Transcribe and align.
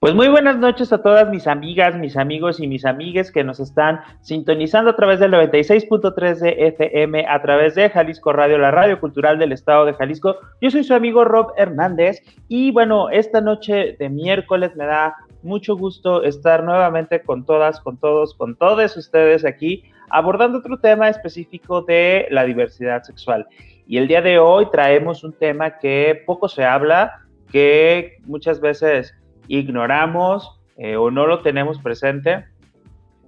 Pues 0.00 0.14
muy 0.14 0.28
buenas 0.28 0.56
noches 0.56 0.94
a 0.94 1.02
todas 1.02 1.28
mis 1.28 1.46
amigas, 1.46 1.94
mis 1.94 2.16
amigos 2.16 2.58
y 2.58 2.66
mis 2.66 2.86
amigues 2.86 3.30
que 3.30 3.44
nos 3.44 3.60
están 3.60 4.00
sintonizando 4.22 4.92
a 4.92 4.96
través 4.96 5.20
del 5.20 5.30
96.3 5.30 6.38
de 6.38 6.68
FM, 6.68 7.26
a 7.28 7.42
través 7.42 7.74
de 7.74 7.90
Jalisco 7.90 8.32
Radio, 8.32 8.56
la 8.56 8.70
radio 8.70 8.98
cultural 8.98 9.38
del 9.38 9.52
estado 9.52 9.84
de 9.84 9.92
Jalisco. 9.92 10.36
Yo 10.62 10.70
soy 10.70 10.84
su 10.84 10.94
amigo 10.94 11.26
Rob 11.26 11.52
Hernández 11.58 12.22
y 12.48 12.70
bueno, 12.70 13.10
esta 13.10 13.42
noche 13.42 13.96
de 13.98 14.08
miércoles 14.08 14.74
me 14.74 14.86
da 14.86 15.16
mucho 15.42 15.76
gusto 15.76 16.22
estar 16.22 16.64
nuevamente 16.64 17.20
con 17.20 17.44
todas, 17.44 17.78
con 17.78 17.98
todos, 17.98 18.32
con 18.32 18.56
todos 18.56 18.96
ustedes 18.96 19.44
aquí 19.44 19.84
abordando 20.08 20.60
otro 20.60 20.78
tema 20.78 21.10
específico 21.10 21.82
de 21.82 22.26
la 22.30 22.44
diversidad 22.44 23.02
sexual. 23.02 23.46
Y 23.86 23.98
el 23.98 24.08
día 24.08 24.22
de 24.22 24.38
hoy 24.38 24.66
traemos 24.72 25.24
un 25.24 25.34
tema 25.34 25.76
que 25.76 26.22
poco 26.24 26.48
se 26.48 26.64
habla, 26.64 27.20
que 27.52 28.16
muchas 28.24 28.62
veces 28.62 29.14
ignoramos 29.48 30.60
eh, 30.76 30.96
o 30.96 31.10
no 31.10 31.26
lo 31.26 31.40
tenemos 31.40 31.78
presente 31.78 32.44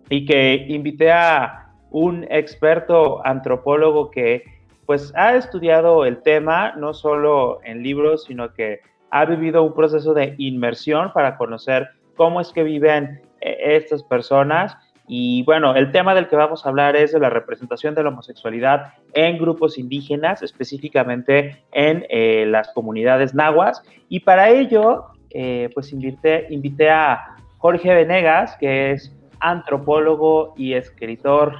y 0.08 0.24
que 0.24 0.66
invité 0.68 1.12
a 1.12 1.68
un 1.90 2.26
experto 2.30 3.24
antropólogo 3.26 4.10
que 4.10 4.44
pues 4.86 5.12
ha 5.16 5.36
estudiado 5.36 6.04
el 6.04 6.22
tema 6.22 6.72
no 6.76 6.92
solo 6.92 7.60
en 7.64 7.82
libros, 7.82 8.24
sino 8.24 8.52
que 8.52 8.80
ha 9.10 9.24
vivido 9.24 9.62
un 9.62 9.74
proceso 9.74 10.14
de 10.14 10.34
inmersión 10.38 11.12
para 11.12 11.36
conocer 11.36 11.88
cómo 12.16 12.40
es 12.40 12.52
que 12.52 12.62
viven 12.62 13.20
eh, 13.40 13.76
estas 13.76 14.02
personas. 14.02 14.76
Y 15.06 15.42
bueno, 15.44 15.74
el 15.74 15.92
tema 15.92 16.14
del 16.14 16.28
que 16.28 16.36
vamos 16.36 16.64
a 16.64 16.70
hablar 16.70 16.96
es 16.96 17.12
de 17.12 17.20
la 17.20 17.28
representación 17.28 17.94
de 17.94 18.02
la 18.02 18.08
homosexualidad 18.08 18.94
en 19.12 19.38
grupos 19.38 19.76
indígenas, 19.76 20.42
específicamente 20.42 21.62
en 21.72 22.06
eh, 22.08 22.46
las 22.46 22.72
comunidades 22.72 23.34
nahuas. 23.34 23.82
Y 24.08 24.20
para 24.20 24.48
ello 24.48 25.11
eh, 25.34 25.70
pues 25.74 25.92
invité, 25.92 26.46
invité 26.50 26.90
a 26.90 27.36
Jorge 27.58 27.94
Venegas, 27.94 28.56
que 28.58 28.92
es 28.92 29.12
antropólogo 29.40 30.54
y 30.56 30.74
escritor, 30.74 31.54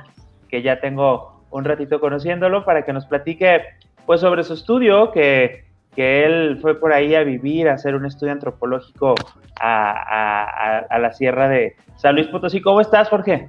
que 0.48 0.62
ya 0.62 0.81
tengo 0.81 1.42
un 1.51 1.65
ratito 1.65 2.00
conociéndolo, 2.00 2.65
para 2.65 2.84
que 2.84 2.93
nos 2.93 3.06
platique 3.06 3.62
pues 4.06 4.20
sobre 4.20 4.43
su 4.43 4.55
estudio, 4.55 5.12
que, 5.12 5.65
que 5.95 6.25
él 6.25 6.59
fue 6.61 6.78
por 6.78 6.93
ahí 6.93 7.15
a 7.15 7.23
vivir, 7.23 7.69
a 7.69 7.75
hacer 7.75 7.95
un 7.95 8.06
estudio 8.06 8.33
antropológico 8.33 9.15
a, 9.61 10.98
la 10.98 11.12
sierra 11.12 11.48
de 11.48 11.77
San 11.97 12.15
Luis 12.15 12.27
Potosí. 12.28 12.61
¿Cómo 12.61 12.81
estás, 12.81 13.09
Jorge? 13.09 13.48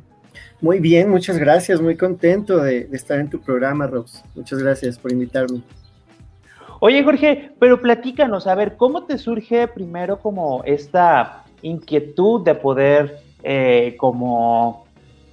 Muy 0.62 0.80
bien, 0.80 1.10
muchas 1.10 1.38
gracias, 1.38 1.82
muy 1.82 1.98
contento 1.98 2.58
de, 2.58 2.86
de 2.86 2.96
estar 2.96 3.20
en 3.20 3.30
tu 3.30 3.42
programa, 3.42 3.88
Rox. 3.88 4.24
Muchas 4.36 4.60
gracias 4.60 4.98
por 4.98 5.12
invitarme. 5.12 5.62
Oye, 6.86 7.02
Jorge, 7.02 7.52
pero 7.60 7.80
platícanos, 7.80 8.46
a 8.46 8.56
ver, 8.56 8.76
¿cómo 8.76 9.06
te 9.06 9.18
surge 9.18 9.70
primero 9.70 10.20
como 10.20 10.66
esta 10.66 11.46
inquietud 11.62 12.44
de 12.44 12.56
poder 12.56 13.20
eh, 13.42 13.96
como 13.98 14.84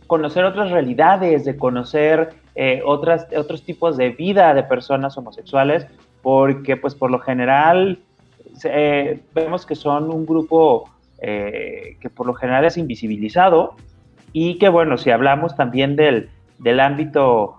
conocer 0.06 0.44
otras 0.44 0.70
realidades, 0.70 1.44
de 1.44 1.56
conocer 1.56 2.34
eh, 2.54 2.82
otras, 2.86 3.26
otros 3.36 3.64
tipos 3.64 3.96
de 3.96 4.10
vida 4.10 4.54
de 4.54 4.62
personas 4.62 5.18
homosexuales? 5.18 5.88
Porque 6.22 6.76
pues 6.76 6.94
por 6.94 7.10
lo 7.10 7.18
general 7.18 7.98
eh, 8.62 9.20
vemos 9.34 9.66
que 9.66 9.74
son 9.74 10.08
un 10.08 10.26
grupo 10.26 10.88
que 11.20 12.10
por 12.14 12.28
lo 12.28 12.34
general 12.34 12.64
es 12.64 12.78
invisibilizado 12.78 13.74
y 14.32 14.56
que 14.58 14.68
bueno, 14.68 14.98
si 14.98 15.10
hablamos 15.10 15.56
también 15.56 15.96
del, 15.96 16.30
del 16.58 16.78
ámbito 16.78 17.56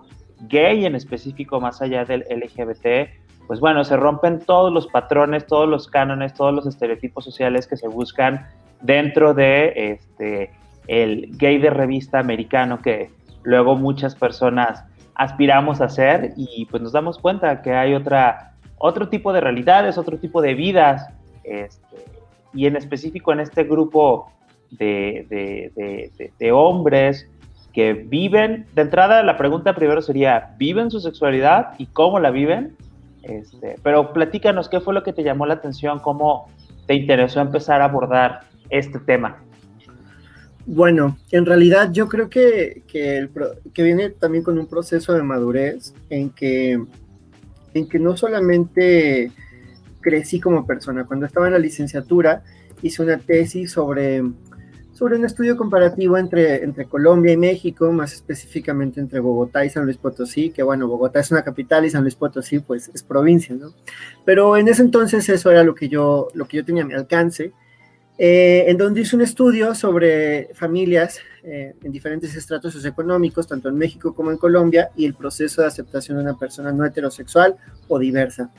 gay 0.48 0.86
en 0.86 0.94
específico, 0.94 1.60
más 1.60 1.82
allá 1.82 2.06
del 2.06 2.24
LGBT, 2.30 3.21
pues 3.52 3.60
bueno, 3.60 3.84
se 3.84 3.98
rompen 3.98 4.38
todos 4.38 4.72
los 4.72 4.86
patrones, 4.86 5.46
todos 5.46 5.68
los 5.68 5.86
cánones, 5.86 6.32
todos 6.32 6.54
los 6.54 6.66
estereotipos 6.66 7.22
sociales 7.22 7.66
que 7.66 7.76
se 7.76 7.86
buscan 7.86 8.46
dentro 8.80 9.34
de 9.34 9.74
este 9.92 10.52
el 10.86 11.36
gay 11.36 11.58
de 11.58 11.68
revista 11.68 12.18
americano 12.18 12.80
que 12.80 13.10
luego 13.42 13.76
muchas 13.76 14.14
personas 14.14 14.86
aspiramos 15.14 15.82
a 15.82 15.90
ser 15.90 16.32
y 16.34 16.64
pues 16.70 16.82
nos 16.82 16.92
damos 16.92 17.18
cuenta 17.18 17.60
que 17.60 17.74
hay 17.74 17.92
otra 17.92 18.54
otro 18.78 19.10
tipo 19.10 19.34
de 19.34 19.42
realidades, 19.42 19.98
otro 19.98 20.16
tipo 20.16 20.40
de 20.40 20.54
vidas 20.54 21.06
este, 21.44 22.06
y 22.54 22.64
en 22.64 22.76
específico 22.76 23.34
en 23.34 23.40
este 23.40 23.64
grupo 23.64 24.32
de, 24.70 25.70
de 26.38 26.52
hombres 26.52 27.28
que 27.74 27.92
viven, 27.92 28.64
de 28.74 28.80
entrada 28.80 29.22
la 29.22 29.36
pregunta 29.36 29.74
primero 29.74 30.00
sería, 30.00 30.54
¿viven 30.56 30.90
su 30.90 31.00
sexualidad 31.00 31.74
y 31.76 31.84
cómo 31.84 32.18
la 32.18 32.30
viven? 32.30 32.78
Este, 33.22 33.76
pero 33.82 34.12
platícanos, 34.12 34.68
¿qué 34.68 34.80
fue 34.80 34.94
lo 34.94 35.02
que 35.02 35.12
te 35.12 35.22
llamó 35.22 35.46
la 35.46 35.54
atención? 35.54 36.00
¿Cómo 36.00 36.48
te 36.86 36.94
interesó 36.94 37.40
empezar 37.40 37.80
a 37.80 37.86
abordar 37.86 38.40
este 38.68 38.98
tema? 38.98 39.42
Bueno, 40.66 41.18
en 41.30 41.44
realidad 41.44 41.90
yo 41.92 42.08
creo 42.08 42.28
que, 42.28 42.82
que, 42.86 43.28
viene 43.82 44.10
también 44.10 44.44
con 44.44 44.58
un 44.58 44.66
proceso 44.66 45.12
de 45.12 45.22
madurez 45.22 45.92
en 46.08 46.30
que, 46.30 46.80
en 47.74 47.88
que 47.88 47.98
no 47.98 48.16
solamente 48.16 49.32
crecí 50.00 50.40
como 50.40 50.66
persona, 50.66 51.04
cuando 51.04 51.26
estaba 51.26 51.46
en 51.46 51.54
la 51.54 51.58
licenciatura 51.58 52.42
hice 52.80 53.02
una 53.02 53.18
tesis 53.18 53.72
sobre 53.72 54.22
sobre 54.92 55.16
un 55.16 55.24
estudio 55.24 55.56
comparativo 55.56 56.18
entre, 56.18 56.62
entre 56.62 56.86
Colombia 56.86 57.32
y 57.32 57.36
México, 57.36 57.90
más 57.92 58.12
específicamente 58.12 59.00
entre 59.00 59.20
Bogotá 59.20 59.64
y 59.64 59.70
San 59.70 59.84
Luis 59.84 59.96
Potosí, 59.96 60.50
que 60.50 60.62
bueno, 60.62 60.86
Bogotá 60.86 61.20
es 61.20 61.30
una 61.30 61.42
capital 61.42 61.84
y 61.84 61.90
San 61.90 62.02
Luis 62.02 62.14
Potosí 62.14 62.58
pues 62.60 62.90
es 62.92 63.02
provincia, 63.02 63.54
¿no? 63.54 63.72
Pero 64.24 64.56
en 64.56 64.68
ese 64.68 64.82
entonces 64.82 65.28
eso 65.28 65.50
era 65.50 65.64
lo 65.64 65.74
que 65.74 65.88
yo, 65.88 66.28
lo 66.34 66.46
que 66.46 66.58
yo 66.58 66.64
tenía 66.64 66.82
a 66.82 66.86
mi 66.86 66.94
alcance, 66.94 67.52
eh, 68.18 68.66
en 68.68 68.76
donde 68.76 69.00
hice 69.00 69.16
un 69.16 69.22
estudio 69.22 69.74
sobre 69.74 70.50
familias 70.54 71.18
eh, 71.42 71.74
en 71.82 71.90
diferentes 71.90 72.36
estratos 72.36 72.74
socioeconómicos, 72.74 73.48
tanto 73.48 73.70
en 73.70 73.76
México 73.76 74.14
como 74.14 74.30
en 74.30 74.36
Colombia, 74.36 74.90
y 74.94 75.06
el 75.06 75.14
proceso 75.14 75.62
de 75.62 75.68
aceptación 75.68 76.18
de 76.18 76.24
una 76.24 76.38
persona 76.38 76.70
no 76.70 76.84
heterosexual 76.84 77.56
o 77.88 77.98
diversa. 77.98 78.50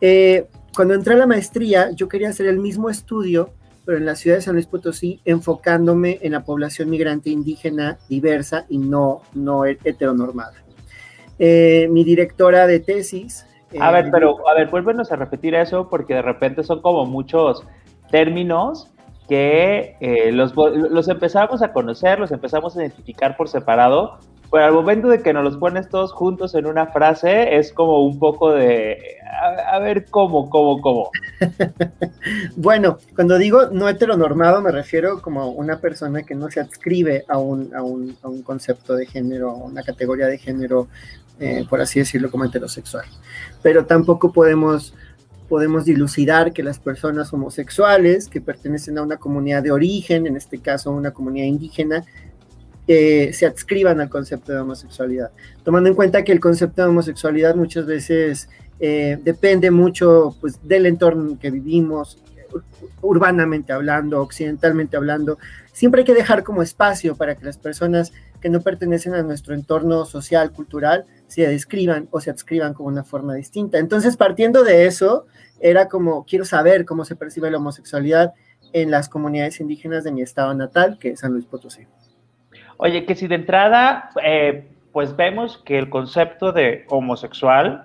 Eh, 0.00 0.48
cuando 0.74 0.94
entré 0.94 1.14
a 1.14 1.18
la 1.18 1.26
maestría, 1.26 1.90
yo 1.92 2.08
quería 2.08 2.30
hacer 2.30 2.46
el 2.46 2.58
mismo 2.58 2.90
estudio 2.90 3.50
pero 3.84 3.98
en 3.98 4.06
la 4.06 4.16
ciudad 4.16 4.36
de 4.36 4.42
San 4.42 4.54
Luis 4.54 4.66
Potosí, 4.66 5.20
enfocándome 5.24 6.18
en 6.22 6.32
la 6.32 6.44
población 6.44 6.90
migrante 6.90 7.30
indígena 7.30 7.98
diversa 8.08 8.66
y 8.68 8.78
no, 8.78 9.22
no 9.34 9.64
heteronormada. 9.64 10.64
Eh, 11.38 11.88
mi 11.90 12.04
directora 12.04 12.66
de 12.66 12.80
tesis. 12.80 13.46
a 13.78 13.90
ver, 13.90 14.06
eh, 14.06 14.10
pero, 14.12 14.48
a 14.48 14.54
ver, 14.54 14.68
vuélvenos 14.68 15.10
a 15.12 15.16
repetir 15.16 15.54
eso 15.54 15.88
porque 15.88 16.14
de 16.14 16.22
repente 16.22 16.62
son 16.62 16.80
como 16.80 17.06
muchos 17.06 17.64
términos 18.10 18.90
que 19.28 19.96
eh, 20.00 20.30
los, 20.32 20.54
los 20.54 21.08
empezamos 21.08 21.62
a 21.62 21.72
conocer, 21.72 22.20
los 22.20 22.30
empezamos 22.30 22.76
a 22.76 22.82
identificar 22.82 23.36
por 23.36 23.48
separado, 23.48 24.18
pero 24.54 24.66
al 24.66 24.72
momento 24.72 25.08
de 25.08 25.20
que 25.20 25.32
nos 25.32 25.42
los 25.42 25.56
pones 25.56 25.88
todos 25.88 26.12
juntos 26.12 26.54
en 26.54 26.66
una 26.66 26.86
frase, 26.86 27.56
es 27.56 27.72
como 27.72 28.04
un 28.06 28.20
poco 28.20 28.52
de, 28.52 29.16
a, 29.68 29.80
ver 29.80 30.04
cómo, 30.08 30.48
cómo, 30.48 30.80
cómo. 30.80 31.10
bueno, 32.56 32.98
cuando 33.16 33.36
digo 33.36 33.66
no 33.72 33.88
heteronormado, 33.88 34.62
me 34.62 34.70
refiero 34.70 35.20
como 35.20 35.48
una 35.48 35.80
persona 35.80 36.22
que 36.22 36.36
no 36.36 36.52
se 36.52 36.60
adscribe 36.60 37.24
a 37.26 37.36
un, 37.36 37.74
a 37.74 37.82
un, 37.82 38.16
a 38.22 38.28
un 38.28 38.42
concepto 38.42 38.94
de 38.94 39.06
género, 39.06 39.50
a 39.50 39.54
una 39.54 39.82
categoría 39.82 40.28
de 40.28 40.38
género, 40.38 40.86
eh, 41.40 41.66
por 41.68 41.80
así 41.80 41.98
decirlo, 41.98 42.30
como 42.30 42.44
heterosexual. 42.44 43.06
Pero 43.60 43.86
tampoco 43.86 44.30
podemos 44.30 44.94
podemos 45.48 45.84
dilucidar 45.84 46.52
que 46.52 46.62
las 46.62 46.78
personas 46.78 47.32
homosexuales 47.32 48.28
que 48.28 48.40
pertenecen 48.40 48.98
a 48.98 49.02
una 49.02 49.16
comunidad 49.18 49.62
de 49.62 49.72
origen, 49.72 50.26
en 50.26 50.36
este 50.36 50.58
caso 50.58 50.90
una 50.90 51.10
comunidad 51.10 51.46
indígena, 51.46 52.04
se 52.86 53.46
adscriban 53.46 54.00
al 54.00 54.10
concepto 54.10 54.52
de 54.52 54.58
homosexualidad, 54.58 55.30
tomando 55.62 55.88
en 55.88 55.94
cuenta 55.94 56.22
que 56.22 56.32
el 56.32 56.40
concepto 56.40 56.82
de 56.82 56.88
homosexualidad 56.88 57.54
muchas 57.54 57.86
veces 57.86 58.48
eh, 58.80 59.18
depende 59.22 59.70
mucho 59.70 60.36
pues, 60.40 60.66
del 60.66 60.86
entorno 60.86 61.30
en 61.30 61.38
que 61.38 61.50
vivimos, 61.50 62.18
urbanamente 63.00 63.72
hablando, 63.72 64.20
occidentalmente 64.20 64.96
hablando. 64.96 65.38
Siempre 65.72 66.00
hay 66.00 66.04
que 66.04 66.14
dejar 66.14 66.44
como 66.44 66.62
espacio 66.62 67.16
para 67.16 67.34
que 67.34 67.44
las 67.44 67.58
personas 67.58 68.12
que 68.40 68.50
no 68.50 68.60
pertenecen 68.60 69.14
a 69.14 69.22
nuestro 69.22 69.54
entorno 69.54 70.04
social, 70.04 70.52
cultural, 70.52 71.06
se 71.26 71.46
describan 71.46 72.08
o 72.10 72.20
se 72.20 72.30
adscriban 72.30 72.74
como 72.74 72.88
una 72.88 73.02
forma 73.04 73.34
distinta. 73.34 73.78
Entonces, 73.78 74.16
partiendo 74.16 74.62
de 74.64 74.86
eso, 74.86 75.26
era 75.60 75.88
como, 75.88 76.24
quiero 76.26 76.44
saber 76.44 76.84
cómo 76.84 77.04
se 77.04 77.16
percibe 77.16 77.50
la 77.50 77.56
homosexualidad 77.56 78.34
en 78.72 78.90
las 78.90 79.08
comunidades 79.08 79.60
indígenas 79.60 80.04
de 80.04 80.12
mi 80.12 80.20
estado 80.20 80.52
natal, 80.52 80.98
que 80.98 81.10
es 81.10 81.20
San 81.20 81.32
Luis 81.32 81.46
Potosí. 81.46 81.86
Oye, 82.84 83.06
que 83.06 83.14
si 83.14 83.26
de 83.28 83.36
entrada, 83.36 84.10
eh, 84.22 84.68
pues 84.92 85.16
vemos 85.16 85.56
que 85.64 85.78
el 85.78 85.88
concepto 85.88 86.52
de 86.52 86.84
homosexual 86.90 87.82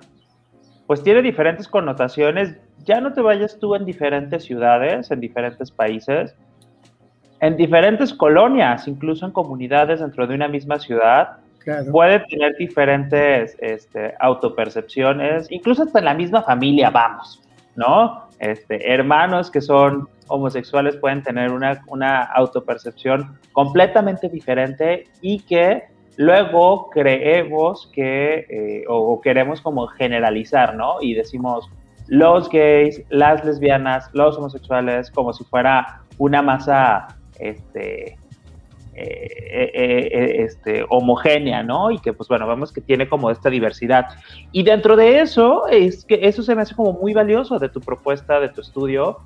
pues 0.87 1.01
tiene 1.03 1.21
diferentes 1.21 1.69
connotaciones. 1.69 2.57
Ya 2.83 2.99
no 2.99 3.13
te 3.13 3.21
vayas 3.21 3.57
tú 3.59 3.75
en 3.75 3.85
diferentes 3.85 4.43
ciudades, 4.43 5.09
en 5.09 5.21
diferentes 5.21 5.71
países, 5.71 6.35
en 7.39 7.55
diferentes 7.55 8.13
colonias, 8.13 8.89
incluso 8.89 9.25
en 9.25 9.31
comunidades 9.31 10.01
dentro 10.01 10.27
de 10.27 10.35
una 10.35 10.49
misma 10.49 10.79
ciudad. 10.79 11.37
Puede 11.91 12.19
tener 12.19 12.57
diferentes 12.57 13.55
este, 13.61 14.15
autopercepciones, 14.19 15.49
incluso 15.49 15.83
hasta 15.83 15.99
en 15.99 16.05
la 16.05 16.13
misma 16.13 16.41
familia, 16.41 16.89
vamos, 16.89 17.41
¿no? 17.75 18.28
Este, 18.39 18.93
hermanos 18.93 19.51
que 19.51 19.59
son 19.59 20.07
homosexuales 20.27 20.95
pueden 20.95 21.21
tener 21.23 21.51
una, 21.51 21.81
una 21.87 22.23
autopercepción 22.23 23.37
completamente 23.51 24.29
diferente 24.29 25.05
y 25.21 25.41
que 25.41 25.83
luego 26.15 26.89
creemos 26.89 27.89
que, 27.93 28.45
eh, 28.49 28.83
o, 28.87 29.19
queremos 29.21 29.61
como 29.61 29.87
generalizar, 29.87 30.75
¿no? 30.75 30.97
Y 31.01 31.13
decimos 31.13 31.69
los 32.07 32.49
gays, 32.49 33.03
las 33.09 33.43
lesbianas, 33.43 34.09
los 34.13 34.37
homosexuales, 34.37 35.11
como 35.11 35.33
si 35.33 35.43
fuera 35.43 36.01
una 36.17 36.41
masa, 36.41 37.07
este, 37.39 38.17
eh, 39.01 40.09
eh, 40.11 40.43
este, 40.43 40.85
homogénea, 40.89 41.63
¿no? 41.63 41.89
Y 41.89 41.99
que, 41.99 42.13
pues 42.13 42.27
bueno, 42.27 42.47
vemos 42.47 42.71
que 42.71 42.81
tiene 42.81 43.07
como 43.07 43.31
esta 43.31 43.49
diversidad. 43.49 44.07
Y 44.51 44.63
dentro 44.63 44.95
de 44.95 45.21
eso, 45.21 45.67
es 45.67 46.05
que 46.05 46.19
eso 46.23 46.43
se 46.43 46.53
me 46.55 46.61
hace 46.61 46.75
como 46.75 46.93
muy 46.93 47.13
valioso 47.13 47.59
de 47.59 47.69
tu 47.69 47.79
propuesta, 47.79 48.39
de 48.39 48.49
tu 48.49 48.61
estudio, 48.61 49.17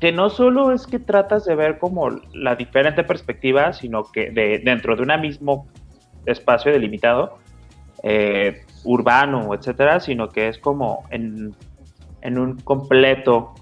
que 0.00 0.12
no 0.12 0.30
solo 0.30 0.72
es 0.72 0.86
que 0.86 0.98
tratas 0.98 1.44
de 1.44 1.54
ver 1.54 1.78
como 1.78 2.08
la 2.32 2.56
diferente 2.56 3.04
perspectiva, 3.04 3.72
sino 3.72 4.04
que 4.04 4.30
de, 4.30 4.60
dentro 4.64 4.96
de 4.96 5.02
un 5.02 5.20
mismo 5.20 5.66
espacio 6.26 6.72
delimitado, 6.72 7.38
eh, 8.02 8.62
urbano, 8.84 9.54
etcétera, 9.54 10.00
sino 10.00 10.30
que 10.30 10.48
es 10.48 10.58
como 10.58 11.04
en, 11.10 11.54
un 12.24 12.60
completo 12.60 13.54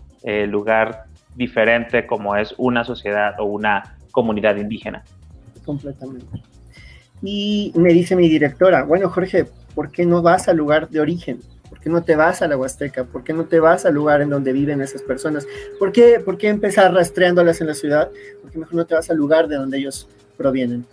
lugar 0.48 1.04
diferente 1.34 2.06
como 2.06 2.36
es 2.36 2.54
una 2.58 2.84
sociedad 2.84 3.40
o 3.40 3.44
una 3.44 3.96
comunidad 4.12 4.56
indígena 4.56 5.02
completamente. 5.70 6.42
Y 7.22 7.72
me 7.76 7.92
dice 7.92 8.16
mi 8.16 8.28
directora, 8.28 8.84
bueno 8.84 9.08
Jorge, 9.10 9.46
¿por 9.74 9.90
qué 9.90 10.04
no 10.06 10.22
vas 10.22 10.48
al 10.48 10.56
lugar 10.56 10.88
de 10.88 11.00
origen? 11.00 11.40
¿Por 11.68 11.78
qué 11.80 11.88
no 11.90 12.02
te 12.02 12.16
vas 12.16 12.42
a 12.42 12.48
la 12.48 12.56
Huasteca? 12.56 13.04
¿Por 13.04 13.22
qué 13.22 13.32
no 13.32 13.44
te 13.44 13.60
vas 13.60 13.86
al 13.86 13.94
lugar 13.94 14.20
en 14.20 14.30
donde 14.30 14.52
viven 14.52 14.80
esas 14.80 15.02
personas? 15.02 15.46
¿Por 15.78 15.92
qué, 15.92 16.20
por 16.24 16.36
qué 16.36 16.48
empezar 16.48 16.92
rastreándolas 16.92 17.60
en 17.60 17.68
la 17.68 17.74
ciudad? 17.74 18.10
¿Por 18.42 18.50
qué 18.50 18.58
mejor 18.58 18.74
no 18.74 18.84
te 18.86 18.94
vas 18.94 19.10
al 19.10 19.16
lugar 19.16 19.46
de 19.46 19.56
donde 19.56 19.78
ellos 19.78 20.08
provienen? 20.36 20.84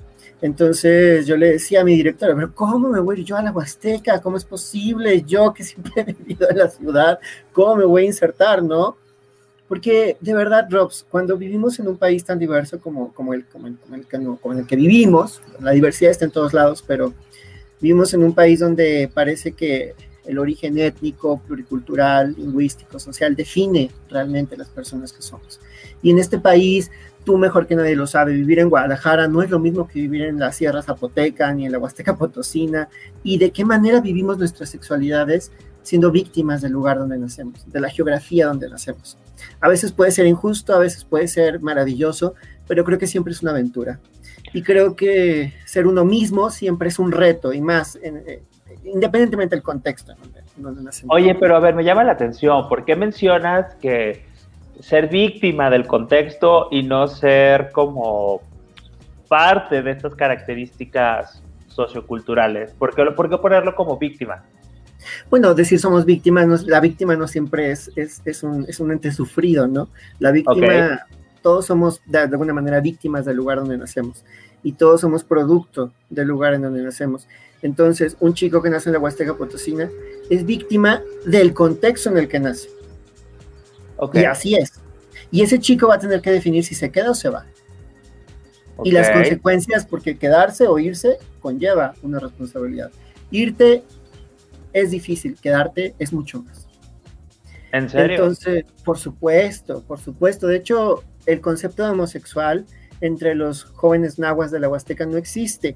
Entonces 0.41 1.25
yo 1.25 1.35
le 1.35 1.53
decía 1.53 1.81
a 1.81 1.83
mi 1.83 1.95
directora, 1.95 2.35
pero 2.35 2.53
¿cómo 2.53 2.89
me 2.89 2.99
voy 2.99 3.23
yo 3.23 3.35
a 3.37 3.41
la 3.41 3.51
Huasteca? 3.51 4.21
¿Cómo 4.21 4.37
es 4.37 4.45
posible? 4.45 5.23
Yo 5.23 5.51
que 5.51 5.63
siempre 5.63 5.93
he 5.95 6.03
vivido 6.13 6.47
en 6.49 6.57
la 6.59 6.69
ciudad, 6.69 7.19
¿cómo 7.51 7.77
me 7.77 7.85
voy 7.85 8.03
a 8.03 8.05
insertar, 8.05 8.61
no? 8.61 8.97
Porque 9.67 10.17
de 10.21 10.33
verdad, 10.33 10.67
Robs, 10.69 11.05
cuando 11.09 11.37
vivimos 11.37 11.79
en 11.79 11.87
un 11.87 11.97
país 11.97 12.23
tan 12.23 12.39
diverso 12.39 12.79
como, 12.79 13.13
como, 13.13 13.33
el, 13.33 13.45
como, 13.45 13.67
el, 13.67 13.77
como, 13.77 14.53
el, 14.53 14.65
que, 14.65 14.75
vivimos, 14.75 15.41
la 15.59 15.71
diversidad 15.71 16.11
está 16.11 16.25
en 16.25 16.31
todos 16.31 16.53
lados, 16.53 16.83
pero 16.87 17.13
vivimos 17.81 18.13
en 18.13 18.23
un 18.23 18.33
país 18.33 18.59
donde 18.59 19.09
parece 19.13 19.51
que 19.51 19.93
el 20.25 20.39
origen 20.39 20.77
étnico, 20.77 21.41
pluricultural, 21.45 22.33
lingüístico, 22.37 22.99
social 22.99 23.35
define 23.35 23.89
realmente 24.09 24.57
las 24.57 24.69
personas 24.69 25.11
que 25.11 25.21
somos. 25.21 25.59
Y 26.01 26.11
en 26.11 26.19
este 26.19 26.37
país, 26.37 26.91
tú 27.25 27.37
mejor 27.37 27.67
que 27.67 27.75
nadie 27.75 27.95
lo 27.95 28.07
sabe, 28.07 28.33
vivir 28.33 28.59
en 28.59 28.69
Guadalajara 28.69 29.27
no 29.27 29.41
es 29.41 29.49
lo 29.49 29.59
mismo 29.59 29.87
que 29.87 29.99
vivir 29.99 30.23
en 30.23 30.39
la 30.39 30.51
Sierra 30.51 30.81
Zapoteca 30.81 31.53
ni 31.53 31.65
en 31.65 31.71
la 31.71 31.79
Huasteca 31.79 32.15
Potosina. 32.15 32.89
Y 33.23 33.37
de 33.37 33.51
qué 33.51 33.65
manera 33.65 34.01
vivimos 34.01 34.37
nuestras 34.37 34.69
sexualidades 34.69 35.51
siendo 35.87 36.11
víctimas 36.11 36.61
del 36.61 36.73
lugar 36.73 36.99
donde 36.99 37.17
nacemos, 37.17 37.65
de 37.71 37.79
la 37.79 37.89
geografía 37.89 38.47
donde 38.47 38.69
nacemos. 38.69 39.17
A 39.61 39.69
veces 39.69 39.93
puede 39.93 40.11
ser 40.11 40.25
injusto, 40.25 40.75
a 40.75 40.79
veces 40.79 41.05
puede 41.05 41.29
ser 41.29 41.61
maravilloso, 41.61 42.33
pero 42.67 42.83
creo 42.83 42.99
que 42.99 43.07
siempre 43.07 43.31
es 43.31 43.41
una 43.41 43.51
aventura. 43.51 43.97
Y 44.51 44.63
creo 44.63 44.97
que 44.97 45.53
ser 45.63 45.87
uno 45.87 46.03
mismo 46.03 46.49
siempre 46.49 46.89
es 46.89 46.99
un 46.99 47.13
reto 47.13 47.53
y 47.53 47.61
más, 47.61 47.97
eh, 48.03 48.43
independientemente 48.83 49.55
del 49.55 49.63
contexto 49.63 50.13
donde, 50.57 50.83
nacemos. 50.83 51.15
Oye, 51.15 51.33
pero 51.35 51.55
a 51.55 51.59
ver, 51.61 51.73
me 51.73 51.85
llama 51.85 52.03
la 52.03 52.11
atención, 52.11 52.67
¿por 52.67 52.83
qué 52.83 52.97
mencionas 52.97 53.75
que 53.75 54.25
ser 54.81 55.07
víctima 55.07 55.69
del 55.69 55.87
contexto 55.87 56.67
y 56.69 56.83
no 56.83 57.07
ser 57.07 57.71
como 57.71 58.41
parte 59.29 59.81
de 59.81 59.91
estas 59.91 60.15
características 60.15 61.41
socioculturales? 61.69 62.73
¿Por 62.73 62.93
qué, 62.93 63.05
por 63.11 63.29
qué 63.29 63.37
ponerlo 63.37 63.73
como 63.73 63.97
víctima? 63.97 64.43
Bueno, 65.29 65.53
decir 65.53 65.79
somos 65.79 66.05
víctimas, 66.05 66.63
la 66.63 66.79
víctima 66.79 67.15
no 67.15 67.27
siempre 67.27 67.71
es, 67.71 67.91
es, 67.95 68.43
un, 68.43 68.65
es, 68.67 68.79
un, 68.79 68.91
ente 68.91 69.11
sufrido, 69.11 69.67
¿no? 69.67 69.89
La 70.19 70.31
víctima, 70.31 71.05
todos 71.41 71.65
somos 71.65 72.01
de, 72.05 72.19
alguna 72.19 72.53
manera 72.53 72.79
víctimas 72.81 73.25
del 73.25 73.37
lugar 73.37 73.59
donde 73.59 73.77
nacemos 73.77 74.23
y 74.63 74.73
todos 74.73 75.01
somos 75.01 75.23
producto 75.23 75.91
del 76.09 76.27
lugar 76.27 76.53
en 76.53 76.63
donde 76.63 76.81
nacemos. 76.81 77.27
Entonces, 77.61 78.17
un 78.19 78.33
chico 78.33 78.61
que 78.61 78.69
nace 78.69 78.89
en 78.89 78.93
la 78.93 78.99
Huasteca 78.99 79.35
Potosina 79.35 79.89
es 80.29 80.45
víctima 80.45 81.01
del 81.25 81.53
contexto 81.53 82.09
en 82.09 82.17
el 82.17 82.27
que 82.27 82.39
nace. 82.39 82.69
Y 84.13 84.25
así 84.25 84.55
es. 84.55 84.73
Y 85.31 85.41
ese 85.41 85.59
chico 85.59 85.87
va 85.87 85.95
a 85.95 85.99
tener 85.99 86.21
que 86.21 86.31
definir 86.31 86.63
si 86.63 86.75
se 86.75 86.91
queda 86.91 87.11
o 87.11 87.15
se 87.15 87.29
va. 87.29 87.45
Y 88.83 88.91
las 88.91 89.09
consecuencias, 89.09 89.85
porque 89.85 90.17
quedarse 90.17 90.67
o 90.67 90.77
irse 90.77 91.17
conlleva 91.41 91.95
una 92.03 92.19
responsabilidad. 92.19 92.91
Irte 93.31 93.83
es 94.73 94.91
difícil, 94.91 95.35
quedarte 95.39 95.95
es 95.99 96.13
mucho 96.13 96.43
más. 96.43 96.67
¿En 97.71 97.89
serio? 97.89 98.17
Entonces, 98.17 98.65
por 98.83 98.97
supuesto, 98.97 99.83
por 99.83 99.99
supuesto. 99.99 100.47
De 100.47 100.57
hecho, 100.57 101.03
el 101.25 101.41
concepto 101.41 101.83
de 101.83 101.91
homosexual 101.91 102.65
entre 103.01 103.35
los 103.35 103.63
jóvenes 103.63 104.17
nahuas 104.17 104.51
de 104.51 104.59
la 104.59 104.69
Huasteca 104.69 105.05
no 105.05 105.17
existe. 105.17 105.75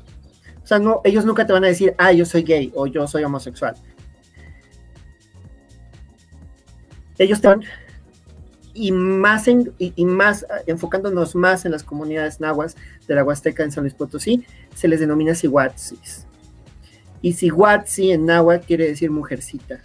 O 0.64 0.68
sea, 0.68 0.80
no, 0.80 1.02
ellos 1.04 1.26
nunca 1.26 1.46
te 1.46 1.54
van 1.54 1.64
a 1.64 1.68
decir, 1.68 1.94
ah, 1.98 2.12
yo 2.12 2.26
soy 2.26 2.44
gay 2.44 2.72
o 2.76 2.88
yo 2.88 3.08
soy 3.08 3.24
homosexual. 3.24 3.76
Ellos 7.18 7.42
te 7.42 7.48
van, 7.48 7.62
y 8.74 8.92
más, 8.92 9.46
y, 9.48 10.06
más 10.06 10.46
enfocándonos 10.66 11.36
más 11.36 11.66
en 11.66 11.72
las 11.72 11.84
comunidades 11.84 12.40
nahuas 12.40 12.76
de 13.08 13.16
la 13.16 13.24
Huasteca 13.24 13.64
en 13.64 13.72
San 13.72 13.84
Luis 13.84 13.94
Potosí, 13.94 14.46
se 14.74 14.88
les 14.88 15.00
denomina 15.00 15.36
sihuatzis. 15.36 16.28
Y 17.22 17.34
Sihuatzi 17.34 18.12
en 18.12 18.26
náhuatl 18.26 18.66
quiere 18.66 18.88
decir 18.88 19.12
mujercita. 19.12 19.82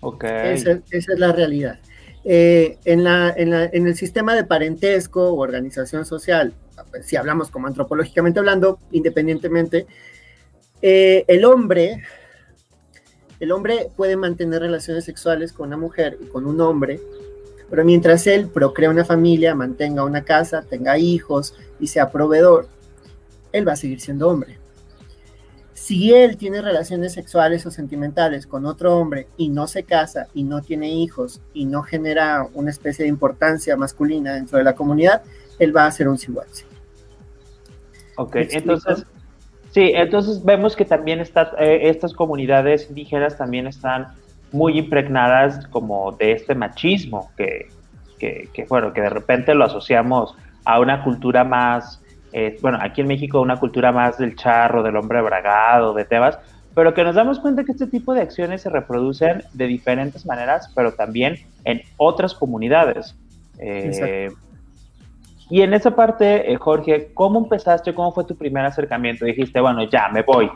Ok. 0.00 0.24
Esa, 0.24 0.80
es 0.90 1.08
la 1.16 1.32
realidad. 1.32 1.78
Eh, 2.24 2.78
en, 2.84 3.04
la, 3.04 3.32
en, 3.34 3.50
la, 3.50 3.64
en, 3.64 3.86
el 3.86 3.96
sistema 3.96 4.34
de 4.34 4.44
parentesco 4.44 5.30
o 5.30 5.40
organización 5.40 6.04
social, 6.04 6.52
si 7.02 7.16
hablamos 7.16 7.50
como 7.50 7.66
antropológicamente 7.66 8.38
hablando, 8.38 8.80
independientemente, 8.90 9.86
eh, 10.82 11.24
el 11.26 11.44
hombre, 11.44 12.02
el 13.40 13.50
hombre 13.50 13.90
puede 13.96 14.16
mantener 14.16 14.60
relaciones 14.60 15.04
sexuales 15.04 15.52
con 15.52 15.68
una 15.68 15.78
mujer 15.78 16.18
y 16.20 16.26
con 16.26 16.46
un 16.46 16.60
hombre, 16.60 17.00
pero 17.70 17.84
mientras 17.84 18.26
él 18.26 18.48
procrea 18.48 18.90
una 18.90 19.04
familia, 19.04 19.54
mantenga 19.54 20.04
una 20.04 20.24
casa, 20.24 20.62
tenga 20.62 20.98
hijos 20.98 21.54
y 21.80 21.86
sea 21.86 22.10
proveedor, 22.10 22.68
él 23.52 23.66
va 23.66 23.72
a 23.72 23.76
seguir 23.76 24.00
siendo 24.00 24.28
hombre 24.28 24.58
si 25.78 26.12
él 26.12 26.36
tiene 26.36 26.60
relaciones 26.60 27.12
sexuales 27.12 27.64
o 27.64 27.70
sentimentales 27.70 28.48
con 28.48 28.66
otro 28.66 28.96
hombre 28.96 29.28
y 29.36 29.48
no 29.48 29.68
se 29.68 29.84
casa 29.84 30.26
y 30.34 30.42
no 30.42 30.60
tiene 30.60 30.90
hijos 30.90 31.40
y 31.54 31.66
no 31.66 31.82
genera 31.82 32.46
una 32.52 32.70
especie 32.70 33.04
de 33.04 33.08
importancia 33.08 33.76
masculina 33.76 34.34
dentro 34.34 34.58
de 34.58 34.64
la 34.64 34.74
comunidad, 34.74 35.22
él 35.58 35.74
va 35.74 35.86
a 35.86 35.90
ser 35.92 36.08
un 36.08 36.18
sihuatzi. 36.18 36.64
Ok, 38.16 38.36
entonces, 38.50 39.06
sí, 39.70 39.92
entonces 39.94 40.44
vemos 40.44 40.74
que 40.74 40.84
también 40.84 41.20
eh, 41.20 41.80
estas 41.84 42.12
comunidades 42.12 42.88
indígenas 42.88 43.38
también 43.38 43.68
están 43.68 44.08
muy 44.50 44.78
impregnadas 44.78 45.64
como 45.68 46.10
de 46.12 46.32
este 46.32 46.56
machismo 46.56 47.30
que, 47.36 47.68
que, 48.18 48.48
que, 48.52 48.64
bueno, 48.64 48.92
que 48.92 49.02
de 49.02 49.10
repente 49.10 49.54
lo 49.54 49.64
asociamos 49.64 50.34
a 50.64 50.80
una 50.80 51.04
cultura 51.04 51.44
más 51.44 52.02
eh, 52.32 52.58
bueno, 52.60 52.78
aquí 52.80 53.00
en 53.00 53.06
México 53.06 53.40
una 53.40 53.58
cultura 53.58 53.92
más 53.92 54.18
del 54.18 54.36
charro, 54.36 54.82
del 54.82 54.96
hombre 54.96 55.20
bragado, 55.22 55.94
de 55.94 56.04
Tebas, 56.04 56.38
pero 56.74 56.94
que 56.94 57.02
nos 57.02 57.14
damos 57.14 57.40
cuenta 57.40 57.64
que 57.64 57.72
este 57.72 57.86
tipo 57.86 58.14
de 58.14 58.22
acciones 58.22 58.62
se 58.62 58.70
reproducen 58.70 59.42
de 59.52 59.66
diferentes 59.66 60.26
maneras, 60.26 60.70
pero 60.74 60.92
también 60.92 61.36
en 61.64 61.82
otras 61.96 62.34
comunidades. 62.34 63.16
Eh, 63.58 64.30
y 65.50 65.62
en 65.62 65.72
esa 65.72 65.96
parte, 65.96 66.52
eh, 66.52 66.56
Jorge, 66.56 67.10
¿cómo 67.14 67.40
empezaste? 67.40 67.94
¿Cómo 67.94 68.12
fue 68.12 68.24
tu 68.24 68.36
primer 68.36 68.64
acercamiento? 68.64 69.24
Dijiste, 69.24 69.60
bueno, 69.60 69.88
ya, 69.88 70.08
me 70.10 70.22
voy. 70.22 70.50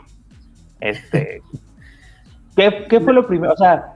Este, 0.79 1.41
¿qué, 2.55 3.01
fue 3.01 3.13
lo 3.13 3.25
primero? 3.25 3.53
O 3.53 3.57
sea, 3.57 3.95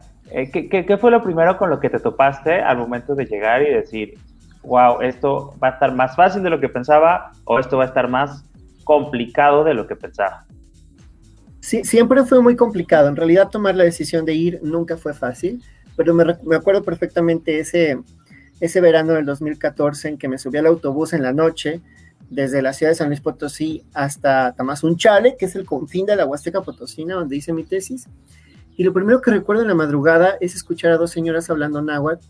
¿qué, 0.52 0.68
qué 0.68 0.98
fue 0.98 1.12
lo 1.12 1.22
primero 1.22 1.58
con 1.58 1.70
lo 1.70 1.80
que 1.80 1.90
te 1.90 2.00
topaste 2.00 2.60
al 2.60 2.78
momento 2.78 3.14
de 3.14 3.26
llegar 3.26 3.62
y 3.62 3.74
decir, 3.74 4.16
wow, 4.68 5.02
esto 5.02 5.56
va 5.64 5.70
a 5.70 5.72
estar 5.72 5.94
más 5.96 6.16
fácil 6.16 6.44
de 6.44 6.50
lo 6.50 6.60
que 6.60 6.70
pensaba 6.70 7.32
o 7.46 7.60
esto 7.60 7.78
va 7.78 7.86
a 7.86 7.88
estar 7.88 8.08
más 8.10 8.44
complicado 8.84 9.64
de 9.64 9.74
lo 9.74 9.88
que 9.88 9.96
pensaba. 9.96 10.46
Sí, 11.62 11.84
siempre 11.84 12.24
fue 12.24 12.42
muy 12.42 12.56
complicado. 12.56 13.08
En 13.08 13.16
realidad 13.16 13.50
tomar 13.50 13.76
la 13.76 13.84
decisión 13.84 14.26
de 14.26 14.34
ir 14.34 14.60
nunca 14.62 14.98
fue 14.98 15.14
fácil, 15.14 15.64
pero 15.96 16.14
me, 16.14 16.24
me 16.44 16.56
acuerdo 16.56 16.84
perfectamente 16.84 17.60
ese, 17.60 18.00
ese 18.60 18.82
verano 18.82 19.14
del 19.14 19.26
2014 19.26 20.10
en 20.10 20.18
que 20.18 20.28
me 20.28 20.38
subí 20.38 20.58
al 20.58 20.68
autobús 20.68 21.14
en 21.14 21.24
la 21.24 21.34
noche 21.34 21.82
desde 22.30 22.62
la 22.62 22.74
ciudad 22.74 22.92
de 22.92 22.96
San 22.96 23.08
Luis 23.08 23.22
Potosí 23.22 23.84
hasta 23.94 24.54
Tamazunchale, 24.54 25.38
que 25.38 25.46
es 25.46 25.56
el 25.56 25.66
confín 25.66 26.06
de 26.06 26.16
la 26.16 26.26
Huasteca 26.26 26.62
Potosina, 26.62 27.16
donde 27.16 27.38
hice 27.38 27.54
mi 27.54 27.64
tesis. 27.64 28.08
Y 28.76 28.84
lo 28.84 28.94
primero 28.94 29.22
que 29.22 29.32
recuerdo 29.32 29.62
en 29.62 29.70
la 29.70 29.76
madrugada 29.76 30.36
es 30.40 30.56
escuchar 30.56 30.92
a 30.92 30.98
dos 30.98 31.12
señoras 31.12 31.50
hablando 31.50 31.82
náhuatl 31.82 32.26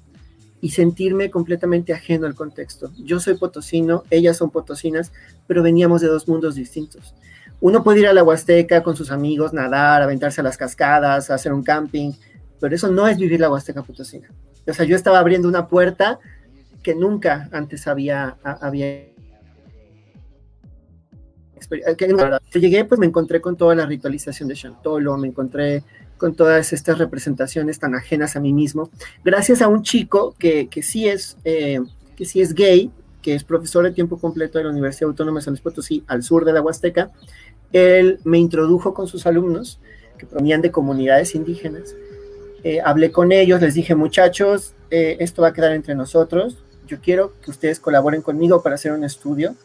y 0.62 0.72
sentirme 0.72 1.30
completamente 1.30 1.94
ajeno 1.94 2.26
al 2.26 2.36
contexto. 2.36 2.92
Yo 2.98 3.20
soy 3.20 3.38
potosino, 3.38 4.04
ellas 4.10 4.38
son 4.38 4.50
potosinas, 4.50 5.12
pero 5.46 5.62
veníamos 5.64 6.02
de 6.02 6.08
dos 6.08 6.28
mundos 6.28 6.56
distintos. 6.56 7.14
Uno 7.60 7.84
puede 7.84 8.02
ir 8.02 8.08
a 8.08 8.14
la 8.14 8.24
Huasteca 8.24 8.84
con 8.84 8.96
sus 8.96 9.12
amigos, 9.12 9.54
nadar, 9.54 10.02
aventarse 10.02 10.42
a 10.42 10.44
las 10.44 10.58
cascadas, 10.58 11.30
hacer 11.30 11.54
un 11.54 11.64
camping, 11.64 12.12
pero 12.60 12.76
eso 12.76 12.92
no 12.92 13.08
es 13.08 13.18
vivir 13.18 13.40
la 13.40 13.52
Huasteca 13.52 13.84
Potosina. 13.84 14.30
O 14.68 14.74
sea, 14.74 14.86
yo 14.86 14.96
estaba 14.96 15.20
abriendo 15.20 15.48
una 15.48 15.68
puerta 15.68 16.20
que 16.84 16.94
nunca 16.94 17.50
antes 17.52 17.88
había, 17.88 18.38
había 18.44 19.08
que 21.98 22.60
llegué, 22.60 22.86
pues 22.86 23.00
me 23.00 23.08
encontré 23.08 23.42
con 23.42 23.58
toda 23.58 23.76
la 23.76 23.86
ritualización 23.86 24.48
de 24.48 24.56
Chantolo, 24.56 25.18
me 25.18 25.28
encontré 25.28 25.84
con 26.18 26.36
todas 26.36 26.74
estas 26.74 26.98
representaciones 26.98 27.80
tan 27.80 27.96
ajenas 27.96 28.36
a 28.36 28.40
mí 28.40 28.54
mismo, 28.54 28.90
gracias 29.24 29.62
a 29.62 29.68
un 29.68 29.84
chico 29.84 30.36
que, 30.38 30.68
que 30.68 30.84
sí, 30.84 31.08
es, 31.08 31.38
eh, 31.46 31.80
que 32.16 32.26
sí 32.26 32.42
es 32.42 32.54
gay, 32.54 32.92
que 33.22 33.36
es 33.36 33.44
profesor 33.44 33.84
de 33.84 33.92
tiempo 33.92 34.18
completo 34.18 34.58
de 34.58 34.66
la 34.66 34.72
Universidad 34.72 35.10
Autónoma 35.10 35.40
de 35.40 35.46
San 35.46 35.54
Luis 35.54 35.62
Potosí, 35.62 36.04
al 36.08 36.24
sur 36.24 36.46
de 36.46 36.54
la 36.54 36.62
Huasteca. 36.62 37.12
Él 37.72 38.20
me 38.24 38.38
introdujo 38.38 38.94
con 38.94 39.08
sus 39.08 39.26
alumnos, 39.26 39.80
que 40.18 40.26
provenían 40.26 40.62
de 40.62 40.72
comunidades 40.72 41.36
indígenas. 41.36 41.96
Eh, 42.64 42.82
hablé 42.84 43.12
con 43.12 43.32
ellos, 43.32 43.62
les 43.62 43.76
dije, 43.76 43.94
muchachos, 43.94 44.74
eh, 44.90 45.18
esto 45.20 45.44
va 45.44 45.50
a 45.50 45.54
quedar 45.54 45.74
entre 45.74 45.94
nosotros. 45.94 46.58
Yo 46.88 47.00
quiero 47.02 47.34
que 47.42 47.52
ustedes 47.52 47.80
colaboren 47.80 48.22
conmigo 48.22 48.64
para 48.64 48.76
hacer 48.76 48.94
un 48.94 49.04
estudio. 49.04 49.56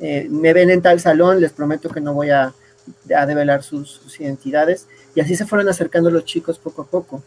me 0.00 0.52
ven 0.52 0.70
en 0.70 0.80
tal 0.80 1.00
salón, 1.00 1.40
les 1.40 1.52
prometo 1.52 1.88
que 1.88 2.00
no 2.00 2.14
voy 2.14 2.30
a, 2.30 2.52
a 3.16 3.26
develar 3.26 3.62
sus 3.62 4.20
identidades 4.20 4.86
y 5.18 5.20
así 5.20 5.34
se 5.34 5.46
fueron 5.46 5.68
acercando 5.68 6.12
los 6.12 6.24
chicos 6.24 6.60
poco 6.60 6.82
a 6.82 6.86
poco. 6.86 7.24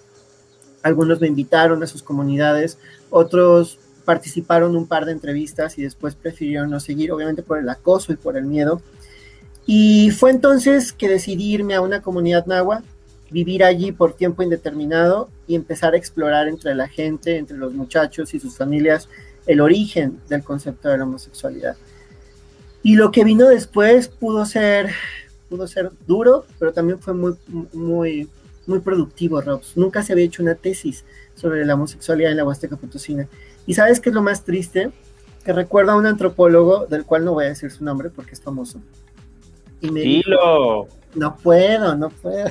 Algunos 0.82 1.20
me 1.20 1.28
invitaron 1.28 1.84
a 1.84 1.88
sus 1.88 2.02
comunidades, 2.02 2.78
otros 3.10 3.80
participaron 4.06 4.78
un 4.78 4.88
par 4.88 5.04
de 5.04 5.12
entrevistas 5.12 5.78
y 5.78 5.82
después 5.82 6.16
prefirieron 6.16 6.70
no 6.70 6.80
seguir, 6.80 7.12
obviamente 7.12 7.44
por 7.44 7.60
el 7.60 7.68
acoso 7.68 8.14
y 8.14 8.16
por 8.16 8.38
el 8.38 8.46
miedo. 8.46 8.82
Y 9.66 10.12
fue 10.12 10.32
entonces 10.32 10.94
que 10.94 11.10
decidí 11.10 11.52
irme 11.52 11.76
a 11.76 11.82
una 11.82 12.02
comunidad 12.02 12.46
náhuatl, 12.46 12.86
vivir 13.30 13.62
allí 13.62 13.92
por 13.92 14.14
tiempo 14.14 14.42
indeterminado 14.42 15.30
y 15.46 15.56
empezar 15.56 15.94
a 15.94 15.98
explorar 15.98 16.48
entre 16.48 16.74
la 16.76 16.88
gente, 16.88 17.36
entre 17.36 17.58
los 17.58 17.74
muchachos 17.74 18.34
y 18.34 18.40
sus 18.40 18.56
familias, 18.56 19.10
el 19.48 19.60
origen 19.60 20.22
del 20.30 20.46
concepto 20.46 20.88
de 20.88 20.98
la 20.98 21.04
homosexualidad. 21.04 21.76
Y 22.84 22.96
lo 22.96 23.12
que 23.12 23.26
vino 23.26 23.50
después 23.50 24.08
pudo 24.08 24.46
ser 24.46 24.92
pudo 25.52 25.68
ser 25.68 25.92
duro, 26.08 26.46
pero 26.58 26.72
también 26.72 26.98
fue 26.98 27.14
muy, 27.14 27.34
muy, 27.74 28.30
muy 28.66 28.80
productivo, 28.80 29.42
Robs. 29.42 29.76
Nunca 29.76 30.02
se 30.02 30.14
había 30.14 30.24
hecho 30.24 30.42
una 30.42 30.56
tesis 30.56 31.04
sobre 31.36 31.66
la 31.66 31.74
homosexualidad 31.74 32.32
en 32.32 32.38
la 32.38 32.46
Huasteca 32.46 32.78
Potosina. 32.78 33.28
Y 33.68 33.74
sabes 33.74 34.00
qué 34.00 34.10
es 34.10 34.16
lo 34.16 34.22
más 34.22 34.46
triste? 34.46 34.92
Que 35.44 35.52
recuerdo 35.52 35.92
a 35.92 35.98
un 35.98 36.06
antropólogo, 36.06 36.86
del 36.86 37.04
cual 37.04 37.26
no 37.26 37.34
voy 37.34 37.46
a 37.46 37.50
decir 37.50 37.70
su 37.70 37.84
nombre 37.84 38.10
porque 38.10 38.32
es 38.32 38.42
famoso. 38.42 38.80
Y 39.82 39.92
me 39.92 40.00
Dijo, 40.00 40.88
no 41.16 41.36
puedo, 41.36 41.98
no 41.98 42.10
puedo. 42.10 42.50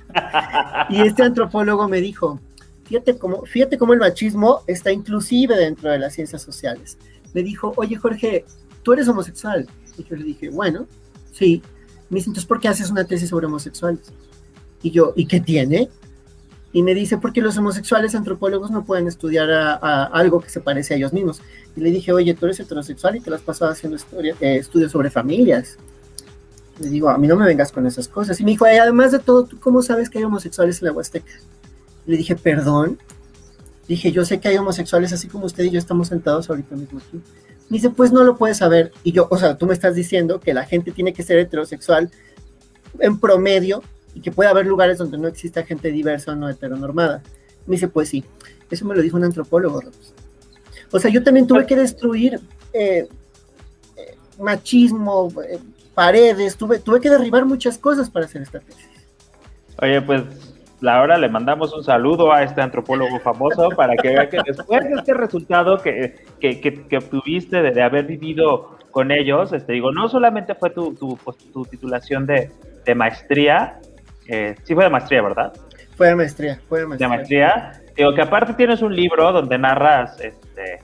y 0.90 1.00
este 1.00 1.22
antropólogo 1.22 1.88
me 1.88 2.02
dijo, 2.02 2.38
fíjate 2.84 3.16
cómo, 3.16 3.46
fíjate 3.46 3.78
cómo 3.78 3.94
el 3.94 3.98
machismo 3.98 4.60
está 4.66 4.92
inclusive 4.92 5.56
dentro 5.56 5.90
de 5.90 6.00
las 6.00 6.12
ciencias 6.12 6.42
sociales. 6.42 6.98
Me 7.32 7.42
dijo, 7.42 7.72
oye 7.76 7.96
Jorge, 7.96 8.44
tú 8.82 8.92
eres 8.92 9.08
homosexual. 9.08 9.66
Y 9.96 10.04
yo 10.04 10.16
le 10.16 10.24
dije, 10.24 10.50
bueno, 10.50 10.86
sí. 11.32 11.62
Me 12.08 12.16
dice, 12.16 12.30
entonces, 12.30 12.46
¿por 12.46 12.60
qué 12.60 12.68
haces 12.68 12.90
una 12.90 13.04
tesis 13.04 13.30
sobre 13.30 13.46
homosexuales? 13.46 14.12
Y 14.82 14.90
yo, 14.90 15.12
¿y 15.16 15.26
qué 15.26 15.40
tiene? 15.40 15.90
Y 16.72 16.82
me 16.82 16.94
dice, 16.94 17.16
porque 17.18 17.40
los 17.40 17.56
homosexuales 17.56 18.14
antropólogos 18.14 18.70
no 18.70 18.84
pueden 18.84 19.08
estudiar 19.08 19.50
a, 19.50 20.04
algo 20.04 20.40
que 20.40 20.50
se 20.50 20.60
parece 20.60 20.94
a 20.94 20.96
ellos 20.98 21.12
mismos. 21.12 21.40
Y 21.74 21.80
le 21.80 21.90
dije, 21.90 22.12
oye, 22.12 22.34
tú 22.34 22.46
eres 22.46 22.60
heterosexual 22.60 23.16
y 23.16 23.20
te 23.20 23.30
lo 23.30 23.36
has 23.36 23.42
pasado 23.42 23.70
haciendo 23.70 23.96
historia, 23.96 24.36
eh, 24.40 24.56
estudios 24.56 24.92
sobre 24.92 25.10
familias. 25.10 25.78
Le 26.78 26.90
digo, 26.90 27.08
a 27.08 27.16
mí 27.16 27.26
no 27.26 27.36
me 27.36 27.46
vengas 27.46 27.72
con 27.72 27.86
esas 27.86 28.08
cosas. 28.08 28.38
Y 28.40 28.44
me 28.44 28.50
dijo, 28.50 28.66
además 28.66 29.12
de 29.12 29.20
todo, 29.20 29.44
¿tú 29.44 29.58
cómo 29.58 29.80
sabes 29.80 30.10
que 30.10 30.18
hay 30.18 30.24
homosexuales 30.24 30.80
en 30.82 30.88
la 30.88 30.92
Huasteca? 30.92 31.32
Le 32.04 32.16
dije, 32.16 32.36
perdón. 32.36 32.98
Dije, 33.88 34.12
yo 34.12 34.24
sé 34.24 34.40
que 34.40 34.48
hay 34.48 34.58
homosexuales 34.58 35.12
así 35.12 35.28
como 35.28 35.46
usted 35.46 35.64
y 35.64 35.70
yo 35.70 35.78
estamos 35.78 36.08
sentados 36.08 36.50
ahorita 36.50 36.76
mismo 36.76 36.98
aquí. 36.98 37.22
Me 37.68 37.76
dice, 37.78 37.90
pues 37.90 38.12
no 38.12 38.22
lo 38.22 38.36
puedes 38.36 38.58
saber. 38.58 38.92
Y 39.02 39.12
yo, 39.12 39.26
o 39.30 39.38
sea, 39.38 39.56
tú 39.56 39.66
me 39.66 39.74
estás 39.74 39.94
diciendo 39.94 40.40
que 40.40 40.54
la 40.54 40.64
gente 40.64 40.92
tiene 40.92 41.12
que 41.12 41.22
ser 41.22 41.38
heterosexual 41.38 42.10
en 43.00 43.18
promedio 43.18 43.82
y 44.14 44.20
que 44.20 44.32
puede 44.32 44.48
haber 44.48 44.66
lugares 44.66 44.98
donde 44.98 45.18
no 45.18 45.28
exista 45.28 45.64
gente 45.64 45.90
diversa 45.90 46.32
o 46.32 46.36
no 46.36 46.48
heteronormada. 46.48 47.22
Me 47.66 47.74
dice, 47.74 47.88
pues 47.88 48.08
sí, 48.08 48.24
eso 48.70 48.84
me 48.84 48.94
lo 48.94 49.02
dijo 49.02 49.16
un 49.16 49.24
antropólogo. 49.24 49.82
O 50.92 50.98
sea, 51.00 51.10
yo 51.10 51.22
también 51.22 51.46
tuve 51.46 51.66
que 51.66 51.76
destruir 51.76 52.40
eh, 52.72 53.08
eh, 53.96 54.16
machismo, 54.38 55.32
eh, 55.42 55.58
paredes, 55.94 56.56
tuve, 56.56 56.78
tuve 56.78 57.00
que 57.00 57.10
derribar 57.10 57.44
muchas 57.44 57.78
cosas 57.78 58.08
para 58.08 58.26
hacer 58.26 58.42
esta 58.42 58.60
tesis. 58.60 58.86
Oye, 59.82 60.00
pues 60.00 60.22
Laura, 60.80 61.16
le 61.16 61.28
mandamos 61.28 61.72
un 61.74 61.82
saludo 61.82 62.32
a 62.32 62.42
este 62.42 62.60
antropólogo 62.60 63.18
famoso 63.20 63.70
para 63.70 63.96
que 63.96 64.10
vea 64.10 64.28
que 64.28 64.38
después 64.44 64.84
de 64.84 64.94
este 64.94 65.14
resultado 65.14 65.78
que, 65.78 66.16
que, 66.38 66.60
que, 66.60 66.96
obtuviste 66.98 67.62
de, 67.62 67.82
haber 67.82 68.04
vivido 68.04 68.76
con 68.90 69.10
ellos, 69.10 69.52
este, 69.52 69.72
digo, 69.72 69.90
no 69.90 70.08
solamente 70.08 70.54
fue 70.54 70.70
tu, 70.70 70.94
tu, 70.94 71.16
pues, 71.16 71.38
tu 71.52 71.64
titulación 71.64 72.26
de, 72.26 72.50
de 72.84 72.94
maestría, 72.94 73.78
eh, 74.28 74.54
sí 74.64 74.74
fue 74.74 74.84
de 74.84 74.90
maestría, 74.90 75.22
¿verdad? 75.22 75.52
Fue 75.96 76.08
de 76.08 76.14
maestría, 76.14 76.60
fue 76.68 76.80
de 76.80 76.86
maestría. 76.86 77.08
De 77.08 77.16
maestría. 77.16 77.72
Digo 77.96 78.14
que 78.14 78.22
aparte 78.22 78.52
tienes 78.52 78.82
un 78.82 78.94
libro 78.94 79.32
donde 79.32 79.56
narras 79.56 80.20
este, 80.20 80.80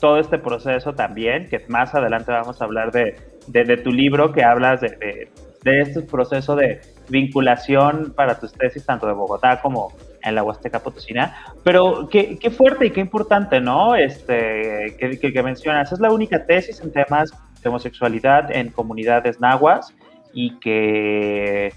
todo 0.00 0.18
este 0.18 0.38
proceso 0.38 0.94
también, 0.94 1.48
que 1.48 1.62
más 1.68 1.94
adelante 1.94 2.32
vamos 2.32 2.62
a 2.62 2.64
hablar 2.64 2.90
de, 2.92 3.16
de, 3.46 3.64
de 3.64 3.76
tu 3.76 3.90
libro 3.90 4.32
que 4.32 4.42
hablas 4.42 4.80
de, 4.80 5.28
de 5.62 5.80
este 5.80 6.00
proceso 6.02 6.56
de 6.56 6.80
vinculación 7.08 8.12
para 8.16 8.38
tus 8.38 8.52
tesis, 8.52 8.84
tanto 8.84 9.06
de 9.06 9.12
Bogotá 9.12 9.60
como 9.60 9.92
en 10.22 10.34
la 10.34 10.42
Huasteca 10.42 10.80
Potosina. 10.80 11.36
Pero 11.62 12.08
qué, 12.08 12.38
qué 12.38 12.50
fuerte 12.50 12.86
y 12.86 12.90
qué 12.90 13.00
importante, 13.00 13.60
¿no? 13.60 13.94
Este, 13.94 14.96
que, 14.98 15.18
que, 15.18 15.42
mencionas, 15.42 15.92
es 15.92 16.00
la 16.00 16.12
única 16.12 16.44
tesis 16.44 16.80
en 16.80 16.92
temas 16.92 17.32
de 17.62 17.68
homosexualidad 17.68 18.50
en 18.50 18.70
comunidades 18.70 19.40
nahuas 19.40 19.94
y 20.32 20.58
que 20.58 21.72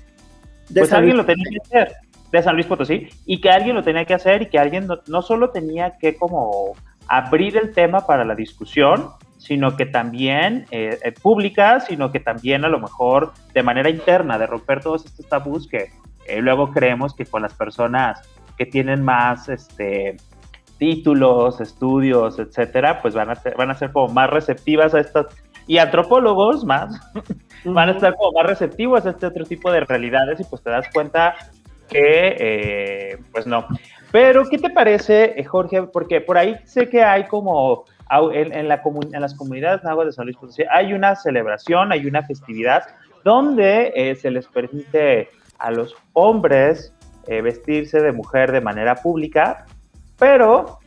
pues 0.73 0.91
alguien 0.93 1.17
lo 1.17 1.25
tenía 1.25 1.45
que 1.51 1.59
hacer 1.63 1.95
de 2.31 2.41
San 2.41 2.55
Luis 2.55 2.65
Potosí 2.65 3.07
y 3.25 3.39
que 3.39 3.49
alguien 3.49 3.75
lo 3.75 3.83
tenía 3.83 4.05
que 4.05 4.15
hacer 4.15 4.41
y 4.43 4.45
que 4.47 4.57
alguien 4.57 4.87
no, 4.87 4.99
no 5.07 5.21
solo 5.21 5.51
tenía 5.51 5.97
que 5.97 6.15
como 6.15 6.73
abrir 7.07 7.55
el 7.57 7.71
tema 7.71 8.05
para 8.07 8.25
la 8.25 8.33
discusión, 8.33 9.09
sino 9.45 9.77
que 9.77 9.85
también 9.85 10.65
eh, 10.71 10.97
eh, 11.03 11.11
pública, 11.11 11.79
sino 11.79 12.11
que 12.11 12.19
también 12.19 12.65
a 12.65 12.67
lo 12.67 12.79
mejor 12.79 13.31
de 13.53 13.61
manera 13.61 13.91
interna, 13.91 14.39
de 14.39 14.47
romper 14.47 14.81
todos 14.81 15.05
estos 15.05 15.27
tabús 15.29 15.67
que 15.67 15.91
eh, 16.27 16.41
luego 16.41 16.71
creemos 16.71 17.13
que 17.13 17.27
con 17.27 17.43
las 17.43 17.53
personas 17.53 18.27
que 18.57 18.65
tienen 18.65 19.03
más 19.03 19.47
este, 19.47 20.17
títulos, 20.79 21.61
estudios, 21.61 22.39
etcétera, 22.39 23.03
pues 23.03 23.13
van 23.13 23.29
a, 23.29 23.37
van 23.55 23.69
a 23.69 23.75
ser 23.75 23.91
como 23.91 24.11
más 24.11 24.31
receptivas 24.31 24.95
a 24.95 24.99
estas, 25.01 25.27
y 25.67 25.77
antropólogos 25.77 26.65
más, 26.65 26.99
van 27.65 27.89
a 27.89 27.91
estar 27.91 28.15
como 28.15 28.31
más 28.31 28.47
receptivos 28.47 29.05
a 29.05 29.11
este 29.11 29.27
otro 29.27 29.45
tipo 29.45 29.71
de 29.71 29.81
realidades 29.81 30.39
y 30.39 30.43
pues 30.45 30.63
te 30.63 30.71
das 30.71 30.87
cuenta 30.91 31.35
que, 31.87 33.19
pues 33.31 33.45
no. 33.47 33.65
Pero, 34.11 34.47
¿qué 34.49 34.57
te 34.57 34.69
parece, 34.69 35.43
Jorge? 35.43 35.83
Porque 35.83 36.21
por 36.21 36.37
ahí 36.37 36.55
sé 36.65 36.87
que 36.89 37.03
hay 37.03 37.25
como 37.25 37.85
en, 38.31 38.67
la 38.67 38.81
en 39.11 39.21
las 39.21 39.33
comunidades 39.33 39.81
de 39.81 40.11
San 40.11 40.25
Luis 40.25 40.37
Potosí 40.37 40.63
hay 40.71 40.93
una 40.93 41.15
celebración, 41.15 41.91
hay 41.91 42.05
una 42.05 42.23
festividad 42.23 42.83
donde 43.23 43.91
eh, 43.95 44.15
se 44.15 44.29
les 44.29 44.47
permite 44.47 45.29
a 45.57 45.71
los 45.71 45.95
hombres 46.13 46.93
eh, 47.27 47.41
vestirse 47.41 47.99
de 47.99 48.11
mujer 48.11 48.51
de 48.51 48.61
manera 48.61 48.95
pública, 48.95 49.65
pero 50.17 50.79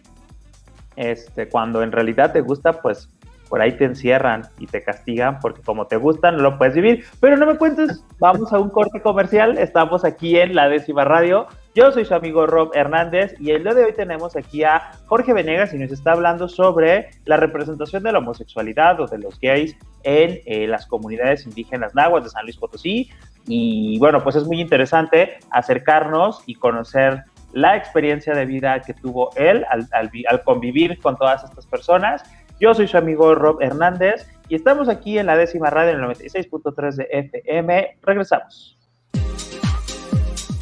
este, 0.95 1.49
cuando 1.49 1.83
en 1.83 1.91
realidad 1.91 2.33
te 2.33 2.41
gusta, 2.41 2.81
pues 2.81 3.09
por 3.49 3.61
ahí 3.61 3.73
te 3.73 3.85
encierran 3.85 4.43
y 4.59 4.67
te 4.67 4.83
castigan 4.83 5.39
porque 5.41 5.63
como 5.63 5.87
te 5.87 5.97
gusta 5.97 6.31
no 6.31 6.39
lo 6.39 6.59
puedes 6.59 6.75
vivir. 6.75 7.05
Pero 7.21 7.37
no 7.37 7.47
me 7.47 7.57
cuentes, 7.57 8.05
vamos 8.19 8.53
a 8.53 8.59
un 8.59 8.71
corte 8.71 9.01
comercial, 9.01 9.59
estamos 9.59 10.05
aquí 10.05 10.39
en 10.39 10.55
la 10.55 10.69
décima 10.69 11.05
radio 11.05 11.47
yo 11.79 11.93
soy 11.93 12.05
su 12.05 12.13
amigo 12.13 12.45
Rob 12.45 12.73
Hernández 12.75 13.37
y 13.39 13.53
el 13.53 13.63
día 13.63 13.73
de 13.73 13.85
hoy 13.85 13.93
tenemos 13.93 14.35
aquí 14.35 14.65
a 14.65 14.91
Jorge 15.07 15.33
Venegas 15.33 15.73
y 15.73 15.79
nos 15.79 15.93
está 15.93 16.11
hablando 16.11 16.49
sobre 16.49 17.11
la 17.25 17.37
representación 17.37 18.03
de 18.03 18.11
la 18.11 18.19
homosexualidad 18.19 19.01
o 19.01 19.07
de 19.07 19.19
los 19.19 19.39
gays 19.39 19.77
en 20.03 20.41
eh, 20.45 20.67
las 20.67 20.87
comunidades 20.87 21.47
indígenas 21.47 21.95
nahuas 21.95 22.25
de 22.25 22.31
San 22.31 22.43
Luis 22.43 22.57
Potosí. 22.57 23.11
Y 23.47 23.97
bueno, 24.01 24.25
pues 24.25 24.35
es 24.35 24.45
muy 24.45 24.61
interesante 24.61 25.39
acercarnos 25.53 26.43
y 26.47 26.57
conocer 26.57 27.23
la 27.53 27.77
experiencia 27.77 28.35
de 28.35 28.45
vida 28.45 28.81
que 28.81 28.95
tuvo 28.95 29.31
él 29.37 29.65
al, 29.71 29.89
al 29.93 30.43
convivir 30.43 30.99
con 30.99 31.17
todas 31.17 31.45
estas 31.45 31.65
personas. 31.67 32.25
Yo 32.61 32.75
soy 32.75 32.89
su 32.89 32.97
amigo 32.97 33.35
Rob 33.35 33.63
Hernández 33.63 34.27
y 34.49 34.57
estamos 34.57 34.89
aquí 34.89 35.19
en 35.19 35.27
la 35.27 35.37
décima 35.37 35.71
radio 35.71 35.93
en 35.93 36.01
el 36.03 36.17
96.3 36.17 36.95
de 36.97 37.09
FM. 37.11 37.99
Regresamos. 38.03 38.77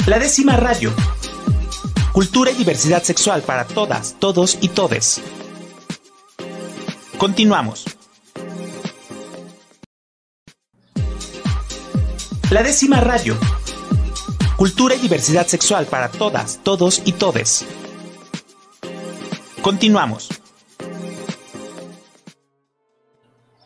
La 0.07 0.19
décima 0.19 0.57
radio. 0.57 0.91
Cultura 2.12 2.50
y 2.50 2.55
diversidad 2.55 3.03
sexual 3.03 3.43
para 3.43 3.65
todas, 3.65 4.17
todos 4.19 4.59
y 4.61 4.69
todes. 4.69 5.23
Continuamos. 7.17 7.85
La 12.50 12.62
décima 12.62 13.00
radio. 13.00 13.35
Cultura 14.57 14.95
y 14.95 14.99
diversidad 14.99 15.47
sexual 15.47 15.87
para 15.87 16.09
todas, 16.09 16.61
todos 16.62 17.03
y 17.05 17.12
todes. 17.12 17.67
Continuamos. 19.62 20.29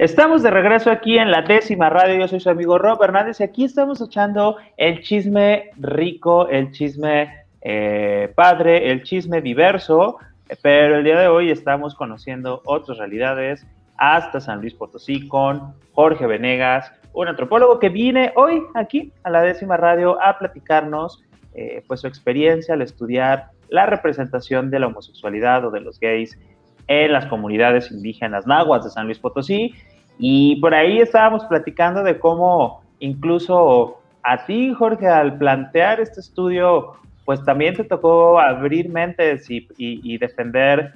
Estamos 0.01 0.43
de 0.43 0.49
regreso 0.49 0.91
aquí 0.91 1.19
en 1.19 1.31
la 1.31 1.43
décima 1.43 1.91
radio. 1.91 2.21
Yo 2.21 2.27
soy 2.27 2.41
su 2.41 2.49
amigo 2.49 2.79
Rob 2.79 3.03
Hernández 3.03 3.39
y 3.41 3.43
aquí 3.43 3.65
estamos 3.65 4.01
echando 4.01 4.57
el 4.79 5.03
chisme 5.03 5.73
rico, 5.77 6.49
el 6.49 6.73
chisme 6.73 7.45
eh, 7.61 8.33
padre, 8.35 8.91
el 8.91 9.03
chisme 9.03 9.43
diverso. 9.43 10.17
Pero 10.63 10.97
el 10.97 11.05
día 11.05 11.21
de 11.21 11.29
hoy 11.29 11.51
estamos 11.51 11.95
conociendo 11.95 12.63
otras 12.65 12.97
realidades 12.97 13.67
hasta 13.99 14.41
San 14.41 14.63
Luis 14.63 14.73
Potosí 14.73 15.29
con 15.29 15.75
Jorge 15.93 16.27
Venegas, 16.27 16.91
un 17.13 17.29
antropólogo 17.29 17.79
que 17.79 17.91
viene 17.91 18.33
hoy 18.37 18.63
aquí 18.75 19.13
a 19.23 19.29
la 19.29 19.43
décima 19.43 19.77
radio 19.77 20.19
a 20.23 20.39
platicarnos 20.39 21.23
eh, 21.53 21.85
pues 21.87 22.01
su 22.01 22.07
experiencia 22.07 22.73
al 22.73 22.81
estudiar 22.81 23.51
la 23.69 23.85
representación 23.85 24.71
de 24.71 24.79
la 24.79 24.87
homosexualidad 24.87 25.67
o 25.67 25.71
de 25.71 25.83
los 25.83 26.01
gays 26.01 26.39
en 26.87 27.13
las 27.13 27.27
comunidades 27.27 27.93
indígenas 27.93 28.47
nahuas 28.47 28.83
de 28.83 28.91
San 28.91 29.05
Luis 29.05 29.19
Potosí. 29.19 29.75
Y 30.23 30.57
por 30.57 30.75
ahí 30.75 30.99
estábamos 30.99 31.47
platicando 31.47 32.03
de 32.03 32.19
cómo 32.19 32.83
incluso 32.99 34.01
a 34.23 34.45
ti, 34.45 34.75
Jorge, 34.75 35.09
al 35.09 35.39
plantear 35.39 35.99
este 35.99 36.21
estudio, 36.21 36.93
pues 37.25 37.43
también 37.43 37.75
te 37.75 37.85
tocó 37.85 38.39
abrir 38.39 38.91
mentes 38.91 39.47
y, 39.49 40.19
defender 40.19 40.95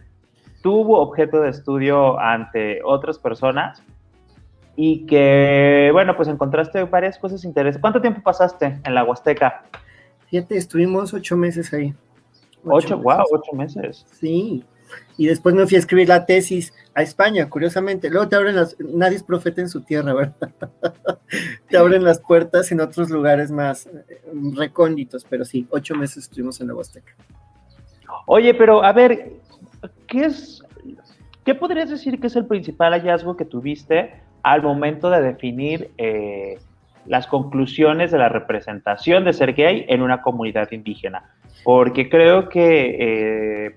tu 0.62 0.94
objeto 0.94 1.40
de 1.40 1.50
estudio 1.50 2.20
ante 2.20 2.80
otras 2.84 3.18
personas 3.18 3.82
y 4.76 5.06
que, 5.06 5.88
bueno, 5.92 6.16
pues 6.16 6.28
encontraste 6.28 6.84
varias 6.84 7.18
cosas 7.18 7.44
interesantes. 7.44 7.80
¿Cuánto 7.80 8.02
tiempo 8.02 8.20
pasaste 8.22 8.78
en 8.84 8.94
la 8.94 9.04
Huasteca? 9.04 9.62
Fíjate, 10.28 10.58
estuvimos 10.58 11.14
ocho 11.14 11.36
meses 11.36 11.72
ahí. 11.72 11.94
Ocho, 12.66 12.98
wow, 12.98 13.24
ocho 13.32 13.52
meses. 13.54 14.04
Sí, 14.10 14.64
y 15.16 15.26
después 15.26 15.54
me 15.54 15.66
fui 15.66 15.76
a 15.76 15.80
escribir 15.80 16.08
la 16.08 16.26
tesis 16.26 16.72
a 16.94 17.02
España, 17.02 17.48
curiosamente. 17.48 18.10
Luego 18.10 18.28
te 18.28 18.36
abren 18.36 18.56
las, 18.56 18.76
nadie 18.78 19.16
es 19.16 19.22
profeta 19.22 19.60
en 19.60 19.68
su 19.68 19.82
tierra, 19.82 20.12
¿verdad? 20.12 20.50
te 21.68 21.76
abren 21.76 22.04
las 22.04 22.20
puertas 22.20 22.70
en 22.72 22.80
otros 22.80 23.10
lugares 23.10 23.50
más 23.50 23.86
eh, 23.86 24.22
recónditos, 24.54 25.24
pero 25.28 25.44
sí, 25.44 25.66
ocho 25.70 25.94
meses 25.94 26.24
estuvimos 26.24 26.60
en 26.60 26.68
la 26.68 26.74
Huasteca. 26.74 27.14
Oye, 28.26 28.54
pero 28.54 28.82
a 28.82 28.92
ver, 28.92 29.34
¿qué 30.06 30.24
es, 30.24 30.62
qué 31.44 31.54
podrías 31.54 31.90
decir 31.90 32.20
que 32.20 32.28
es 32.28 32.36
el 32.36 32.46
principal 32.46 32.92
hallazgo 32.92 33.36
que 33.36 33.44
tuviste 33.44 34.14
al 34.42 34.62
momento 34.62 35.10
de 35.10 35.22
definir 35.22 35.90
eh, 35.98 36.58
las 37.06 37.26
conclusiones 37.26 38.10
de 38.10 38.18
la 38.18 38.28
representación 38.28 39.24
de 39.24 39.32
ser 39.32 39.54
gay 39.54 39.84
en 39.88 40.02
una 40.02 40.22
comunidad 40.22 40.70
indígena? 40.72 41.34
Porque 41.64 42.08
creo 42.08 42.48
que 42.48 42.96
eh, 43.66 43.76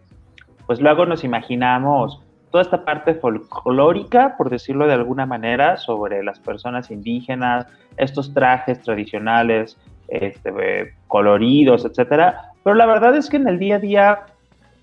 pues 0.68 0.80
luego 0.80 1.06
nos 1.06 1.24
imaginamos 1.24 2.22
toda 2.52 2.62
esta 2.62 2.86
parte 2.86 3.16
folclórica, 3.16 4.36
por 4.38 4.50
decirlo 4.50 4.86
de 4.86 4.94
alguna 4.94 5.26
manera, 5.26 5.78
sobre 5.78 6.24
las 6.24 6.40
personas 6.40 6.92
indígenas, 6.92 7.68
estos 7.98 8.34
trajes 8.34 8.82
tradicionales, 8.82 9.78
este, 10.08 10.94
coloridos, 11.08 11.86
etcétera. 11.86 12.52
Pero 12.64 12.76
la 12.76 12.86
verdad 12.86 13.16
es 13.16 13.30
que 13.30 13.38
en 13.38 13.48
el 13.48 13.60
día 13.60 13.78
a 13.78 13.80
día, 13.80 14.20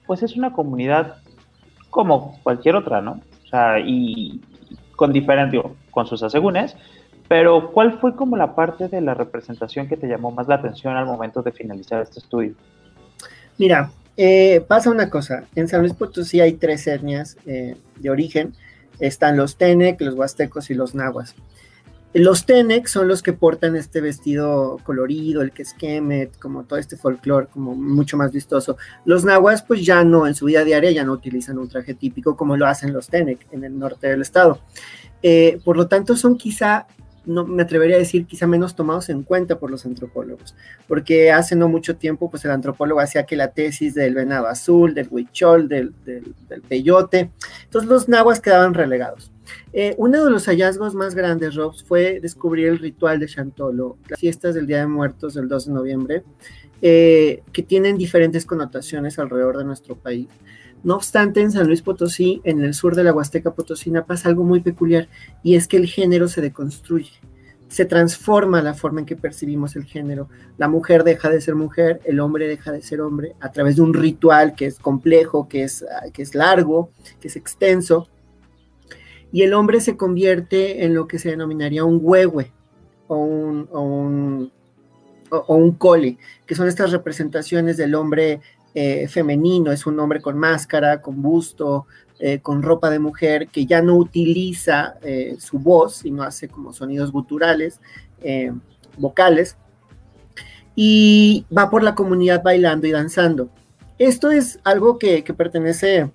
pues 0.06 0.22
es 0.22 0.36
una 0.36 0.52
comunidad 0.52 1.16
como 1.90 2.38
cualquier 2.42 2.76
otra, 2.76 3.00
¿no? 3.00 3.20
O 3.44 3.46
sea, 3.46 3.78
y 3.78 4.40
con 4.96 5.12
diferente, 5.12 5.62
con 5.90 6.06
sus 6.06 6.22
asegúnes, 6.22 6.76
pero 7.28 7.70
¿cuál 7.72 7.98
fue 7.98 8.14
como 8.14 8.36
la 8.36 8.54
parte 8.54 8.88
de 8.88 9.00
la 9.00 9.14
representación 9.14 9.88
que 9.88 9.96
te 9.96 10.06
llamó 10.06 10.30
más 10.30 10.48
la 10.48 10.56
atención 10.56 10.96
al 10.96 11.06
momento 11.06 11.42
de 11.42 11.52
finalizar 11.52 12.02
este 12.02 12.20
estudio? 12.20 12.54
Mira, 13.58 13.90
eh, 14.16 14.64
pasa 14.66 14.90
una 14.90 15.10
cosa, 15.10 15.44
en 15.54 15.68
San 15.68 15.80
Luis 15.80 15.94
Potosí 15.94 16.40
hay 16.40 16.54
tres 16.54 16.86
etnias 16.86 17.36
eh, 17.46 17.76
de 17.98 18.10
origen, 18.10 18.54
están 19.00 19.36
los 19.36 19.56
Tenec, 19.56 20.00
los 20.00 20.14
Huastecos 20.14 20.70
y 20.70 20.74
los 20.74 20.94
Nahuas. 20.94 21.34
Los 22.14 22.46
Tenec 22.46 22.86
son 22.86 23.08
los 23.08 23.24
que 23.24 23.32
portan 23.32 23.74
este 23.74 24.00
vestido 24.00 24.78
colorido, 24.84 25.42
el 25.42 25.50
que 25.50 25.62
esquemet, 25.62 26.38
como 26.38 26.62
todo 26.62 26.78
este 26.78 26.96
folclore, 26.96 27.48
como 27.48 27.74
mucho 27.74 28.16
más 28.16 28.30
vistoso. 28.30 28.76
Los 29.04 29.24
Nahuas, 29.24 29.64
pues 29.64 29.84
ya 29.84 30.04
no, 30.04 30.28
en 30.28 30.36
su 30.36 30.44
vida 30.44 30.62
diaria 30.62 30.92
ya 30.92 31.02
no 31.02 31.12
utilizan 31.12 31.58
un 31.58 31.68
traje 31.68 31.94
típico 31.94 32.36
como 32.36 32.56
lo 32.56 32.68
hacen 32.68 32.92
los 32.92 33.08
Tenec 33.08 33.44
en 33.50 33.64
el 33.64 33.76
norte 33.76 34.06
del 34.06 34.22
estado. 34.22 34.60
Eh, 35.22 35.60
por 35.64 35.76
lo 35.76 35.88
tanto, 35.88 36.14
son 36.14 36.38
quizá 36.38 36.86
no 37.26 37.46
me 37.46 37.62
atrevería 37.62 37.96
a 37.96 37.98
decir 37.98 38.26
quizá 38.26 38.46
menos 38.46 38.74
tomados 38.74 39.08
en 39.08 39.22
cuenta 39.22 39.58
por 39.58 39.70
los 39.70 39.86
antropólogos, 39.86 40.54
porque 40.86 41.32
hace 41.32 41.56
no 41.56 41.68
mucho 41.68 41.96
tiempo 41.96 42.30
pues 42.30 42.44
el 42.44 42.50
antropólogo 42.50 43.00
hacía 43.00 43.24
que 43.24 43.36
la 43.36 43.52
tesis 43.52 43.94
del 43.94 44.14
venado 44.14 44.46
azul, 44.46 44.94
del 44.94 45.08
huichol, 45.10 45.68
del, 45.68 45.92
del, 46.04 46.34
peyote, 46.68 47.30
entonces 47.64 47.88
los 47.88 48.08
nahuas 48.08 48.40
quedaban 48.40 48.74
relegados. 48.74 49.30
Eh, 49.72 49.94
uno 49.98 50.24
de 50.24 50.30
los 50.30 50.46
hallazgos 50.46 50.94
más 50.94 51.14
grandes, 51.14 51.54
Robs, 51.54 51.84
fue 51.84 52.20
descubrir 52.20 52.68
el 52.68 52.78
ritual 52.78 53.18
de 53.20 53.26
Chantolo, 53.26 53.98
las 54.08 54.18
fiestas 54.18 54.54
del 54.54 54.66
Día 54.66 54.78
de 54.78 54.86
Muertos 54.86 55.34
del 55.34 55.48
2 55.48 55.66
de 55.66 55.72
noviembre, 55.72 56.24
eh, 56.80 57.42
que 57.52 57.62
tienen 57.62 57.98
diferentes 57.98 58.46
connotaciones 58.46 59.18
alrededor 59.18 59.58
de 59.58 59.64
nuestro 59.64 59.96
país. 59.96 60.28
No 60.84 60.96
obstante, 60.96 61.40
en 61.40 61.50
San 61.50 61.66
Luis 61.66 61.80
Potosí, 61.80 62.42
en 62.44 62.62
el 62.62 62.74
sur 62.74 62.94
de 62.94 63.04
la 63.04 63.14
Huasteca 63.14 63.54
Potosina, 63.54 64.04
pasa 64.04 64.28
algo 64.28 64.44
muy 64.44 64.60
peculiar 64.60 65.08
y 65.42 65.54
es 65.54 65.66
que 65.66 65.78
el 65.78 65.86
género 65.86 66.28
se 66.28 66.42
deconstruye, 66.42 67.10
se 67.68 67.86
transforma 67.86 68.60
la 68.60 68.74
forma 68.74 69.00
en 69.00 69.06
que 69.06 69.16
percibimos 69.16 69.76
el 69.76 69.84
género. 69.84 70.28
La 70.58 70.68
mujer 70.68 71.02
deja 71.02 71.30
de 71.30 71.40
ser 71.40 71.54
mujer, 71.54 72.02
el 72.04 72.20
hombre 72.20 72.46
deja 72.46 72.70
de 72.70 72.82
ser 72.82 73.00
hombre 73.00 73.34
a 73.40 73.50
través 73.50 73.76
de 73.76 73.82
un 73.82 73.94
ritual 73.94 74.54
que 74.54 74.66
es 74.66 74.78
complejo, 74.78 75.48
que 75.48 75.62
es, 75.62 75.86
que 76.12 76.20
es 76.20 76.34
largo, 76.34 76.90
que 77.18 77.28
es 77.28 77.36
extenso. 77.36 78.06
Y 79.32 79.42
el 79.42 79.54
hombre 79.54 79.80
se 79.80 79.96
convierte 79.96 80.84
en 80.84 80.94
lo 80.94 81.08
que 81.08 81.18
se 81.18 81.30
denominaría 81.30 81.82
un 81.82 81.98
huehue 82.02 82.52
o 83.08 83.16
un, 83.16 83.68
o 83.72 83.80
un, 83.80 84.52
o 85.30 85.56
un 85.56 85.72
cole, 85.72 86.18
que 86.44 86.54
son 86.54 86.68
estas 86.68 86.92
representaciones 86.92 87.78
del 87.78 87.94
hombre 87.94 88.42
eh, 88.74 89.06
femenino, 89.08 89.70
es 89.70 89.86
un 89.86 90.00
hombre 90.00 90.20
con 90.20 90.36
máscara, 90.36 91.00
con 91.00 91.22
busto, 91.22 91.86
eh, 92.18 92.40
con 92.40 92.60
ropa 92.60 92.90
de 92.90 92.98
mujer, 92.98 93.46
que 93.46 93.66
ya 93.66 93.80
no 93.82 93.94
utiliza 93.94 94.96
eh, 95.02 95.36
su 95.38 95.60
voz, 95.60 95.96
sino 95.96 96.24
hace 96.24 96.48
como 96.48 96.72
sonidos 96.72 97.12
guturales, 97.12 97.80
vocales, 98.96 99.56
y 100.74 101.44
va 101.56 101.70
por 101.70 101.82
la 101.82 101.94
comunidad 101.94 102.42
bailando 102.42 102.86
y 102.86 102.90
danzando. 102.90 103.48
Esto 103.98 104.30
es 104.30 104.58
algo 104.64 104.98
que, 104.98 105.22
pertenece 105.36 106.10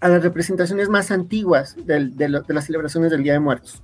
a 0.00 0.08
las 0.08 0.22
representaciones 0.22 0.88
más 0.88 1.10
antiguas 1.10 1.76
de, 1.84 2.08
de 2.08 2.28
las 2.28 2.64
celebraciones 2.64 3.10
del 3.10 3.22
Día 3.24 3.34
de 3.34 3.40
Muertos. 3.40 3.82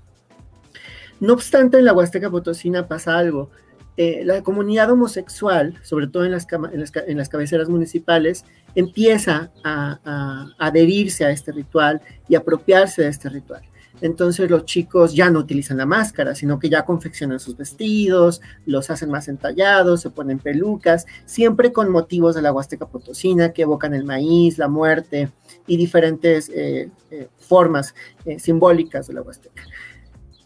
No 1.20 1.34
obstante, 1.34 1.78
en 1.78 1.84
la 1.84 1.92
Huasteca 1.92 2.30
Potosina 2.30 2.88
pasa 2.88 3.18
algo. 3.18 3.50
Eh, 3.96 4.22
la 4.24 4.42
comunidad 4.42 4.90
homosexual, 4.90 5.78
sobre 5.82 6.06
todo 6.06 6.24
en 6.24 6.32
las, 6.32 6.46
cabeceras 6.46 7.68
municipales, 7.68 8.44
empieza 8.74 9.50
a, 9.64 10.48
adherirse 10.58 11.24
a 11.24 11.30
este 11.30 11.52
ritual 11.52 12.00
y 12.28 12.34
apropiarse 12.34 13.02
de 13.02 13.08
este 13.08 13.28
ritual. 13.28 13.62
Entonces 14.00 14.48
los 14.48 14.64
chicos 14.64 15.14
ya 15.14 15.28
no 15.28 15.40
utilizan 15.40 15.76
la 15.76 15.84
máscara, 15.84 16.34
sino 16.34 16.58
que 16.58 16.70
ya 16.70 16.86
confeccionan 16.86 17.38
sus 17.38 17.56
vestidos, 17.56 18.40
los 18.64 18.88
hacen 18.88 19.10
más 19.10 19.28
entallados, 19.28 20.00
se 20.00 20.08
ponen 20.08 20.38
pelucas, 20.38 21.04
siempre 21.26 21.70
con 21.70 21.90
motivos 21.90 22.34
de 22.34 22.40
la 22.40 22.52
Huasteca 22.52 22.86
Potosina 22.86 23.52
que 23.52 23.62
evocan 23.62 23.92
el 23.92 24.04
maíz, 24.04 24.56
la 24.56 24.68
muerte 24.68 25.30
y 25.66 25.76
diferentes 25.76 26.48
eh, 26.48 26.88
eh, 27.10 27.28
formas 27.38 27.94
simbólicas 28.38 29.08
de 29.08 29.14
la 29.14 29.22
Huasteca. 29.22 29.62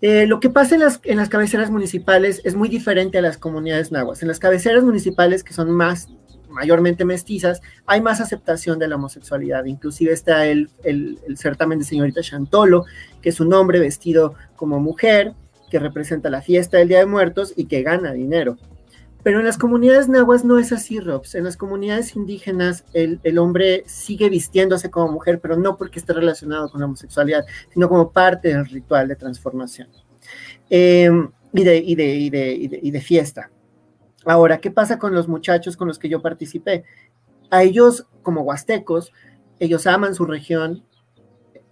Eh, 0.07 0.27
lo 0.27 0.39
que 0.39 0.51
pasa 0.51 0.75
en 0.75 0.83
las, 0.83 1.01
en 1.05 1.17
las 1.17 1.31
cabeceras 1.31 1.71
municipales 1.71 2.43
es 2.45 2.55
muy 2.55 2.69
diferente 2.69 3.17
a 3.17 3.23
las 3.23 3.39
comunidades 3.39 3.91
nahuas. 3.91 4.21
En 4.21 4.29
las 4.29 4.39
cabeceras 4.39 4.85
municipales, 4.85 5.43
que 5.43 5.55
son 5.55 5.71
más 5.71 6.11
mayormente 6.51 7.07
mestizas, 7.07 7.63
hay 7.87 8.03
más 8.03 8.21
aceptación 8.21 8.79
de 8.79 8.87
la 8.87 8.97
homosexualidad. 8.97 9.65
Inclusive 9.65 10.13
está 10.13 10.47
el, 10.47 10.69
el, 10.83 11.19
certamen 11.39 11.79
de 11.79 11.87
señorita 11.87 12.21
Chantolo, 12.21 12.85
que 13.23 13.31
es 13.31 13.41
un 13.41 13.55
hombre 13.55 13.79
vestido 13.79 14.35
como 14.57 14.79
mujer, 14.79 15.33
que 15.71 15.79
representa 15.79 16.29
la 16.29 16.43
fiesta 16.43 16.77
del 16.77 16.89
Día 16.89 16.99
de 16.99 17.07
Muertos 17.07 17.55
y 17.57 17.65
que 17.65 17.83
gana 17.83 18.13
dinero. 18.13 18.59
Pero 19.25 19.41
en 19.41 19.47
las 19.47 19.59
comunidades 19.59 20.09
nahuas 20.09 20.45
no 20.45 20.59
es 20.59 20.71
así, 20.71 21.01
Robs. 21.01 21.35
En 21.35 21.45
las 21.45 21.57
comunidades 21.57 22.15
indígenas 22.15 22.85
el, 22.93 23.39
hombre 23.39 23.83
sigue 23.87 24.29
vistiéndose 24.29 24.91
como 24.91 25.11
mujer, 25.13 25.41
pero 25.41 25.57
no 25.57 25.77
porque 25.77 25.99
esté 25.99 26.13
relacionado 26.13 26.71
con 26.71 26.81
la 26.81 26.87
homosexualidad, 26.87 27.45
sino 27.73 27.89
como 27.89 28.13
parte 28.13 28.49
del 28.49 28.67
ritual 28.67 29.09
de 29.09 29.17
transformación 29.17 29.89
em, 30.71 31.31
y, 31.53 31.65
de, 31.65 31.79
y, 31.79 31.95
de, 31.95 32.81
y 32.83 32.91
de 32.91 33.01
fiesta. 33.01 33.51
Ahora, 34.27 34.59
¿qué 34.59 34.71
pasa 34.71 34.99
con 34.99 35.15
los 35.15 35.27
muchachos 35.27 35.77
con 35.77 35.89
los 35.89 35.99
que 35.99 36.09
yo 36.09 36.23
participé? 36.23 36.85
A 37.51 37.63
ellos, 37.63 38.07
como 38.23 38.43
huastecos, 38.43 39.11
ellos 39.59 39.87
aman 39.87 40.15
su 40.15 40.27
región, 40.27 40.85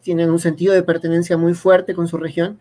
tienen 0.01 0.31
un 0.31 0.39
sentido 0.39 0.73
de 0.73 0.83
pertenencia 0.83 1.37
muy 1.37 1.53
fuerte 1.53 1.95
con 1.95 2.09
su 2.09 2.17
región, 2.17 2.61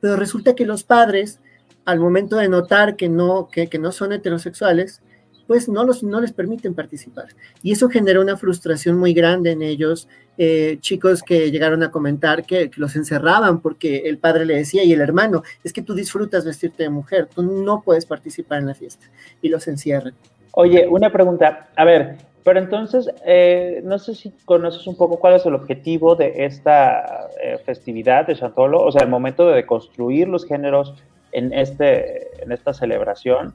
pero 0.00 0.16
resulta 0.16 0.54
que 0.54 0.66
los 0.66 0.82
padres, 0.82 1.40
al 1.84 2.00
momento 2.00 2.36
de 2.36 2.48
notar 2.48 2.96
que 2.96 3.08
no, 3.08 3.48
que, 3.48 3.68
no 3.78 3.92
son 3.92 4.12
heterosexuales, 4.12 5.02
pues 5.46 5.68
no, 5.68 5.84
los, 5.84 6.02
no 6.02 6.20
les 6.20 6.32
permiten 6.32 6.74
participar. 6.74 7.26
Y 7.62 7.72
eso 7.72 7.88
genera 7.88 8.20
una 8.20 8.36
frustración 8.36 8.98
muy 8.98 9.12
grande 9.12 9.52
en 9.52 9.62
ellos. 9.62 10.08
Eh, 10.38 10.78
chicos 10.80 11.22
que 11.22 11.50
llegaron 11.50 11.82
a 11.82 11.90
comentar 11.90 12.44
que, 12.44 12.70
los 12.76 12.96
encerraban 12.96 13.60
porque 13.60 14.04
el 14.06 14.18
padre 14.18 14.46
le 14.46 14.56
decía 14.56 14.82
y 14.82 14.92
el 14.92 15.02
hermano, 15.02 15.42
es 15.62 15.72
que 15.72 15.82
tú 15.82 15.94
disfrutas 15.94 16.44
vestirte 16.44 16.84
de 16.84 16.88
mujer, 16.88 17.28
tú 17.34 17.42
no 17.42 17.82
puedes 17.82 18.06
participar 18.06 18.60
en 18.60 18.66
la 18.68 18.74
fiesta. 18.74 19.06
Y 19.42 19.48
los 19.48 19.68
encierran. 19.68 20.14
Oye, 20.52 20.86
una 20.86 21.10
pregunta. 21.10 21.68
A 21.76 21.84
ver, 21.84 22.18
pero 22.44 22.58
entonces, 22.58 23.08
eh, 23.24 23.80
no 23.84 23.98
sé 23.98 24.14
si 24.14 24.32
conoces 24.44 24.86
un 24.86 24.96
poco 24.96 25.18
cuál 25.18 25.34
es 25.34 25.46
el 25.46 25.54
objetivo 25.54 26.16
de 26.16 26.44
esta 26.44 27.28
eh, 27.42 27.58
festividad 27.64 28.26
de 28.26 28.34
Chantolo, 28.34 28.82
o 28.82 28.90
sea, 28.90 29.02
el 29.02 29.08
momento 29.08 29.48
de 29.48 29.64
construir 29.64 30.28
los 30.28 30.44
géneros 30.44 30.94
en, 31.32 31.52
este, 31.52 32.42
en 32.42 32.52
esta 32.52 32.72
celebración. 32.72 33.54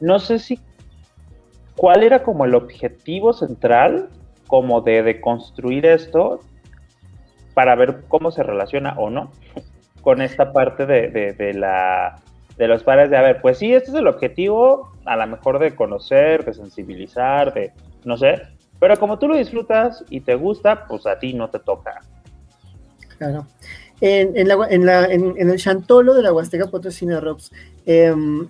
No 0.00 0.18
sé 0.18 0.38
si 0.38 0.60
cuál 1.76 2.02
era 2.02 2.22
como 2.22 2.44
el 2.44 2.54
objetivo 2.54 3.32
central, 3.32 4.08
como 4.46 4.80
de, 4.80 5.02
de 5.02 5.20
construir 5.20 5.86
esto, 5.86 6.40
para 7.54 7.74
ver 7.74 8.02
cómo 8.08 8.30
se 8.30 8.42
relaciona 8.42 8.94
o 8.98 9.10
no 9.10 9.30
con 10.04 10.20
esta 10.20 10.52
parte 10.52 10.84
de, 10.84 11.32
de, 11.32 11.54
la, 11.54 12.20
de 12.58 12.68
los 12.68 12.84
padres 12.84 13.08
de, 13.08 13.16
a 13.16 13.22
ver, 13.22 13.40
pues 13.40 13.56
sí, 13.56 13.72
este 13.72 13.88
es 13.90 13.96
el 13.96 14.06
objetivo, 14.06 14.92
a 15.06 15.16
lo 15.16 15.26
mejor 15.26 15.58
de 15.58 15.74
conocer, 15.74 16.44
de 16.44 16.52
sensibilizar, 16.52 17.54
de 17.54 17.72
no 18.04 18.18
sé, 18.18 18.42
pero 18.78 18.98
como 18.98 19.18
tú 19.18 19.28
lo 19.28 19.36
disfrutas 19.36 20.04
y 20.10 20.20
te 20.20 20.34
gusta, 20.34 20.84
pues 20.86 21.06
a 21.06 21.18
ti 21.18 21.32
no 21.32 21.48
te 21.48 21.58
toca. 21.58 22.02
Claro. 23.16 23.46
En, 24.00 24.36
el 24.36 25.58
chantolo 25.58 26.14
de 26.14 26.22
la 26.22 26.32
Huasteca 26.32 26.66
Potosina 26.66 27.20
Robs, 27.20 27.52
em, 27.86 28.46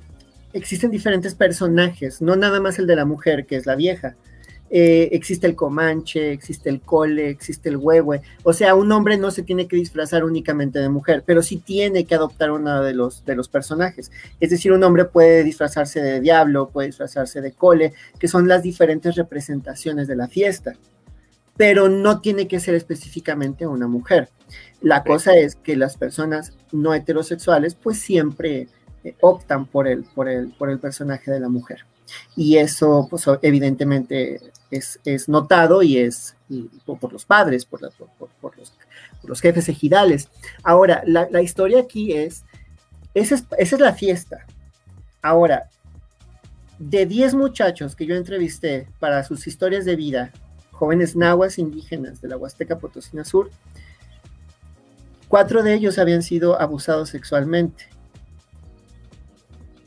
existen 0.53 0.91
diferentes 0.91 1.35
personajes, 1.35 2.23
no 2.23 2.37
nada 2.37 2.61
más 2.61 2.79
el 2.79 2.87
de 2.87 2.97
la 2.97 3.05
mujer, 3.05 3.47
que 3.47 3.57
es 3.57 3.67
la 3.67 3.75
vieja, 3.75 4.17
eh, 4.71 5.11
existe 5.13 5.47
el 5.47 5.55
comanche, 5.55 6.33
existe 6.33 6.69
el 6.71 6.81
cole, 6.81 7.29
existe 7.29 7.69
el 7.69 7.77
huehue. 7.77 8.23
O 8.43 8.53
sea, 8.53 8.75
un 8.75 8.91
hombre 8.91 9.17
no 9.17 9.31
se 9.31 9.43
tiene 9.43 9.69
que 9.69 9.77
disfrazar 9.77 10.25
únicamente 10.25 10.79
de 10.79 10.89
mujer, 10.89 11.23
pero 11.25 11.43
sí 11.43 11.59
tiene 11.59 12.07
que 12.07 12.15
adoptar 12.15 12.51
uno 12.51 12.83
de 12.83 12.95
los, 12.95 13.25
de 13.25 13.37
los 13.37 13.49
personajes. 13.49 14.11
Es 14.41 14.51
decir, 14.51 14.73
un 14.73 14.83
hombre 14.83 15.05
puede 15.05 15.45
disfrazarse 15.45 16.01
de 16.01 16.21
diablo, 16.21 16.71
puede 16.71 16.89
disfrazarse 16.89 17.41
de 17.41 17.53
cole, 17.53 17.93
que 18.19 18.27
son 18.27 18.49
las 18.49 18.63
diferentes 18.63 19.15
representaciones 19.15 20.09
de 20.09 20.17
la 20.17 20.29
fiesta, 20.29 20.75
pero 21.57 21.89
no 21.89 22.21
tiene 22.21 22.49
que 22.49 22.61
ser 22.61 22.75
específicamente 22.75 23.67
una 23.67 23.87
mujer. 23.87 24.29
La 24.81 25.03
cosa 25.05 25.35
es 25.35 25.57
que 25.57 25.77
las 25.77 25.97
personas 25.97 26.53
no 26.73 26.95
heterosexuales 26.95 27.75
pues 27.75 27.99
siempre 27.99 28.69
eh, 29.03 29.15
optan 29.21 29.67
por 29.67 29.89
el, 29.89 30.05
por, 30.05 30.29
el, 30.29 30.49
por 30.53 30.71
el 30.71 30.79
personaje 30.79 31.31
de 31.31 31.41
la 31.41 31.49
mujer 31.49 31.87
y 32.37 32.57
eso 32.57 33.07
pues, 33.11 33.25
evidentemente 33.43 34.41
es, 34.71 35.29
notado 35.29 35.83
y 35.83 35.99
es 35.99 36.37
por, 36.85 37.13
los 37.13 37.25
padres, 37.25 37.65
por, 37.65 37.81
los, 39.23 39.41
jefes 39.41 39.69
ejidales. 39.69 40.29
Ahora, 40.63 41.03
la, 41.07 41.43
historia 41.43 41.81
aquí 41.81 42.13
es 42.13 42.45
esa, 43.15 43.37
es, 43.57 43.79
la 43.79 43.93
fiesta. 43.93 44.47
Ahora, 45.23 45.71
de 46.79 47.07
10 47.07 47.35
muchachos 47.35 47.95
que 47.95 48.07
yo 48.07 48.17
entrevisté 48.17 48.89
para 48.99 49.23
sus 49.23 49.47
historias 49.47 49.85
de 49.85 49.97
vida, 49.97 50.33
jóvenes 50.75 51.17
nahuas 51.17 51.59
indígenas 51.59 52.21
de 52.21 52.29
la 52.29 52.37
Huasteca 52.37 52.79
Potosina 52.79 53.25
Sur, 53.25 53.51
cuatro 55.29 55.63
de 55.63 55.75
ellos 55.75 55.99
habían 55.99 56.23
sido 56.23 56.61
abusados 56.61 57.11
sexualmente 57.11 57.89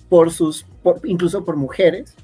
por 0.10 0.32
sus, 0.32 0.66
incluso 1.04 1.44
por 1.46 1.58
mujeres, 1.58 2.16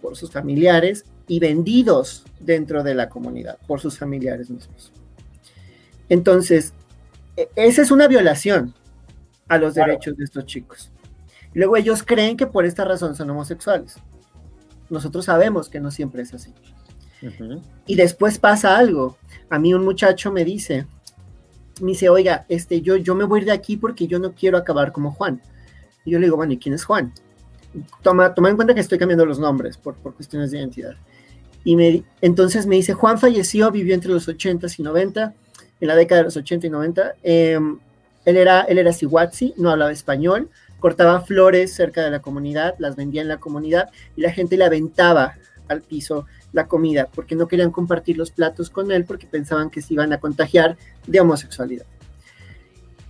por 0.00 0.16
sus 0.16 0.30
familiares 0.30 1.04
y 1.28 1.38
vendidos 1.38 2.24
dentro 2.40 2.82
de 2.82 2.94
la 2.94 3.08
comunidad 3.08 3.58
por 3.66 3.80
sus 3.80 3.98
familiares 3.98 4.50
mismos. 4.50 4.92
Entonces, 6.08 6.72
e, 7.36 7.48
esa 7.54 7.82
es 7.82 7.90
una 7.90 8.08
violación 8.08 8.74
a 9.48 9.58
los 9.58 9.74
derechos 9.74 10.16
de 10.16 10.24
estos 10.24 10.46
chicos. 10.46 10.90
Luego 11.54 11.76
ellos 11.76 12.02
creen 12.02 12.36
que 12.36 12.46
por 12.46 12.64
esta 12.64 12.84
razón 12.84 13.14
son 13.14 13.30
homosexuales. 13.30 13.96
Nosotros 14.90 15.26
sabemos 15.26 15.68
que 15.68 15.80
no 15.80 15.90
siempre 15.90 16.22
es 16.22 16.34
así. 16.34 16.52
Y 17.86 17.96
después 17.96 18.38
pasa 18.38 18.76
algo. 18.76 19.16
A 19.50 19.58
mí 19.58 19.74
un 19.74 19.84
muchacho 19.84 20.32
me 20.32 20.44
dice, 20.44 20.86
me 21.80 21.90
dice, 21.90 22.08
oiga, 22.08 22.46
este, 22.48 22.80
yo, 22.80 22.96
yo 22.96 23.14
me 23.14 23.24
voy 23.24 23.44
de 23.44 23.52
aquí 23.52 23.76
porque 23.76 24.06
yo 24.06 24.18
no 24.18 24.32
quiero 24.32 24.58
acabar 24.58 24.92
como 24.92 25.12
Juan. 25.12 25.40
Y 26.04 26.10
yo 26.10 26.18
le 26.18 26.26
digo, 26.26 26.36
bueno, 26.36 26.52
¿y 26.52 26.58
quién 26.58 26.74
es 26.74 26.84
Juan? 26.84 27.12
Toma, 28.02 28.34
toma 28.34 28.50
en 28.50 28.56
cuenta 28.56 28.74
que 28.74 28.80
estoy 28.80 28.98
cambiando 28.98 29.24
los 29.24 29.38
nombres 29.38 29.76
por, 29.76 29.94
por 29.96 30.14
cuestiones 30.14 30.50
de 30.50 30.58
identidad. 30.58 30.96
Y 31.64 31.76
me, 31.76 32.04
entonces 32.20 32.66
me 32.66 32.76
dice, 32.76 32.92
Juan 32.94 33.18
falleció, 33.18 33.70
vivió 33.70 33.94
entre 33.94 34.10
los 34.10 34.28
80 34.28 34.66
y 34.76 34.82
90, 34.82 35.34
en 35.80 35.88
la 35.88 35.96
década 35.96 36.20
de 36.20 36.24
los 36.24 36.36
80 36.36 36.66
y 36.66 36.70
90. 36.70 37.14
Em, 37.22 37.78
él 38.24 38.36
era, 38.36 38.62
él 38.62 38.78
era 38.78 38.92
sihuatzi, 38.92 39.54
no 39.56 39.70
hablaba 39.70 39.92
español, 39.92 40.50
cortaba 40.80 41.20
flores 41.20 41.72
cerca 41.72 42.02
de 42.02 42.10
la 42.10 42.20
comunidad, 42.20 42.74
las 42.78 42.96
vendía 42.96 43.22
en 43.22 43.28
la 43.28 43.38
comunidad 43.38 43.90
y 44.16 44.20
la 44.22 44.32
gente 44.32 44.56
le 44.56 44.64
aventaba 44.64 45.34
al 45.68 45.82
piso 45.82 46.26
la 46.52 46.66
comida 46.66 47.08
porque 47.14 47.34
no 47.34 47.48
querían 47.48 47.70
compartir 47.70 48.16
los 48.16 48.30
platos 48.30 48.70
con 48.70 48.90
él 48.90 49.04
porque 49.04 49.26
pensaban 49.26 49.70
que 49.70 49.82
se 49.82 49.94
iban 49.94 50.12
a 50.12 50.20
contagiar 50.20 50.76
de 51.06 51.20
homosexualidad. 51.20 51.86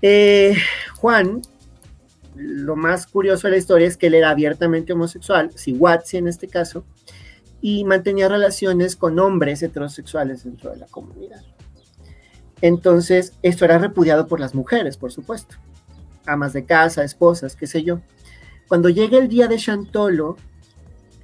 Eh, 0.00 0.56
Juan 0.96 1.42
lo 2.34 2.76
más 2.76 3.06
curioso 3.06 3.46
de 3.46 3.52
la 3.52 3.58
historia 3.58 3.86
es 3.86 3.96
que 3.96 4.06
él 4.06 4.14
era 4.14 4.30
abiertamente 4.30 4.92
homosexual, 4.92 5.50
Siwatsi 5.54 6.16
en 6.16 6.28
este 6.28 6.48
caso, 6.48 6.84
y 7.60 7.84
mantenía 7.84 8.28
relaciones 8.28 8.96
con 8.96 9.18
hombres 9.18 9.62
heterosexuales 9.62 10.44
dentro 10.44 10.70
de 10.70 10.78
la 10.78 10.86
comunidad. 10.86 11.42
Entonces, 12.60 13.34
esto 13.42 13.64
era 13.64 13.78
repudiado 13.78 14.26
por 14.26 14.40
las 14.40 14.54
mujeres, 14.54 14.96
por 14.96 15.12
supuesto, 15.12 15.56
amas 16.26 16.52
de 16.52 16.64
casa, 16.64 17.04
esposas, 17.04 17.56
qué 17.56 17.66
sé 17.66 17.82
yo. 17.82 18.00
Cuando 18.68 18.88
llega 18.88 19.18
el 19.18 19.28
día 19.28 19.48
de 19.48 19.58
Chantolo, 19.58 20.36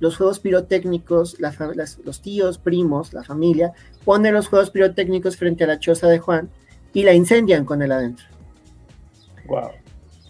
los 0.01 0.17
juegos 0.17 0.39
pirotécnicos, 0.41 1.37
los 2.05 2.23
tíos, 2.23 2.59
primos, 2.59 3.13
la 3.13 3.25
familia, 3.25 3.73
ponen 4.05 4.35
los 4.35 4.49
juegos 4.49 4.71
pirotécnicos 4.71 5.37
frente 5.37 5.65
a 5.65 5.67
la 5.67 5.79
choza 5.79 6.09
de 6.09 6.19
Juan 6.19 6.51
y 6.93 7.03
la 7.03 7.15
incendian 7.15 7.65
con 7.65 7.83
él 7.83 7.93
adentro. 7.93 8.27
Wow. 9.47 9.71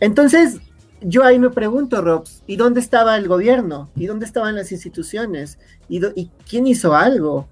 Entonces, 0.00 0.60
yo 1.00 1.24
ahí 1.24 1.38
me 1.38 1.50
pregunto, 1.50 2.02
Robs, 2.02 2.42
¿y 2.46 2.56
dónde 2.56 2.80
estaba 2.80 3.16
el 3.16 3.28
gobierno? 3.28 3.90
¿Y 3.96 4.06
dónde 4.06 4.26
estaban 4.26 4.56
las 4.56 4.72
instituciones? 4.72 5.58
¿Y, 5.88 6.30
quién 6.48 6.66
hizo 6.66 6.94
algo? 6.94 7.48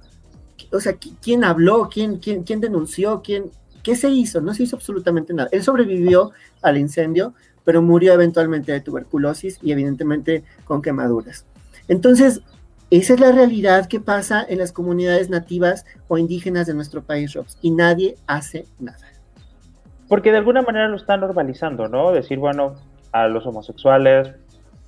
O 0.72 0.80
sea, 0.80 0.96
¿quién 1.22 1.44
habló? 1.44 1.88
¿Quién, 1.88 2.18
quién, 2.18 2.42
quién 2.42 2.60
denunció? 2.60 3.22
¿Quién, 3.22 3.50
¿Qué 3.82 3.94
se 3.94 4.10
hizo? 4.10 4.40
No 4.40 4.52
se 4.52 4.64
hizo 4.64 4.74
absolutamente 4.74 5.32
nada. 5.32 5.48
Él 5.52 5.62
sobrevivió 5.62 6.32
al 6.60 6.76
incendio, 6.76 7.34
pero 7.64 7.82
murió 7.82 8.12
eventualmente 8.14 8.72
de 8.72 8.80
tuberculosis 8.80 9.58
y 9.62 9.70
evidentemente 9.70 10.42
con 10.64 10.82
quemaduras. 10.82 11.46
Entonces, 11.88 12.42
esa 12.90 13.14
es 13.14 13.20
la 13.20 13.32
realidad 13.32 13.86
que 13.86 14.00
pasa 14.00 14.44
en 14.48 14.58
las 14.58 14.72
comunidades 14.72 15.28
nativas 15.28 15.84
o 16.08 16.18
indígenas 16.18 16.66
de 16.66 16.74
nuestro 16.74 17.02
país, 17.02 17.34
Robs, 17.34 17.58
y 17.62 17.70
nadie 17.70 18.16
hace 18.26 18.66
nada. 18.78 19.06
Porque 20.08 20.30
de 20.30 20.38
alguna 20.38 20.62
manera 20.62 20.88
lo 20.88 20.96
están 20.96 21.20
normalizando, 21.20 21.88
¿no? 21.88 22.12
Decir, 22.12 22.38
bueno, 22.38 22.76
a 23.12 23.28
los 23.28 23.46
homosexuales. 23.46 24.32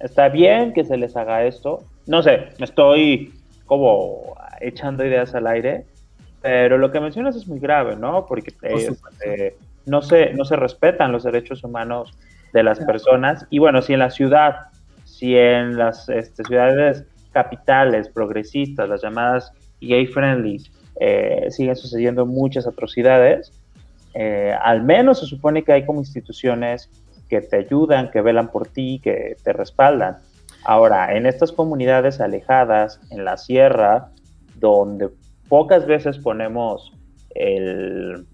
Está 0.00 0.28
bien 0.28 0.72
que 0.72 0.84
se 0.84 0.96
les 0.96 1.16
haga 1.16 1.44
esto. 1.44 1.84
No 2.06 2.22
sé, 2.22 2.50
me 2.58 2.64
estoy 2.64 3.32
como 3.66 4.36
echando 4.60 5.04
ideas 5.04 5.34
al 5.34 5.46
aire, 5.46 5.86
pero 6.40 6.78
lo 6.78 6.92
que 6.92 7.00
mencionas 7.00 7.36
es 7.36 7.48
muy 7.48 7.58
grave, 7.58 7.96
¿no? 7.96 8.26
Porque 8.26 8.54
eh, 8.62 9.56
no, 9.86 10.02
se, 10.02 10.32
no 10.34 10.44
se 10.44 10.56
respetan 10.56 11.12
los 11.12 11.24
derechos 11.24 11.64
humanos 11.64 12.16
de 12.52 12.62
las 12.62 12.78
personas. 12.78 13.46
Y 13.50 13.58
bueno, 13.58 13.82
si 13.82 13.92
en 13.92 13.98
la 13.98 14.10
ciudad, 14.10 14.68
si 15.18 15.36
en 15.36 15.76
las 15.76 16.08
este, 16.08 16.44
ciudades 16.44 17.04
capitales 17.32 18.08
progresistas, 18.08 18.88
las 18.88 19.02
llamadas 19.02 19.52
gay 19.80 20.06
friendly, 20.06 20.62
eh, 21.00 21.46
siguen 21.50 21.74
sucediendo 21.74 22.24
muchas 22.24 22.68
atrocidades, 22.68 23.52
eh, 24.14 24.54
al 24.62 24.84
menos 24.84 25.18
se 25.18 25.26
supone 25.26 25.64
que 25.64 25.72
hay 25.72 25.84
como 25.84 25.98
instituciones 25.98 26.88
que 27.28 27.40
te 27.40 27.56
ayudan, 27.56 28.12
que 28.12 28.20
velan 28.20 28.48
por 28.48 28.68
ti, 28.68 29.00
que 29.02 29.36
te 29.42 29.52
respaldan. 29.52 30.18
Ahora, 30.64 31.16
en 31.16 31.26
estas 31.26 31.50
comunidades 31.50 32.20
alejadas, 32.20 33.00
en 33.10 33.24
la 33.24 33.38
sierra, 33.38 34.10
donde 34.54 35.08
pocas 35.48 35.84
veces 35.84 36.16
ponemos 36.18 36.92
el, 37.34 38.24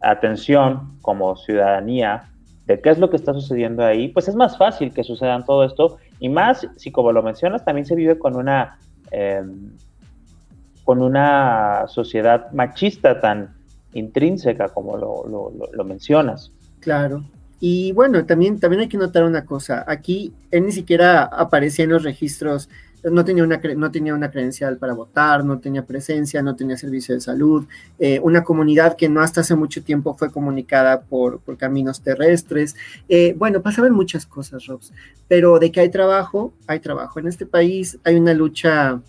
atención 0.00 0.98
como 1.02 1.36
ciudadanía 1.36 2.30
de 2.68 2.80
qué 2.80 2.90
es 2.90 2.98
lo 2.98 3.08
que 3.08 3.16
está 3.16 3.32
sucediendo 3.32 3.84
ahí, 3.84 4.08
pues 4.08 4.28
es 4.28 4.36
más 4.36 4.58
fácil 4.58 4.92
que 4.92 5.02
sucedan 5.02 5.44
todo 5.44 5.64
esto 5.64 5.96
y 6.20 6.28
más 6.28 6.68
si 6.76 6.92
como 6.92 7.12
lo 7.12 7.22
mencionas 7.22 7.64
también 7.64 7.86
se 7.86 7.96
vive 7.96 8.18
con 8.18 8.36
una 8.36 8.78
em, 9.10 9.72
con 10.84 11.02
una 11.02 11.86
sociedad 11.88 12.52
machista 12.52 13.20
tan 13.20 13.54
intrínseca 13.94 14.68
como 14.68 14.96
lo, 14.96 15.84
mencionas. 15.84 16.52
Claro. 16.80 17.24
Y 17.60 17.92
bueno, 17.92 18.24
también, 18.24 18.60
también 18.60 18.80
hay 18.80 18.88
que 18.88 18.96
notar 18.96 19.24
una 19.24 19.44
cosa. 19.44 19.84
Aquí 19.86 20.32
él 20.50 20.64
ni 20.64 20.72
siquiera 20.72 21.24
aparecía 21.24 21.84
en 21.84 21.90
los 21.90 22.04
registros 22.04 22.70
no 23.04 23.24
tenía 23.24 23.44
una, 23.44 23.60
no 23.76 23.90
tenía 23.90 24.14
una 24.14 24.30
credencial 24.30 24.76
para 24.78 24.92
votar, 24.92 25.44
no 25.44 25.58
tenía 25.58 25.84
presencia, 25.84 26.42
no 26.42 26.56
tenía 26.56 26.76
servicio 26.76 27.14
de 27.14 27.20
salud, 27.20 27.66
eh, 27.98 28.20
una 28.22 28.42
comunidad 28.42 28.96
que 28.96 29.08
no 29.08 29.20
hasta 29.20 29.42
hace 29.42 29.54
mucho 29.54 29.82
tiempo 29.82 30.14
fue 30.14 30.30
comunicada 30.30 31.02
por, 31.02 31.40
caminos 31.56 32.02
terrestres. 32.02 32.76
Eh, 33.08 33.34
bueno, 33.36 33.62
pasaban 33.62 33.92
muchas 33.92 34.26
cosas, 34.26 34.66
Robs, 34.66 34.92
pero 35.28 35.58
de 35.58 35.70
que 35.72 35.80
hay 35.80 35.90
trabajo, 35.90 36.52
hay 36.66 36.80
trabajo. 36.80 37.20
En 37.20 37.28
este 37.28 37.46
país 37.46 37.98
hay 38.04 38.16
una 38.16 38.34
lucha, 38.34 39.00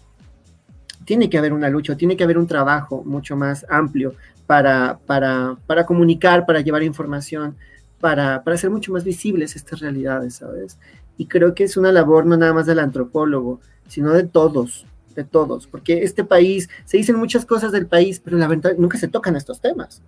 tiene 1.06 1.30
que 1.30 1.38
haber 1.38 1.54
una 1.54 1.70
lucha, 1.70 1.96
tiene 1.98 2.16
que 2.16 2.24
haber 2.24 2.38
un 2.38 2.48
trabajo 2.48 3.04
mucho 3.04 3.36
más 3.36 3.66
amplio 3.70 4.14
para, 4.46 5.00
para, 5.06 5.58
para 5.68 5.86
comunicar, 5.86 6.46
para 6.46 6.62
llevar 6.62 6.84
información, 6.84 7.56
para, 8.00 8.44
para 8.44 8.56
hacer 8.56 8.70
mucho 8.70 8.92
más 8.94 9.04
visibles 9.04 9.56
estas 9.56 9.80
realidades, 9.80 10.36
¿sabes? 10.36 10.78
Y 11.18 11.26
creo 11.26 11.54
que 11.54 11.66
es 11.66 11.76
una 11.76 11.92
labor 11.92 12.26
no 12.26 12.38
nada 12.38 12.54
más 12.54 12.66
del 12.66 12.80
antropólogo, 12.80 13.60
sino 13.90 14.14
de 14.14 14.24
todos, 14.24 14.86
de 15.16 15.24
todos, 15.26 15.68
porque 15.68 16.04
este 16.04 16.24
país, 16.24 16.70
se 16.86 16.98
dicen 16.98 17.18
muchas 17.18 17.46
cosas 17.46 17.72
del 17.72 17.88
país, 17.88 18.22
pero 18.24 18.38
la 18.38 18.48
verdad 18.48 18.76
nunca 18.78 18.98
se 18.98 19.10
tocan 19.10 19.36
estos 19.36 19.60
temas. 19.60 20.02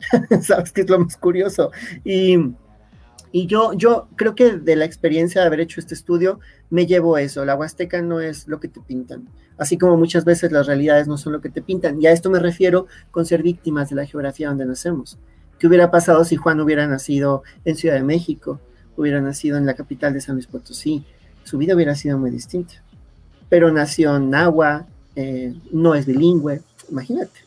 ¿Sabes 0.42 0.72
qué 0.72 0.80
es 0.80 0.90
lo 0.90 0.98
más 0.98 1.16
curioso? 1.16 1.70
Y, 2.02 2.36
y 3.30 3.46
yo, 3.46 3.74
yo 3.74 4.08
creo 4.16 4.34
que 4.34 4.56
de 4.56 4.74
la 4.74 4.86
experiencia 4.86 5.40
de 5.40 5.46
haber 5.46 5.60
hecho 5.60 5.78
este 5.78 5.94
estudio, 5.94 6.40
me 6.70 6.86
llevo 6.86 7.18
eso. 7.18 7.44
La 7.44 7.54
Huasteca 7.54 8.02
no 8.02 8.20
es 8.20 8.48
lo 8.48 8.58
que 8.58 8.68
te 8.68 8.80
pintan. 8.80 9.28
Así 9.58 9.76
como 9.76 9.96
muchas 9.98 10.24
veces 10.24 10.50
las 10.50 10.66
realidades 10.66 11.06
no 11.06 11.18
son 11.18 11.34
lo 11.34 11.42
que 11.42 11.50
te 11.50 11.60
pintan. 11.60 12.00
Y 12.00 12.06
a 12.06 12.12
esto 12.12 12.30
me 12.30 12.38
refiero 12.38 12.86
con 13.10 13.26
ser 13.26 13.42
víctimas 13.42 13.90
de 13.90 13.96
la 13.96 14.06
geografía 14.06 14.48
donde 14.48 14.64
nacemos. 14.64 15.18
¿Qué 15.58 15.66
hubiera 15.66 15.90
pasado 15.90 16.24
si 16.24 16.36
Juan 16.36 16.60
hubiera 16.60 16.86
nacido 16.86 17.42
en 17.66 17.76
Ciudad 17.76 17.96
de 17.96 18.02
México? 18.02 18.58
Hubiera 18.96 19.20
nacido 19.20 19.58
en 19.58 19.66
la 19.66 19.74
capital 19.74 20.14
de 20.14 20.22
San 20.22 20.36
Luis 20.36 20.46
Potosí. 20.46 21.04
Su 21.44 21.58
vida 21.58 21.74
hubiera 21.74 21.94
sido 21.94 22.18
muy 22.18 22.30
distinta 22.30 22.82
pero 23.50 23.70
nació 23.70 24.16
en 24.16 24.30
Nahua, 24.30 24.86
eh, 25.16 25.52
no 25.72 25.94
es 25.94 26.06
bilingüe, 26.06 26.62
imagínate. 26.88 27.40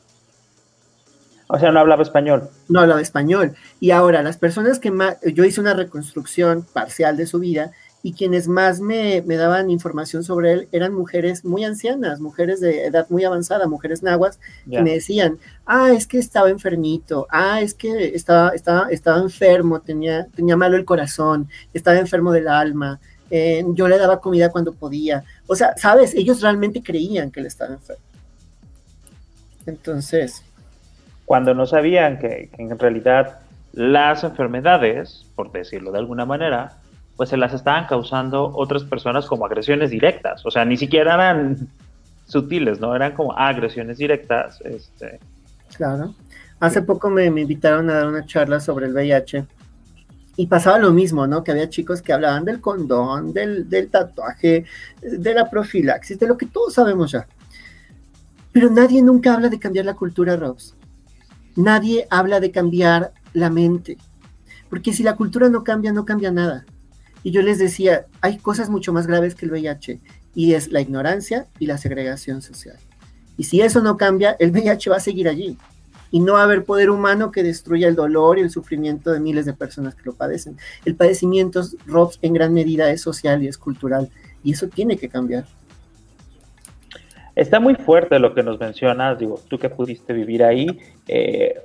O 1.47 1.57
sea, 1.57 1.71
no 1.71 1.79
hablaba 1.79 2.03
español. 2.03 2.49
No 2.67 2.81
hablaba 2.81 3.01
español. 3.01 3.55
Y 3.79 3.91
ahora, 3.91 4.21
las 4.21 4.37
personas 4.37 4.79
que 4.79 4.91
más, 4.91 5.17
yo 5.33 5.43
hice 5.45 5.61
una 5.61 5.73
reconstrucción 5.73 6.65
parcial 6.73 7.17
de 7.17 7.25
su 7.25 7.39
vida 7.39 7.71
y 8.01 8.13
quienes 8.13 8.49
más 8.49 8.81
me, 8.81 9.21
daban 9.21 9.69
información 9.69 10.23
sobre 10.25 10.51
él 10.51 10.67
eran 10.73 10.93
mujeres 10.93 11.45
muy 11.45 11.63
ancianas, 11.63 12.19
mujeres 12.19 12.59
de 12.59 12.85
edad 12.85 13.07
muy 13.09 13.23
avanzada, 13.23 13.65
mujeres 13.65 14.03
nahuas, 14.03 14.39
que 14.69 14.81
me 14.81 14.91
decían, 14.91 15.39
ah, 15.65 15.91
es 15.95 16.05
que 16.05 16.17
estaba 16.17 16.49
enfermito, 16.49 17.27
ah, 17.29 17.61
es 17.61 17.73
que 17.73 18.13
estaba, 18.13 18.49
estaba, 18.49 18.89
estaba 18.89 19.19
enfermo, 19.19 19.79
tenía, 19.79 20.27
tenía 20.35 20.57
malo 20.57 20.75
el 20.75 20.83
corazón, 20.83 21.47
estaba 21.73 21.97
enfermo 21.97 22.33
del 22.33 22.49
alma, 22.49 22.99
eh, 23.35 23.65
yo 23.69 23.87
le 23.87 23.97
daba 23.97 24.19
comida 24.21 24.51
cuando 24.51 24.73
podía. 24.73 25.23
O 25.47 25.55
sea, 25.55 25.75
sabes, 25.75 26.13
ellos 26.13 26.39
realmente 26.39 26.83
creían 26.83 27.31
que 27.31 27.39
él 27.39 27.47
estaba 27.47 27.73
enfermo. 27.73 28.03
Entonces. 29.65 30.43
Cuando 31.25 31.55
no 31.55 31.65
sabían 31.65 32.19
que, 32.19 32.51
en 32.59 32.77
realidad 32.77 33.39
las 33.71 34.23
enfermedades, 34.23 35.25
por 35.35 35.51
decirlo 35.51 35.91
de 35.91 35.97
alguna 35.97 36.27
manera, 36.27 36.73
pues 37.17 37.29
se 37.29 37.37
las 37.37 37.55
estaban 37.55 37.87
causando 37.87 38.51
otras 38.53 38.83
personas 38.83 39.25
como 39.25 39.47
agresiones 39.47 39.89
directas. 39.89 40.45
O 40.45 40.51
sea, 40.51 40.63
ni 40.63 40.77
siquiera 40.77 41.15
eran 41.15 41.69
sutiles, 42.27 42.79
¿no? 42.79 42.95
Eran 42.95 43.13
como 43.13 43.35
agresiones 43.35 43.97
directas. 43.97 44.61
Este. 44.61 45.19
Claro. 45.75 46.13
Hace 46.59 46.83
poco 46.83 47.09
me, 47.09 47.31
me 47.31 47.41
invitaron 47.41 47.89
a 47.89 47.95
dar 47.95 48.07
una 48.09 48.27
charla 48.27 48.59
sobre 48.59 48.85
el 48.85 48.93
VIH 48.93 49.43
y 50.35 50.47
pasaba 50.47 50.79
lo 50.79 50.91
mismo, 50.91 51.27
¿no? 51.27 51.43
Que 51.43 51.51
había 51.51 51.69
chicos 51.69 52.01
que 52.01 52.13
hablaban 52.13 52.45
del 52.45 52.59
condón, 52.59 53.33
del, 53.33 53.89
tatuaje, 53.91 54.65
de 55.01 55.33
la 55.33 55.49
profilaxis, 55.49 56.17
de 56.17 56.27
lo 56.27 56.37
que 56.37 56.47
todos 56.47 56.73
sabemos 56.73 57.11
ya. 57.11 57.27
Pero 58.51 58.69
nadie 58.69 59.01
nunca 59.01 59.33
habla 59.33 59.49
de 59.49 59.59
cambiar 59.59 59.85
la 59.85 59.95
cultura, 59.95 60.35
Robs. 60.35 60.75
Nadie 61.55 62.07
habla 62.09 62.39
de 62.39 62.51
cambiar 62.51 63.13
la 63.33 63.49
mente. 63.49 63.97
Porque 64.69 64.93
si 64.93 65.03
la 65.03 65.15
cultura 65.15 65.49
no 65.49 65.63
cambia, 65.63 65.91
no 65.91 66.05
cambia 66.05 66.31
nada. 66.31 66.65
Y 67.23 67.31
yo 67.31 67.41
les 67.41 67.59
decía, 67.59 68.07
hay 68.21 68.37
cosas 68.37 68.69
mucho 68.69 68.91
más 68.91 69.05
graves 69.05 69.35
que 69.35 69.45
el 69.45 69.51
VIH, 69.51 70.01
y 70.35 70.53
es 70.53 70.71
la 70.71 70.81
ignorancia 70.81 71.47
y 71.59 71.67
la 71.67 71.77
segregación 71.77 72.41
social. 72.41 72.77
Y 73.37 73.43
si 73.43 73.61
eso 73.61 73.81
no 73.81 73.97
cambia, 73.97 74.35
el 74.39 74.51
VIH 74.51 74.89
va 74.89 74.97
a 74.97 74.99
seguir 74.99 75.27
allí 75.27 75.57
y 76.13 76.19
no 76.19 76.37
haber 76.37 76.63
poder 76.63 76.91
humano 76.91 77.31
que 77.31 77.41
destruya 77.41 77.87
el 77.87 77.95
dolor 77.95 78.37
y 78.37 78.41
el 78.41 78.51
sufrimiento 78.51 79.11
de 79.11 79.19
miles 79.19 79.47
de 79.47 79.53
personas 79.53 79.95
que 79.95 80.03
lo 80.05 80.13
padecen. 80.13 80.57
El 80.85 80.95
padecimiento, 80.95 81.63
Robs, 81.87 82.19
en 82.21 82.33
gran 82.33 82.53
medida 82.53 82.91
es 82.91 83.01
social 83.01 83.41
y 83.41 83.47
es 83.47 83.57
cultural, 83.57 84.09
y 84.43 84.51
eso 84.51 84.67
tiene 84.67 84.95
que 84.95 85.09
cambiar. 85.09 85.45
Está 87.35 87.59
muy 87.59 87.73
fuerte 87.73 88.19
lo 88.19 88.35
que 88.35 88.43
nos 88.43 88.59
mencionas, 88.59 89.17
digo, 89.17 89.39
tú 89.47 89.57
que 89.57 89.71
pudiste 89.71 90.13
vivir 90.13 90.43
ahí. 90.43 90.67
Eh, 91.07 91.55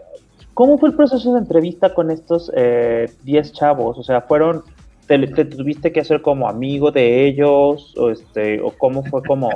¿Cómo 0.55 0.79
fue 0.79 0.89
el 0.89 0.97
proceso 0.97 1.35
de 1.35 1.41
entrevista 1.41 1.93
con 1.93 2.11
estos 2.11 2.51
10 2.51 2.57
eh, 2.57 3.53
chavos? 3.53 3.99
O 3.99 4.03
sea, 4.03 4.23
¿fueron, 4.23 4.63
te, 5.07 5.19
tuviste 5.45 5.93
que 5.93 6.01
hacer 6.01 6.23
como 6.23 6.49
amigo 6.49 6.91
de 6.91 7.27
ellos? 7.27 7.95
¿O, 7.99 8.09
este, 8.09 8.63
o 8.63 8.71
cómo 8.71 9.05
fue 9.05 9.23
como 9.23 9.51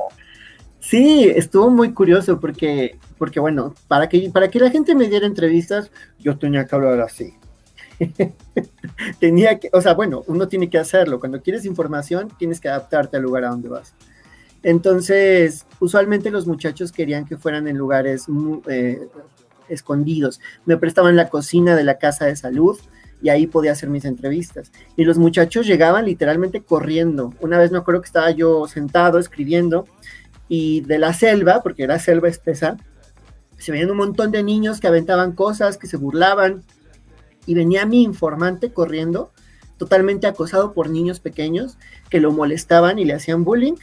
Sí, 0.83 1.33
estuvo 1.37 1.71
muy 1.71 1.95
curioso 1.95 2.40
porque, 2.40 2.99
porque 3.16 3.38
bueno, 3.38 3.73
para 3.87 4.09
que, 4.09 4.31
para 4.31 4.51
que 4.51 4.59
la 4.59 4.68
gente 4.68 4.97
me 4.97 5.09
diera 5.09 5.27
entrevistas, 5.27 5.92
yo 6.18 6.37
tenía 6.37 6.66
que 6.66 6.75
hablar 6.75 7.01
así. 7.01 7.35
tenía 9.21 9.61
que, 9.61 9.71
o 9.73 9.81
sea, 9.81 9.95
bueno, 9.95 10.25
uno 10.27 10.49
tiene 10.49 10.68
que 10.68 10.79
hacerlo. 10.79 11.21
Cuando 11.21 11.40
quieres 11.40 11.64
información, 11.66 12.33
tienes 12.37 12.61
que 12.61 12.68
adaptarte 12.68 13.16
al 13.16 13.23
lugar 13.23 13.45
a 13.45 13.51
donde 13.51 13.68
vas. 13.68 13.95
Entonces, 14.64 15.66
usualmente 15.79 16.33
los 16.33 16.49
muchachos 16.49 16.90
querían 16.90 17.27
que 17.27 17.37
fueran 17.37 17.68
en 17.68 17.79
lugares 17.79 18.27
eh, 18.68 19.09
escondidos. 19.68 20.40
Me 20.66 20.77
prestaban 20.79 21.14
la 21.14 21.29
cocina 21.29 21.77
de 21.77 21.85
la 21.85 21.99
casa 21.99 22.27
de 22.27 22.35
salud 22.35 22.77
y 23.23 23.29
ahí 23.29 23.47
podía 23.47 23.71
hacer 23.71 23.88
mis 23.88 24.05
entrevistas. 24.05 24.73
Y 24.97 25.05
los 25.05 25.16
muchachos 25.16 25.64
llegaban 25.64 26.07
literalmente 26.07 26.61
corriendo. 26.61 27.33
Una 27.40 27.57
vez 27.59 27.71
me 27.71 27.79
acuerdo 27.79 28.01
que 28.01 28.07
estaba 28.07 28.33
yo 28.33 28.66
sentado 28.66 29.21
escribiendo 29.21 29.87
y 30.55 30.83
de 30.83 30.99
la 30.99 31.15
selva, 31.15 31.62
porque 31.62 31.83
era 31.83 31.99
selva 31.99 32.29
espesa, 32.29 32.77
se 33.57 33.73
veían 33.73 33.91
un 33.91 33.97
montón 33.97 34.31
de 34.33 34.43
niños 34.43 34.81
que 34.81 34.87
aventaban 34.87 35.33
cosas, 35.33 35.79
que 35.79 35.87
se 35.87 35.97
burlaban, 35.97 36.62
y 37.47 37.55
venía 37.55 37.87
mi 37.87 38.03
informante 38.03 38.71
corriendo, 38.71 39.33
totalmente 39.79 40.27
acosado 40.27 40.75
por 40.75 40.91
niños 40.91 41.21
pequeños 41.21 41.79
que 42.11 42.21
lo 42.21 42.33
molestaban 42.33 42.99
y 42.99 43.07
le 43.07 43.15
hacían 43.15 43.45
bullying, 43.45 43.77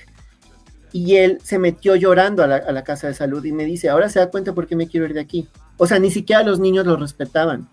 y 0.93 1.15
él 1.15 1.39
se 1.43 1.57
metió 1.57 1.95
llorando 1.95 2.43
a 2.43 2.47
la, 2.47 2.83
casa 2.83 3.07
de 3.07 3.15
salud 3.15 3.43
y 3.43 3.51
me 3.51 3.65
dice, 3.65 3.89
ahora 3.89 4.07
se 4.07 4.19
da 4.19 4.29
cuenta 4.29 4.53
por 4.53 4.67
qué 4.67 4.75
me 4.75 4.87
quiero 4.87 5.07
ir 5.07 5.15
de 5.15 5.21
aquí. 5.21 5.47
O 5.77 5.87
sea, 5.87 5.97
ni 5.97 6.11
siquiera 6.11 6.43
los 6.43 6.59
niños 6.59 6.85
lo 6.85 6.97
respetaban. 6.97 7.67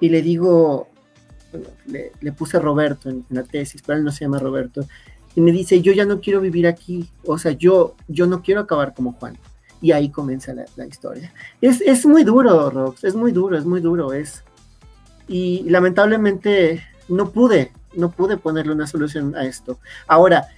Y 0.00 0.08
le 0.08 0.22
digo, 0.22 0.88
le, 1.84 2.32
puse 2.32 2.58
Roberto 2.58 3.10
en, 3.10 3.26
en, 3.28 3.36
la 3.36 3.42
tesis, 3.42 3.82
pero 3.84 3.98
él 3.98 4.04
no 4.04 4.12
se 4.12 4.24
llama 4.24 4.38
Roberto 4.38 4.86
y 5.34 5.40
me 5.40 5.52
dice, 5.52 5.80
yo 5.80 5.92
ya 5.92 6.04
no 6.04 6.20
quiero 6.20 6.40
vivir 6.40 6.66
aquí, 6.66 7.08
o 7.24 7.38
sea, 7.38 7.52
yo, 7.52 7.94
yo 8.08 8.26
no 8.26 8.42
quiero 8.42 8.60
acabar 8.62 8.94
como 8.94 9.12
Juan. 9.12 9.38
Y 9.82 9.92
ahí 9.92 10.10
comienza 10.10 10.52
la, 10.52 10.86
historia. 10.86 11.32
Es, 11.60 11.80
es, 11.80 12.04
muy 12.04 12.22
duro, 12.22 12.68
Rox, 12.68 13.04
es 13.04 13.14
muy 13.14 13.32
duro, 13.32 13.56
es 13.56 13.64
muy 13.64 13.80
duro, 13.80 14.12
es. 14.12 14.44
Y 15.26 15.62
lamentablemente 15.70 16.82
no 17.08 17.30
pude, 17.30 17.72
no 17.94 18.10
pude 18.10 18.36
ponerle 18.36 18.72
una 18.72 18.86
solución 18.86 19.34
a 19.36 19.44
esto. 19.44 19.78
Ahora, 20.06 20.48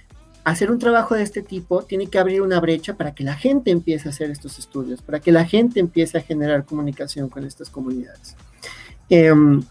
hacer 0.43 0.71
un 0.71 0.79
trabajo 0.79 1.15
de 1.15 1.23
este 1.23 1.41
tipo 1.41 1.83
tiene 1.83 2.07
que 2.07 2.19
abrir 2.19 2.41
una 2.41 2.59
brecha 2.59 2.95
para 2.95 3.13
que 3.15 3.23
la 3.23 3.35
gente 3.35 3.71
empiece 3.71 4.09
a 4.09 4.11
hacer 4.11 4.29
estos 4.29 4.59
estudios, 4.59 5.01
para 5.01 5.21
que 5.21 5.31
la 5.31 5.45
gente 5.45 5.79
empiece 5.79 6.17
a 6.17 6.21
generar 6.21 6.65
comunicación 6.65 7.29
con 7.29 7.45
estas 7.45 7.69
comunidades. 7.69 8.35
Em, 9.09 9.63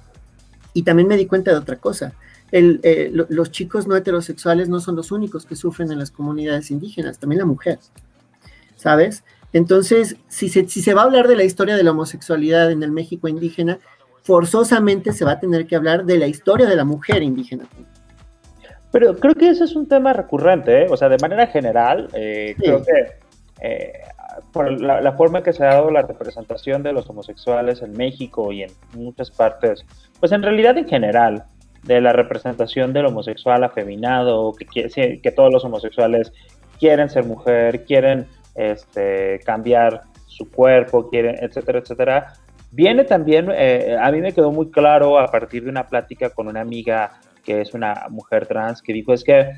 y 0.73 0.83
también 0.83 1.09
me 1.09 1.17
di 1.19 1.27
cuenta 1.27 1.51
de 1.51 1.59
otra 1.59 1.77
cosa 1.77 2.15
eh, 2.53 3.11
los 3.13 3.51
chicos 3.51 3.87
no 3.87 3.97
heterosexuales 3.97 4.69
no 4.69 4.81
son 4.81 4.95
los 4.95 5.11
únicos 5.11 5.47
que 5.47 5.57
sufren 5.57 5.91
en 5.91 5.99
las 5.99 6.11
comunidades 6.11 6.71
indígenas, 6.71 7.19
también 7.19 7.41
la 7.41 7.47
mujer, 7.47 7.79
¿sabes? 8.77 9.25
Entonces, 9.53 10.17
si 10.29 10.49
se, 10.49 10.69
si 10.69 10.83
se 10.83 10.95
va 10.95 11.03
a 11.03 11.05
hablar 11.05 11.29
de 11.29 11.37
la 11.37 11.45
historia 11.45 11.77
de 11.77 11.83
la 11.83 11.91
homosexualidad 11.91 12.71
en 12.71 12.83
el 12.83 12.93
México 12.93 13.29
indígena, 13.29 13.79
forzosamente 14.23 15.13
se 15.13 15.25
va 15.25 15.33
a 15.33 15.41
tener 15.41 15.67
que 15.67 15.77
hablar 15.77 16.05
de 16.05 16.19
la 16.19 16.27
historia 16.27 16.67
de 16.67 16.77
la 16.77 16.85
mujer 16.85 17.23
indígena. 17.23 17.65
Pero 18.91 19.17
creo 19.17 19.35
que 19.35 19.49
ese 19.49 19.65
es 19.65 19.75
un 19.75 19.89
tema 19.89 20.13
recurrente, 20.13 20.83
¿eh? 20.83 20.87
o 20.91 20.97
sea, 20.97 21.09
de 21.09 21.17
manera 21.19 21.47
general, 21.47 22.09
eh, 22.13 22.55
creo 22.59 22.83
que 22.85 23.23
eh, 23.61 23.93
por 24.53 24.71
la, 24.81 25.13
forma 25.13 25.39
en 25.39 25.45
que 25.45 25.53
se 25.53 25.65
ha 25.65 25.75
dado 25.75 25.91
la 25.91 26.03
representación 26.03 26.83
de 26.83 26.93
los 26.93 27.09
homosexuales 27.09 27.81
en 27.81 27.97
México 27.97 28.53
y 28.53 28.65
en 28.65 28.71
muchas 28.95 29.31
partes, 29.31 29.85
pues 30.21 30.33
en 30.33 30.43
realidad 30.43 30.77
en 30.77 30.87
general, 30.87 31.45
de 31.83 32.01
la 32.01 32.13
representación 32.13 32.93
del 32.93 33.07
homosexual 33.07 33.65
afeminado, 33.65 34.53
que, 34.53 35.33
todos 35.35 35.53
los 35.53 35.65
homosexuales 35.65 36.33
quieren 36.79 37.09
ser 37.11 37.25
mujer, 37.25 37.85
quieren 37.85 38.27
este, 38.55 39.41
cambiar 39.45 40.03
su 40.27 40.49
cuerpo, 40.51 41.09
quieren, 41.11 41.37
etcétera, 41.41 41.81
etcétera. 41.81 42.33
Viene 42.71 43.05
también, 43.05 43.49
eh, 43.53 43.97
a 44.01 44.11
mí 44.13 44.21
me 44.21 44.33
quedó 44.33 44.51
muy 44.51 44.71
claro 44.71 45.19
a 45.19 45.27
partir 45.27 45.65
de 45.65 45.71
una 45.71 45.87
plática 45.87 46.31
con 46.31 46.49
una 46.49 46.61
amiga 46.61 47.21
que 47.45 47.61
es 47.61 47.75
una 47.75 48.07
mujer 48.09 48.47
trans, 48.47 48.81
que 48.81 48.93
dijo 48.93 49.13
es 49.13 49.25
que 49.25 49.53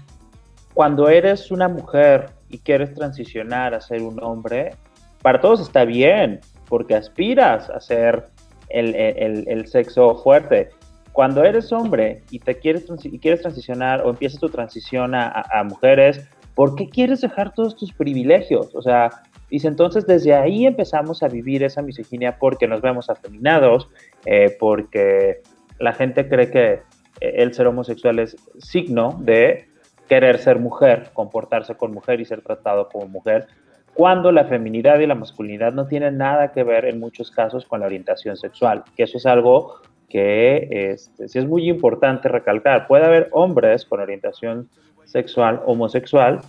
cuando 0.73 1.09
eres 1.09 1.51
una 1.51 1.69
mujer 1.69 2.31
y 2.49 2.59
quieres 2.59 2.95
transicionar 2.95 3.75
a 3.75 3.81
ser 3.81 4.03
un 4.03 4.21
hombre, 4.23 4.75
para 5.23 5.41
todos 5.41 5.61
está 5.61 5.85
bien, 5.85 6.41
porque 6.69 6.95
aspiras 6.95 7.71
a 7.71 7.79
ser 7.81 8.25
el 8.71 9.67
sexo 9.69 10.17
fuerte 10.17 10.71
cuando 11.15 11.45
eres 11.45 11.71
hombre 11.73 12.25
y 12.33 12.41
te 12.41 12.57
quieres, 12.57 12.87
y 13.05 13.21
quieres 13.21 13.41
transicionar 13.41 14.05
o 14.05 14.11
empiezas 14.11 14.41
tu 14.41 14.49
transición 14.49 15.15
a, 15.15 15.63
mujeres, 15.65 16.29
¿por 16.57 16.75
qué 16.75 16.89
quieres 16.89 17.21
dejar 17.21 17.55
todos 17.55 17.77
tus 17.77 17.93
privilegios? 17.93 18.75
O 18.75 18.83
sea, 18.83 19.11
dice 19.49 19.69
entonces 19.69 20.09
desde 20.09 20.35
ahí 20.35 20.67
empezamos 20.67 21.23
a 21.23 21.29
vivir 21.29 21.63
esa 21.63 21.83
misoginia 21.83 22.37
porque 22.37 22.67
nos 22.67 22.83
vemos 22.83 23.09
afeminados, 23.11 23.89
eh, 24.27 24.57
porque 24.59 25.43
la 25.79 25.93
gente 25.93 26.29
cree 26.29 26.51
que 26.51 26.73
eh, 26.73 26.81
el 27.21 27.55
ser 27.55 27.69
homosexual 27.69 28.19
es 28.19 28.37
signo 28.59 29.17
de 29.21 29.69
querer 30.09 30.39
ser 30.39 30.59
mujer, 30.59 31.11
comportarse 31.13 31.77
con 31.77 31.93
mujer 31.93 32.21
y 32.21 32.25
ser 32.25 32.43
tratado 32.43 32.89
como 32.89 33.07
mujer, 33.07 33.47
cuando 33.95 34.33
la 34.33 34.47
feminidad 34.47 34.99
y 34.99 35.07
la 35.07 35.15
masculinidad 35.15 35.73
no 35.73 35.87
tienen 35.87 36.19
nada 36.19 36.51
que 36.51 36.65
ver 36.65 36.87
en 36.87 36.99
muchos 36.99 37.31
casos 37.31 37.67
con 37.67 37.79
la 37.79 37.87
orientación 37.87 38.37
sexual, 38.37 38.83
que 38.97 39.05
eso 39.05 39.19
es 39.19 39.27
algo 39.27 39.81
que 40.09 40.93
este, 40.93 41.29
sí 41.29 41.39
es 41.39 41.47
muy 41.47 41.69
importante 41.69 42.29
recalcar. 42.29 42.87
Puede 42.87 43.05
haber 43.05 43.29
hombres 43.33 43.85
con 43.85 44.01
orientación 44.01 44.69
sexual 45.05 45.61
homosexual 45.67 46.41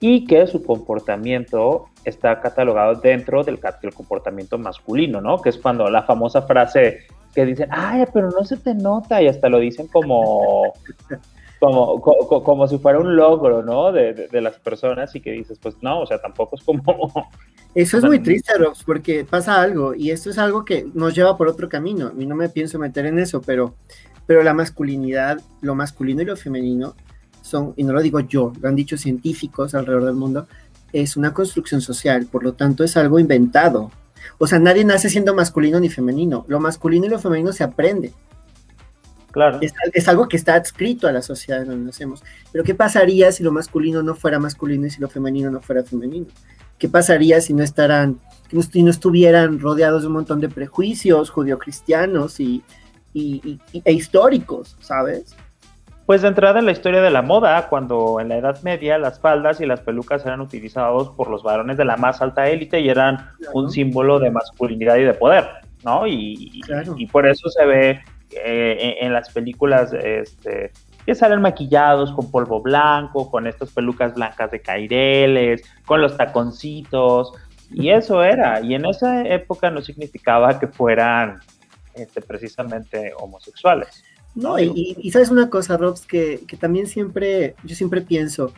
y 0.00 0.26
que 0.26 0.46
su 0.46 0.62
comportamiento 0.62 1.86
está 2.04 2.40
catalogado 2.40 2.94
dentro 2.96 3.42
del, 3.42 3.58
del 3.80 3.94
comportamiento 3.94 4.58
masculino, 4.58 5.20
¿no? 5.20 5.40
Que 5.40 5.48
es 5.48 5.58
cuando 5.58 5.88
la 5.88 6.02
famosa 6.02 6.42
frase 6.42 7.06
que 7.34 7.44
dicen, 7.44 7.68
ay, 7.70 8.04
pero 8.12 8.30
no 8.30 8.44
se 8.44 8.56
te 8.56 8.74
nota, 8.74 9.20
y 9.20 9.26
hasta 9.26 9.48
lo 9.48 9.58
dicen 9.58 9.88
como, 9.88 10.72
como, 11.64 12.42
como, 12.42 12.68
si 12.68 12.78
fuera 12.78 12.98
un 12.98 13.16
logro, 13.16 13.62
¿no? 13.62 13.90
De, 13.90 14.28
de, 14.30 14.40
las 14.40 14.58
personas 14.58 15.14
y 15.14 15.20
que 15.20 15.32
dices, 15.32 15.58
pues 15.58 15.76
no, 15.80 16.00
o 16.00 16.06
sea, 16.06 16.20
tampoco 16.20 16.56
es 16.56 16.62
como... 16.62 17.10
Eso 17.74 17.98
es 17.98 18.04
muy 18.04 18.20
triste, 18.20 18.52
Robs, 18.56 18.84
porque 18.84 19.24
pasa 19.24 19.60
algo 19.60 19.94
y 19.94 20.10
esto 20.10 20.30
es 20.30 20.38
algo 20.38 20.64
que 20.64 20.86
nos 20.94 21.12
lleva 21.12 21.36
por 21.36 21.48
otro 21.48 21.68
camino 21.68 22.12
y 22.16 22.24
no 22.24 22.36
me 22.36 22.48
pienso 22.48 22.78
meter 22.78 23.06
en 23.06 23.18
eso, 23.18 23.42
pero, 23.42 23.74
pero 24.26 24.44
la 24.44 24.54
masculinidad, 24.54 25.40
lo 25.60 25.74
masculino 25.74 26.22
y 26.22 26.24
lo 26.24 26.36
femenino 26.36 26.94
son, 27.42 27.74
y 27.76 27.82
no 27.82 27.92
lo 27.92 28.00
digo 28.00 28.20
yo, 28.20 28.52
lo 28.60 28.68
han 28.68 28.76
dicho 28.76 28.96
científicos 28.96 29.74
alrededor 29.74 30.04
del 30.04 30.14
mundo, 30.14 30.46
es 30.92 31.16
una 31.16 31.34
construcción 31.34 31.80
social, 31.80 32.26
por 32.30 32.44
lo 32.44 32.52
tanto 32.52 32.84
es 32.84 32.96
algo 32.96 33.18
inventado. 33.18 33.90
O 34.38 34.46
sea, 34.46 34.60
nadie 34.60 34.84
nace 34.84 35.10
siendo 35.10 35.34
masculino 35.34 35.80
ni 35.80 35.88
femenino, 35.88 36.44
lo 36.46 36.60
masculino 36.60 37.06
y 37.06 37.08
lo 37.08 37.18
femenino 37.18 37.52
se 37.52 37.64
aprende. 37.64 38.12
Claro. 39.34 39.58
Es, 39.60 40.08
algo 40.08 40.28
que 40.28 40.36
está 40.36 40.54
adscrito 40.54 41.08
a 41.08 41.12
la 41.12 41.20
sociedad 41.20 41.62
en 41.62 41.68
donde 41.68 41.86
nacemos. 41.86 42.22
Pero 42.52 42.62
¿qué 42.62 42.72
pasaría 42.72 43.32
si 43.32 43.42
lo 43.42 43.50
masculino 43.50 44.00
no 44.00 44.14
fuera 44.14 44.38
masculino 44.38 44.86
y 44.86 44.90
si 44.90 45.00
lo 45.00 45.08
femenino 45.08 45.50
no 45.50 45.60
fuera 45.60 45.82
femenino? 45.82 46.26
¿Qué 46.78 46.88
pasaría 46.88 47.40
si 47.40 47.52
no 47.52 47.64
estarán, 47.64 48.20
si 48.70 48.84
no 48.84 48.90
estuvieran 48.92 49.58
rodeados 49.58 50.02
de 50.02 50.06
un 50.06 50.14
montón 50.14 50.40
de 50.40 50.48
prejuicios 50.48 51.30
judio-cristianos 51.30 52.38
y, 52.38 52.62
e 53.12 53.92
históricos, 53.92 54.76
¿sabes? 54.78 55.34
Pues 56.06 56.22
de 56.22 56.28
entrada 56.28 56.60
en 56.60 56.66
la 56.66 56.72
historia 56.72 57.02
de 57.02 57.10
la 57.10 57.22
moda, 57.22 57.66
cuando 57.68 58.20
en 58.20 58.28
la 58.28 58.36
Edad 58.36 58.62
Media 58.62 58.98
las 58.98 59.18
faldas 59.18 59.60
y 59.60 59.66
las 59.66 59.80
pelucas 59.80 60.24
eran 60.24 60.42
utilizados 60.42 61.08
por 61.16 61.28
los 61.28 61.42
varones 61.42 61.76
de 61.76 61.84
la 61.84 61.96
más 61.96 62.22
alta 62.22 62.48
élite 62.48 62.78
y 62.78 62.88
eran 62.88 63.30
un 63.52 63.68
símbolo 63.68 64.20
de 64.20 64.30
masculinidad 64.30 64.94
y 64.98 65.02
de 65.02 65.14
poder, 65.14 65.48
¿no? 65.84 66.06
Y, 66.06 66.62
y 66.96 67.06
por 67.08 67.26
eso 67.26 67.48
se 67.48 67.66
ve 67.66 68.00
eh, 68.42 68.96
en, 69.00 69.12
las 69.12 69.30
películas 69.30 69.92
este, 69.92 70.72
que 71.06 71.14
salen 71.14 71.40
maquillados 71.40 72.12
con 72.12 72.30
polvo 72.30 72.60
blanco, 72.60 73.30
con 73.30 73.46
estas 73.46 73.70
pelucas 73.72 74.14
blancas 74.14 74.50
de 74.50 74.60
caireles, 74.60 75.62
con 75.84 76.00
los 76.00 76.16
taconcitos, 76.16 77.32
y 77.70 77.90
eso 77.90 78.22
era, 78.22 78.60
y 78.60 78.74
en 78.74 78.86
esa 78.86 79.26
época 79.26 79.70
no 79.70 79.82
significaba 79.82 80.58
que 80.58 80.68
fueran 80.68 81.40
este, 81.94 82.20
precisamente 82.20 83.12
homosexuales. 83.18 84.04
No, 84.34 84.58
y, 84.58 85.10
sabes 85.12 85.30
una 85.30 85.48
cosa, 85.48 85.76
Robs, 85.76 86.06
que, 86.06 86.40
que 86.48 86.56
también 86.56 86.86
siempre, 86.88 87.54
yo 87.62 87.76
siempre 87.76 88.00
pienso, 88.00 88.52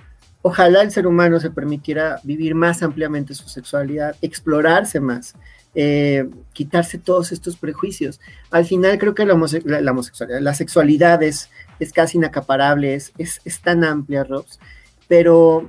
ojalá 0.47 0.83
el 0.83 0.93
ser 0.93 1.09
humano 1.09 1.41
se 1.41 1.51
permitiera 1.51 2.21
vivir 2.23 2.55
más 2.55 2.81
ampliamente 2.85 3.35
su 3.35 3.49
sexualidad, 3.49 4.15
explorarse 4.23 5.01
más, 5.01 5.35
eh, 5.75 6.31
quitarse 6.53 6.99
todos 6.99 7.33
estos 7.33 7.57
prejuicios. 7.57 8.21
Al 8.53 8.65
final 8.65 8.97
creo 8.97 9.13
que 9.13 9.27
la, 9.27 9.35
homosexualidad, 9.35 10.41
la 10.41 10.55
sexualidad 10.55 11.21
es, 11.25 11.51
casi 11.93 12.19
inacaparable, 12.19 12.95
es, 12.95 13.13
es, 13.19 13.61
tan 13.61 13.83
amplia, 13.83 14.23
Robs, 14.23 14.61
pero 15.09 15.69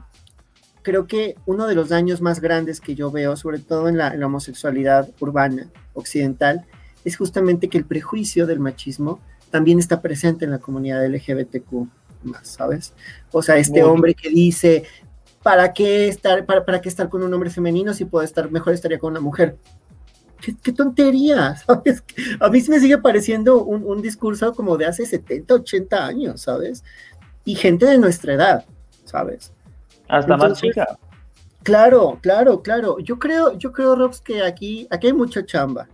creo 0.84 1.08
que 1.08 1.34
uno 1.48 1.66
de 1.66 1.74
los 1.74 1.90
daños 1.90 2.22
más 2.22 2.40
grandes 2.40 2.80
que 2.80 2.94
yo 2.94 3.10
veo, 3.10 3.36
sobre 3.36 3.58
todo 3.58 3.90
en 3.90 3.98
la, 3.98 4.14
homosexualidad 4.24 5.10
urbana, 5.20 5.72
occidental, 5.96 6.66
es 7.04 7.18
justamente 7.18 7.68
que 7.68 7.80
el 7.80 7.86
prejuicio 7.86 8.46
del 8.46 8.60
machismo 8.60 9.22
también 9.50 9.80
está 9.80 10.04
presente 10.04 10.46
en 10.46 10.52
la 10.52 10.60
comunidad 10.60 11.04
LGBTQ 11.04 11.88
más, 12.24 12.48
¿sabes? 12.48 12.94
O 13.32 13.42
sea, 13.42 13.58
este 13.58 13.84
hombre 13.84 14.14
que 14.14 14.30
dice, 14.30 14.84
¿para 15.44 15.74
qué 15.74 16.08
estar, 16.08 16.46
para, 16.46 16.66
para 16.66 16.82
qué 16.82 16.90
estar 16.90 17.10
con 17.10 17.24
un 17.24 17.34
hombre 17.34 17.50
femenino 17.50 17.94
si 17.94 18.06
puedo 18.06 18.24
estar, 18.24 18.52
mejor 18.52 18.74
estaría 18.74 19.00
con 19.00 19.12
una 19.12 19.22
mujer? 19.22 19.58
qué, 20.40 20.72
tontería, 20.72 21.56
¿sabes? 21.68 22.04
A 22.40 22.50
mí 22.50 22.64
me 22.68 22.80
sigue 22.80 22.98
pareciendo 22.98 23.64
un, 23.64 24.02
discurso 24.02 24.54
como 24.54 24.78
de 24.78 24.86
hace 24.86 25.06
70, 25.06 25.54
80 25.54 26.06
años, 26.06 26.42
¿sabes? 26.42 26.84
Y 27.46 27.56
gente 27.56 27.86
de 27.86 27.98
nuestra 27.98 28.34
edad, 28.34 28.66
¿sabes? 29.06 29.52
Hasta 30.08 30.38
más 30.38 30.60
chica. 30.60 30.98
Claro, 31.64 32.20
claro, 32.22 32.62
claro. 32.62 33.00
Yo 33.00 33.20
creo, 33.20 33.58
yo 33.58 33.72
creo, 33.72 33.96
Robs, 33.96 34.22
que 34.22 34.44
aquí, 34.44 34.88
aquí 34.90 35.08
hay 35.08 35.14
mucha 35.14 35.46
chamba. 35.46 35.88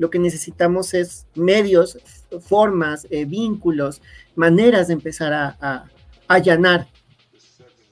Lo 0.00 0.10
que 0.10 0.18
necesitamos 0.18 0.94
es 0.94 1.28
medios, 1.34 1.98
formas, 2.40 3.06
eh, 3.10 3.26
vínculos, 3.26 4.00
maneras 4.34 4.88
de 4.88 4.94
empezar 4.94 5.32
a, 5.32 5.56
a 5.60 5.84
allanar 6.26 6.86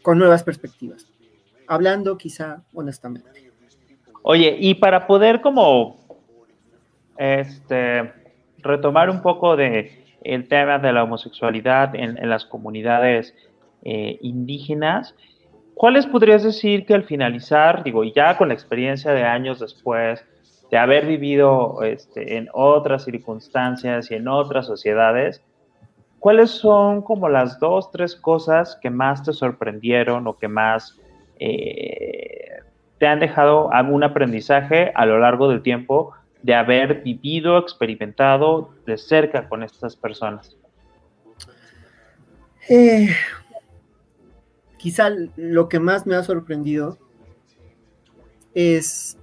con 0.01 0.19
nuevas 0.19 0.43
perspectivas. 0.43 1.07
Hablando 1.67 2.17
quizá 2.17 2.63
honestamente. 2.73 3.29
Oye, 4.23 4.57
y 4.59 4.75
para 4.77 5.07
poder 5.07 5.43
como 5.43 5.99
este 7.19 8.11
retomar 8.59 9.11
un 9.11 9.21
poco 9.21 9.55
de 9.55 10.07
el 10.23 10.49
tema 10.49 10.79
de 10.79 10.93
la 10.93 11.05
homosexualidad 11.05 11.95
en, 11.95 12.17
las 12.29 12.47
comunidades 12.47 13.35
eh, 13.83 14.19
indígenas, 14.23 15.15
¿cuáles 15.75 16.07
podrías 16.07 16.43
decir 16.43 16.87
que 16.87 16.95
al 16.95 17.05
finalizar, 17.05 17.85
digo, 17.85 18.03
ya 18.03 18.39
con 18.39 18.49
la 18.49 18.55
experiencia 18.55 19.13
de 19.13 19.25
años 19.25 19.61
después, 19.61 20.25
de 20.71 20.79
haber 20.79 21.07
vivido 21.07 21.83
este, 21.83 22.37
en 22.37 22.49
otras 22.53 23.05
circunstancias 23.05 24.11
y 24.11 24.15
en 24.15 24.29
otras 24.29 24.67
sociedades, 24.67 25.43
¿cuáles 26.19 26.51
son 26.51 27.03
como 27.03 27.29
las 27.29 27.59
dos, 27.59 27.91
tres 27.91 28.15
cosas 28.17 28.79
que 28.81 28.91
más 28.91 29.23
te 29.23 29.33
sorprendieron 29.33 30.27
o 30.27 30.37
que 30.37 30.49
más 30.49 30.99
eh, 31.39 32.61
te 32.99 33.07
han 33.07 33.21
dejado 33.21 33.73
algún 33.73 34.03
aprendizaje 34.03 34.93
a 34.95 35.07
lo 35.07 35.19
largo 35.19 35.49
del 35.49 35.63
tiempo 35.63 36.13
de 36.43 36.55
haber 36.55 37.03
vivido, 37.03 37.59
experimentado 37.59 38.71
de 38.87 38.99
cerca 38.99 39.49
con 39.49 39.63
estas 39.63 39.97
personas? 39.97 40.57
Eh, 42.69 43.09
quizá 44.77 45.11
lo 45.37 45.69
que 45.69 45.81
más 45.81 46.07
me 46.07 46.15
ha 46.15 46.23
sorprendido 46.23 46.99
es, 48.55 49.19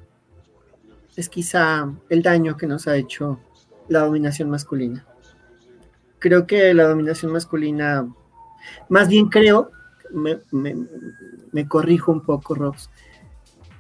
es 1.16 1.30
quizá 1.30 1.92
el 2.10 2.22
daño 2.22 2.58
que 2.58 2.68
nos 2.68 2.88
ha 2.88 2.96
hecho 2.96 3.40
la 3.88 4.00
dominación 4.00 4.50
masculina. 4.50 5.06
Creo 6.20 6.48
que 6.48 6.74
la 6.74 6.88
dominación 6.88 7.32
masculina, 7.32 8.08
más 8.90 9.08
bien 9.08 9.28
creo, 9.28 9.72
me, 10.12 10.40
me 11.52 11.68
corrijo 11.68 12.12
un 12.12 12.22
poco, 12.22 12.56
Robs, 12.56 12.90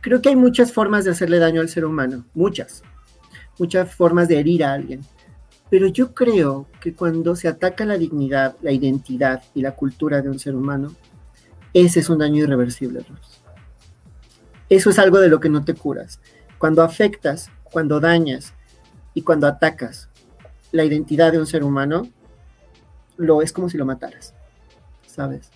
creo 0.01 0.21
que 0.21 0.29
hay 0.29 0.35
muchas 0.35 0.71
formas 0.71 1.03
de 1.03 1.11
hacerle 1.11 1.39
daño 1.39 1.61
al 1.61 1.69
ser 1.69 1.83
humano, 1.83 2.25
muchas, 2.35 2.83
muchas 3.57 3.93
formas 3.93 4.27
de 4.27 4.39
herir 4.39 4.63
a 4.63 4.73
alguien. 4.73 5.01
Pero 5.69 5.87
yo 5.87 6.13
creo 6.13 6.67
que 6.79 6.93
cuando 6.93 7.35
se 7.35 7.47
ataca 7.47 7.85
la 7.85 7.97
dignidad, 7.97 8.55
la 8.61 8.71
identidad 8.71 9.41
y 9.55 9.61
la 9.61 9.71
cultura 9.71 10.21
de 10.21 10.29
un 10.29 10.37
ser 10.37 10.55
humano, 10.55 10.93
ese 11.73 12.01
es 12.01 12.09
un 12.09 12.19
daño 12.19 12.43
irreversible. 12.43 13.03
Eso 14.69 14.89
es 14.91 14.99
algo 14.99 15.19
de 15.19 15.29
lo 15.29 15.39
que 15.39 15.49
no 15.49 15.65
te 15.65 15.73
curas. 15.73 16.19
Cuando 16.65 16.81
afectas, 16.81 17.51
cuando 17.61 17.99
dañas 17.99 18.55
y 19.13 19.21
cuando 19.21 19.45
atacas 19.45 20.09
la 20.71 20.83
identidad 20.83 21.31
de 21.31 21.37
un 21.37 21.45
ser 21.45 21.63
humano, 21.63 22.07
lo 23.17 23.43
es 23.43 23.53
como 23.53 23.69
si 23.69 23.77
lo 23.77 23.85
mataras, 23.85 24.33
¿sabes? 25.05 25.51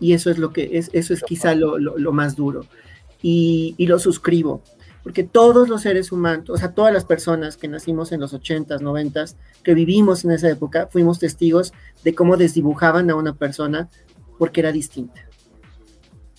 Y 0.00 0.14
eso 0.14 0.32
es 0.32 0.38
lo 0.38 0.52
que 0.52 0.78
es, 0.78 0.90
eso 0.94 1.14
es 1.14 1.22
quizá 1.22 1.54
lo, 1.54 2.12
más 2.12 2.34
duro. 2.34 2.66
Y, 3.22 3.76
y, 3.78 3.86
lo 3.86 4.00
suscribo, 4.00 4.64
porque 5.04 5.22
todos 5.22 5.68
los 5.68 5.82
seres 5.82 6.10
humanos, 6.10 6.50
o 6.50 6.56
sea, 6.56 6.74
todas 6.74 6.92
las 6.92 7.04
personas 7.04 7.56
que 7.56 7.68
nacimos 7.68 8.10
en 8.10 8.18
los 8.18 8.34
80s, 8.34 8.80
90s, 8.80 9.36
que 9.62 9.74
vivimos 9.74 10.24
en 10.24 10.32
esa 10.32 10.50
época, 10.50 10.88
fuimos 10.90 11.20
testigos 11.20 11.72
de 12.02 12.16
cómo 12.16 12.36
desdibujaban 12.36 13.10
a 13.10 13.14
una 13.14 13.36
persona 13.36 13.88
porque 14.40 14.58
era 14.58 14.72
distinta. 14.72 15.20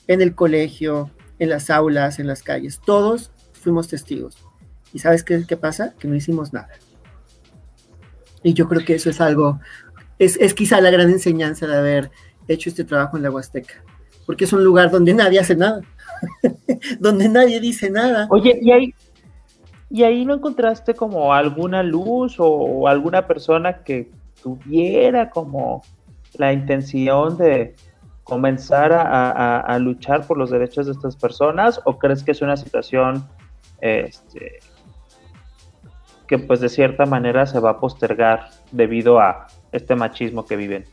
En 0.08 0.22
el 0.22 0.36
colegio, 0.36 1.10
en 1.40 1.48
las 1.48 1.70
aulas, 1.70 2.20
en 2.20 2.28
las 2.28 2.44
calles, 2.44 2.82
todos 2.86 3.32
fuimos 3.64 3.88
testigos. 3.88 4.38
¿Y 4.94 5.00
sabes 5.00 5.24
qué, 5.24 5.58
pasa? 5.58 5.94
Que 5.98 6.08
no 6.08 6.16
hicimos 6.16 6.54
nada. 6.54 6.70
Y 8.44 8.54
yo 8.54 8.68
creo 8.68 8.86
que 8.86 8.96
eso 8.96 9.10
es 9.10 9.22
algo, 9.22 9.60
es, 10.20 10.38
es 10.38 10.54
quizá 10.54 10.82
la 10.82 10.92
gran 10.92 11.10
enseñanza 11.10 11.66
de 11.66 11.78
haber 11.78 12.12
hecho 12.48 12.70
este 12.70 12.84
trabajo 12.84 13.18
en 13.18 13.24
la 13.24 13.32
Huasteca, 13.32 13.76
porque 14.26 14.44
es 14.44 14.54
un 14.54 14.64
lugar 14.64 14.92
donde 14.92 15.14
nadie 15.14 15.40
hace 15.40 15.56
nada, 15.56 15.82
donde 17.00 17.30
nadie 17.30 17.60
dice 17.60 17.90
nada. 17.90 18.28
Oye, 18.30 18.60
y 18.62 18.72
ahí, 18.72 18.94
y 19.90 20.04
ahí 20.04 20.26
no 20.26 20.34
encontraste 20.34 20.94
como 20.94 21.34
alguna 21.34 21.84
luz 21.84 22.36
o, 22.40 22.88
alguna 22.88 23.28
persona 23.28 23.84
que 23.84 24.12
tuviera 24.42 25.30
como 25.30 25.84
la 26.36 26.52
intención 26.52 27.38
de 27.38 27.76
comenzar 28.24 28.92
a, 28.92 29.78
luchar 29.80 30.26
por 30.26 30.38
los 30.38 30.50
derechos 30.50 30.88
de 30.88 30.94
estas 30.94 31.16
personas 31.16 31.80
o 31.86 32.00
crees 32.00 32.24
que 32.24 32.32
es 32.32 32.42
una 32.42 32.58
situación 32.58 33.28
este, 33.84 34.60
que 36.26 36.40
pues 36.40 36.62
de 36.62 36.70
cierta 36.70 37.06
manera 37.06 37.46
se 37.46 37.60
va 37.60 37.72
a 37.72 37.80
postergar 37.82 38.50
debido 38.72 39.20
a 39.20 39.48
este 39.74 39.94
machismo 39.96 40.46
que 40.46 40.56
viven? 40.56 40.86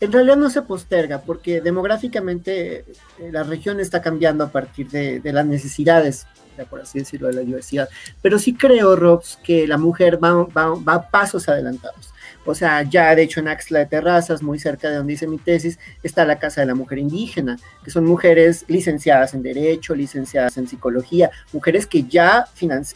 En 0.00 0.10
realidad 0.10 0.38
no 0.38 0.48
se 0.48 0.62
posterga 0.62 1.20
porque 1.20 1.60
demográficamente 1.60 2.78
eh, 2.78 2.84
la 3.30 3.42
región 3.42 3.78
está 3.78 4.00
cambiando 4.00 4.44
a 4.44 4.48
partir 4.48 4.88
de, 4.88 5.20
las 5.24 5.44
necesidades, 5.44 6.26
por 6.70 6.80
así 6.80 7.00
decirlo, 7.00 7.28
de 7.28 7.34
la 7.34 7.40
diversidad. 7.42 7.90
Pero 8.22 8.38
sí 8.38 8.54
creo, 8.54 8.96
Robs, 8.96 9.38
que 9.44 9.68
la 9.68 9.76
mujer 9.76 10.18
va, 10.22 10.46
va 10.76 10.94
a 10.94 11.10
pasos 11.10 11.46
adelantados. 11.46 12.09
O 12.44 12.54
sea, 12.54 12.82
ya 12.82 13.14
de 13.14 13.22
hecho 13.22 13.40
en 13.40 13.48
Axla 13.48 13.80
de 13.80 13.86
Terrazas, 13.86 14.42
muy 14.42 14.58
cerca 14.58 14.88
de 14.88 14.96
donde 14.96 15.12
hice 15.12 15.26
mi 15.26 15.38
tesis, 15.38 15.78
está 16.02 16.24
la 16.24 16.38
Casa 16.38 16.60
de 16.60 16.66
la 16.66 16.74
Mujer 16.74 16.98
Indígena, 16.98 17.58
que 17.84 17.90
son 17.90 18.04
mujeres 18.04 18.64
licenciadas 18.68 19.34
en 19.34 19.42
Derecho, 19.42 19.94
licenciadas 19.94 20.56
en 20.56 20.66
Psicología, 20.66 21.30
mujeres 21.52 21.86
que 21.86 22.04
ya, 22.04 22.46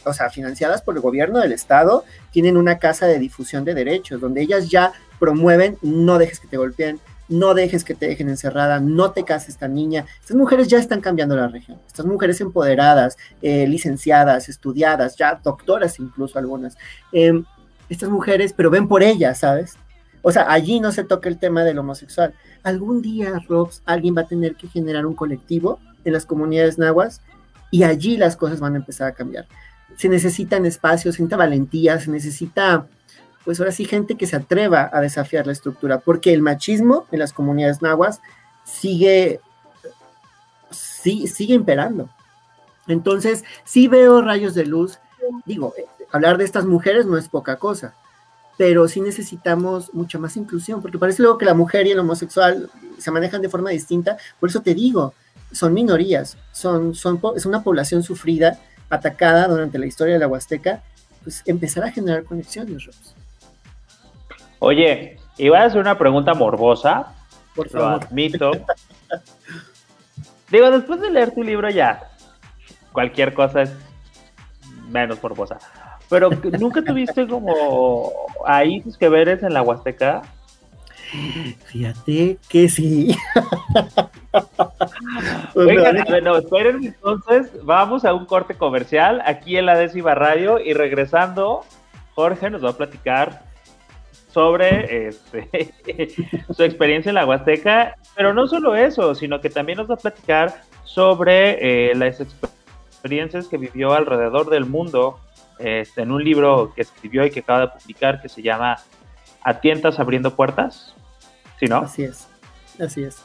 o 0.03 0.13
sea, 0.13 0.29
financiadas 0.29 0.81
por 0.81 0.95
el 0.95 1.01
gobierno 1.01 1.39
del 1.39 1.51
Estado, 1.51 2.05
tienen 2.31 2.57
una 2.57 2.79
casa 2.79 3.05
de 3.05 3.19
difusión 3.19 3.65
de 3.65 3.73
derechos, 3.73 4.19
donde 4.19 4.41
ellas 4.41 4.69
ya 4.69 4.93
promueven 5.19 5.77
no 5.81 6.17
dejes 6.17 6.39
que 6.39 6.47
te 6.47 6.57
golpeen, 6.57 6.99
no 7.27 7.53
dejes 7.53 7.83
que 7.83 7.95
te 7.95 8.07
dejen 8.07 8.29
encerrada, 8.29 8.79
no 8.79 9.11
te 9.11 9.23
cases 9.23 9.49
esta 9.49 9.67
niña. 9.67 10.05
Estas 10.19 10.37
mujeres 10.37 10.67
ya 10.67 10.77
están 10.77 11.01
cambiando 11.01 11.35
la 11.35 11.47
región. 11.47 11.79
Estas 11.87 12.05
mujeres 12.05 12.39
empoderadas, 12.41 13.17
eh, 13.41 13.67
licenciadas, 13.67 14.49
estudiadas, 14.49 15.15
ya 15.15 15.39
doctoras 15.43 15.99
incluso 15.99 16.37
algunas. 16.37 16.77
Em, 17.11 17.43
estas 17.89 18.09
mujeres, 18.09 18.53
pero 18.53 18.69
ven 18.69 18.87
por 18.87 19.03
ellas, 19.03 19.39
¿sabes? 19.39 19.77
O 20.21 20.31
sea, 20.31 20.51
allí 20.51 20.79
no 20.79 20.91
se 20.91 21.03
toca 21.03 21.29
el 21.29 21.37
tema 21.37 21.63
del 21.63 21.77
homosexual. 21.77 22.33
Algún 22.63 23.01
día, 23.01 23.39
Robs, 23.47 23.83
alguien 23.85 24.15
va 24.17 24.21
a 24.21 24.27
tener 24.27 24.55
que 24.55 24.67
generar 24.67 25.05
un 25.05 25.13
colectivo 25.13 25.79
en 26.03 26.13
las 26.13 26.25
comunidades 26.25 26.77
nahuas 26.77 27.21
y 27.69 27.83
allí 27.83 28.17
las 28.17 28.35
cosas 28.35 28.59
van 28.59 28.73
a 28.73 28.77
empezar 28.77 29.07
a 29.07 29.13
cambiar. 29.13 29.45
Se 29.97 30.09
necesitan 30.09 30.65
espacios, 30.65 31.15
se 31.15 31.21
necesita 31.21 31.37
valentía, 31.37 31.99
se 31.99 32.09
necesita 32.09 32.87
pues 33.45 33.59
ahora 33.59 33.71
sí 33.71 33.85
gente 33.85 34.15
que 34.15 34.25
se 34.25 34.35
atreva 34.35 34.89
a 34.91 34.99
desafiar 34.99 35.45
la 35.45 35.53
estructura, 35.53 35.99
porque 35.99 36.33
el 36.33 36.41
machismo 36.41 37.05
en 37.11 37.19
las 37.19 37.31
comunidades 37.31 37.83
nahuas 37.83 38.19
sigue, 38.63 39.39
sigue 40.71 41.53
imperando. 41.53 42.09
Entonces, 42.87 43.43
sí 43.63 43.87
veo 43.87 44.21
rayos 44.21 44.55
de 44.55 44.65
luz. 44.65 44.99
Digo, 45.45 45.75
hablar 46.11 46.37
de 46.37 46.45
estas 46.45 46.65
mujeres 46.65 47.05
no 47.05 47.17
es 47.17 47.29
poca 47.29 47.57
cosa, 47.57 47.95
pero 48.57 48.87
sí 48.87 49.01
necesitamos 49.01 49.93
mucha 49.93 50.17
más 50.17 50.37
inclusión, 50.37 50.81
porque 50.81 50.97
parece 50.97 51.21
luego 51.21 51.37
que 51.37 51.45
la 51.45 51.53
mujer 51.53 51.87
y 51.87 51.91
el 51.91 51.99
homosexual 51.99 52.69
se 52.97 53.11
manejan 53.11 53.41
de 53.41 53.49
forma 53.49 53.69
distinta. 53.69 54.17
Por 54.39 54.49
eso 54.49 54.61
te 54.61 54.73
digo, 54.73 55.13
son 55.51 55.73
minorías, 55.73 56.37
son, 56.51 56.95
son, 56.95 57.19
es 57.35 57.45
una 57.45 57.63
población 57.63 58.03
sufrida, 58.03 58.59
atacada 58.89 59.47
durante 59.47 59.79
la 59.79 59.85
historia 59.85 60.13
de 60.13 60.19
la 60.19 60.27
Huasteca, 60.27 60.83
pues 61.23 61.41
empezar 61.45 61.83
a 61.83 61.91
generar 61.91 62.23
conexiones, 62.23 62.85
Ross. 62.85 63.15
Oye, 64.59 65.19
iba 65.37 65.59
a 65.59 65.65
hacer 65.65 65.81
una 65.81 65.97
pregunta 65.97 66.33
morbosa. 66.33 67.13
Por 67.55 67.69
favor. 67.69 68.01
Lo 68.01 68.07
admito. 68.07 68.51
Digo, 70.51 70.69
después 70.69 71.01
de 71.01 71.09
leer 71.09 71.33
tu 71.33 71.43
libro 71.43 71.69
ya, 71.69 72.11
cualquier 72.91 73.33
cosa 73.33 73.63
es 73.63 73.71
menos 74.87 75.21
morbosa. 75.21 75.57
Pero 76.09 76.29
nunca 76.59 76.83
tuviste 76.83 77.27
como 77.27 78.11
ahí 78.45 78.81
tus 78.81 78.97
que 78.97 79.09
veres 79.09 79.43
en 79.43 79.53
la 79.53 79.61
Huasteca. 79.61 80.21
Fíjate 81.65 82.37
que 82.49 82.69
sí. 82.69 83.15
Oigan, 85.55 86.03
bueno, 86.09 86.37
esperen 86.37 86.83
entonces, 86.83 87.51
vamos 87.63 88.05
a 88.05 88.13
un 88.13 88.25
corte 88.25 88.55
comercial 88.55 89.21
aquí 89.25 89.57
en 89.57 89.65
la 89.65 89.75
décima 89.75 90.13
radio 90.15 90.59
y 90.59 90.73
regresando, 90.73 91.61
Jorge 92.15 92.49
nos 92.49 92.63
va 92.63 92.71
a 92.71 92.77
platicar 92.77 93.43
sobre 94.31 95.07
este, 95.07 95.49
su 96.53 96.63
experiencia 96.63 97.09
en 97.09 97.15
la 97.15 97.25
Huasteca, 97.25 97.95
pero 98.15 98.33
no 98.33 98.47
solo 98.47 98.75
eso, 98.75 99.15
sino 99.15 99.39
que 99.39 99.49
también 99.49 99.77
nos 99.77 99.89
va 99.89 99.95
a 99.95 99.99
platicar 99.99 100.61
sobre 100.83 101.91
eh, 101.91 101.95
las 101.95 102.19
experiencias 102.19 103.47
que 103.47 103.57
vivió 103.57 103.93
alrededor 103.93 104.49
del 104.49 104.65
mundo 104.65 105.19
este, 105.59 106.01
en 106.01 106.11
un 106.11 106.23
libro 106.23 106.73
que 106.75 106.81
escribió 106.81 107.25
y 107.25 107.31
que 107.31 107.41
acaba 107.41 107.61
de 107.61 107.67
publicar 107.67 108.21
que 108.21 108.29
se 108.29 108.41
llama 108.41 108.77
A 109.43 109.59
tientas 109.59 109.99
abriendo 109.99 110.35
puertas, 110.35 110.95
¿sí 111.59 111.67
no? 111.67 111.77
Así 111.77 112.03
es, 112.03 112.27
así 112.79 113.03
es. 113.03 113.23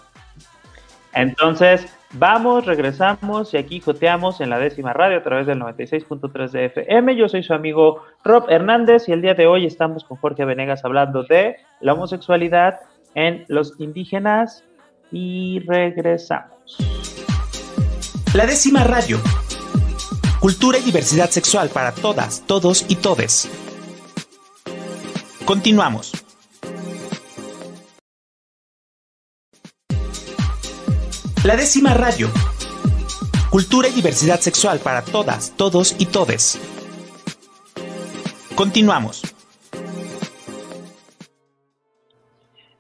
Entonces, 1.12 1.86
vamos, 2.12 2.66
regresamos 2.66 3.52
y 3.54 3.56
aquí 3.56 3.80
joteamos 3.80 4.40
en 4.40 4.50
la 4.50 4.58
décima 4.58 4.92
radio 4.92 5.18
a 5.18 5.22
través 5.22 5.46
del 5.46 5.58
96.3 5.60 6.50
de 6.50 6.64
FM. 6.66 7.16
Yo 7.16 7.28
soy 7.28 7.42
su 7.42 7.52
amigo 7.52 8.02
Rob 8.24 8.48
Hernández 8.48 9.08
y 9.08 9.12
el 9.12 9.22
día 9.22 9.34
de 9.34 9.46
hoy 9.46 9.66
estamos 9.66 10.04
con 10.04 10.18
Jorge 10.18 10.44
Venegas 10.44 10.84
hablando 10.84 11.24
de 11.24 11.56
la 11.80 11.94
homosexualidad 11.94 12.80
en 13.14 13.44
los 13.48 13.74
indígenas 13.80 14.64
y 15.10 15.60
regresamos. 15.66 16.76
La 18.34 18.46
décima 18.46 18.84
radio. 18.84 19.18
Cultura 20.40 20.78
y 20.78 20.82
diversidad 20.82 21.28
sexual 21.28 21.68
para 21.68 21.92
todas, 21.92 22.46
todos 22.46 22.86
y 22.88 22.96
todes. 22.96 23.50
Continuamos. 25.44 26.12
La 31.44 31.56
décima 31.56 31.92
radio. 31.92 32.28
Cultura 33.50 33.88
y 33.88 33.92
diversidad 33.92 34.40
sexual 34.40 34.78
para 34.78 35.02
todas, 35.02 35.54
todos 35.58 35.94
y 35.98 36.06
todes. 36.06 36.58
Continuamos. 38.54 39.22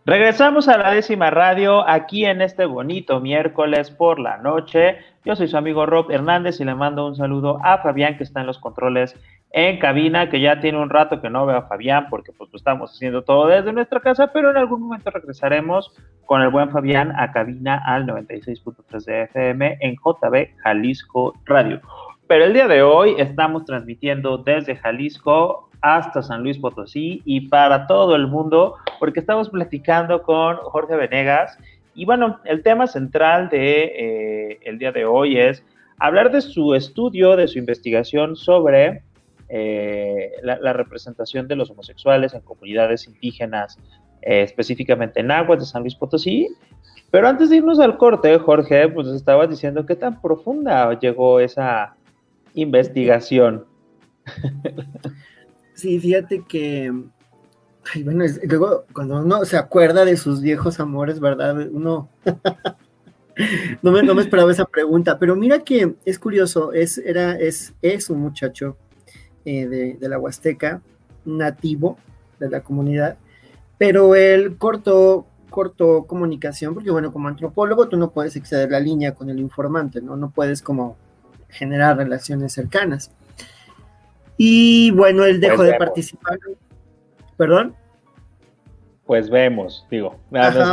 Regresamos 0.06 0.66
a 0.68 0.78
la 0.78 0.92
décima 0.92 1.28
radio 1.28 1.86
aquí 1.86 2.24
en 2.24 2.40
este 2.40 2.64
bonito 2.64 3.20
miércoles 3.20 3.90
por 3.90 4.18
la 4.18 4.38
noche. 4.38 4.96
Yo 5.22 5.36
soy 5.36 5.48
su 5.48 5.56
amigo 5.58 5.84
Rob 5.84 6.10
Hernández 6.10 6.60
y 6.60 6.64
le 6.64 6.74
mando 6.74 7.06
un 7.06 7.14
saludo 7.14 7.58
a 7.62 7.78
Fabián 7.78 8.16
que 8.16 8.24
está 8.24 8.40
en 8.40 8.46
los 8.46 8.58
controles 8.58 9.14
en 9.50 9.78
cabina, 9.78 10.30
que 10.30 10.40
ya 10.40 10.60
tiene 10.60 10.78
un 10.78 10.88
rato 10.88 11.20
que 11.20 11.28
no 11.28 11.44
veo 11.44 11.58
a 11.58 11.68
Fabián 11.68 12.06
porque 12.08 12.32
pues 12.32 12.48
estamos 12.54 12.92
haciendo 12.92 13.22
todo 13.22 13.48
desde 13.48 13.72
nuestra 13.72 14.00
casa, 14.00 14.32
pero 14.32 14.50
en 14.50 14.56
algún 14.56 14.80
momento 14.80 15.10
regresaremos 15.10 15.92
con 16.24 16.40
el 16.40 16.48
buen 16.48 16.70
Fabián 16.70 17.12
a 17.18 17.32
cabina 17.32 17.82
al 17.84 18.06
96.3 18.06 19.04
de 19.04 19.22
FM 19.24 19.78
en 19.80 19.96
JB 19.96 20.56
Jalisco 20.62 21.34
Radio. 21.44 21.82
Pero 22.26 22.44
el 22.44 22.54
día 22.54 22.68
de 22.68 22.82
hoy 22.82 23.16
estamos 23.18 23.66
transmitiendo 23.66 24.38
desde 24.38 24.76
Jalisco 24.76 25.68
hasta 25.82 26.22
San 26.22 26.42
Luis 26.42 26.58
Potosí 26.58 27.20
y 27.26 27.48
para 27.48 27.86
todo 27.86 28.16
el 28.16 28.26
mundo, 28.26 28.76
porque 28.98 29.20
estamos 29.20 29.50
platicando 29.50 30.22
con 30.22 30.56
Jorge 30.56 30.96
Venegas 30.96 31.58
y 32.00 32.06
bueno, 32.06 32.40
el 32.44 32.62
tema 32.62 32.86
central 32.86 33.50
de 33.50 33.82
eh, 33.82 34.58
el 34.62 34.78
día 34.78 34.90
de 34.90 35.04
hoy 35.04 35.38
es 35.38 35.62
hablar 35.98 36.32
de 36.32 36.40
su 36.40 36.74
estudio, 36.74 37.36
de 37.36 37.46
su 37.46 37.58
investigación 37.58 38.36
sobre 38.36 39.02
eh, 39.50 40.32
la, 40.42 40.72
representación 40.72 41.46
de 41.46 41.56
los 41.56 41.70
homosexuales 41.70 42.32
en 42.32 42.40
comunidades 42.40 43.06
indígenas, 43.06 43.78
eh, 44.22 44.40
específicamente 44.40 45.20
en 45.20 45.30
Aguas 45.30 45.60
de 45.60 45.66
San 45.66 45.82
Luis 45.82 45.94
Potosí. 45.94 46.48
Pero 47.10 47.28
antes 47.28 47.50
de 47.50 47.56
irnos 47.56 47.78
al 47.78 47.98
corte, 47.98 48.38
Jorge, 48.38 48.88
pues 48.88 49.06
estabas 49.08 49.50
diciendo 49.50 49.84
qué 49.84 49.94
tan 49.94 50.22
profunda 50.22 50.98
llegó 50.98 51.38
esa 51.38 51.96
investigación. 52.54 53.66
Sí, 55.74 56.00
fíjate 56.00 56.44
que, 56.48 56.92
bueno, 58.04 58.24
luego 58.44 58.84
cuando 58.92 59.20
uno 59.20 59.44
se 59.44 59.56
acuerda 59.56 60.04
de 60.04 60.16
sus 60.16 60.40
viejos 60.40 60.80
amores, 60.80 61.20
¿verdad? 61.20 61.68
Uno 61.72 62.08
no, 63.82 63.92
me, 63.92 64.02
no 64.02 64.14
me 64.14 64.22
esperaba 64.22 64.50
esa 64.52 64.64
pregunta, 64.64 65.18
pero 65.18 65.36
mira 65.36 65.60
que 65.60 65.94
es 66.04 66.18
curioso, 66.18 66.72
es, 66.72 66.98
era, 66.98 67.32
es, 67.38 67.74
es 67.82 68.10
un 68.10 68.20
muchacho 68.20 68.76
eh, 69.44 69.96
de, 69.98 70.08
la 70.08 70.18
Huasteca, 70.18 70.82
nativo 71.24 71.98
de 72.38 72.50
la 72.50 72.60
comunidad, 72.62 73.16
pero 73.78 74.14
él 74.14 74.56
cortó, 74.56 75.26
cortó 75.48 76.04
comunicación, 76.04 76.74
porque 76.74 76.90
bueno, 76.90 77.12
como 77.12 77.28
antropólogo 77.28 77.88
tú 77.88 77.96
no 77.96 78.10
puedes 78.10 78.36
exceder 78.36 78.70
la 78.70 78.80
línea 78.80 79.14
con 79.14 79.30
el 79.30 79.38
informante, 79.38 80.00
¿no? 80.00 80.16
No 80.16 80.30
puedes 80.30 80.62
como 80.62 80.96
generar 81.48 81.96
relaciones 81.96 82.52
cercanas. 82.52 83.10
Y 84.36 84.90
bueno, 84.92 85.24
él 85.24 85.40
dejó 85.40 85.56
pues 85.56 85.70
de 85.70 85.78
participar. 85.78 86.38
¿Perdón? 87.40 87.74
Pues 89.06 89.30
vemos, 89.30 89.86
digo, 89.90 90.20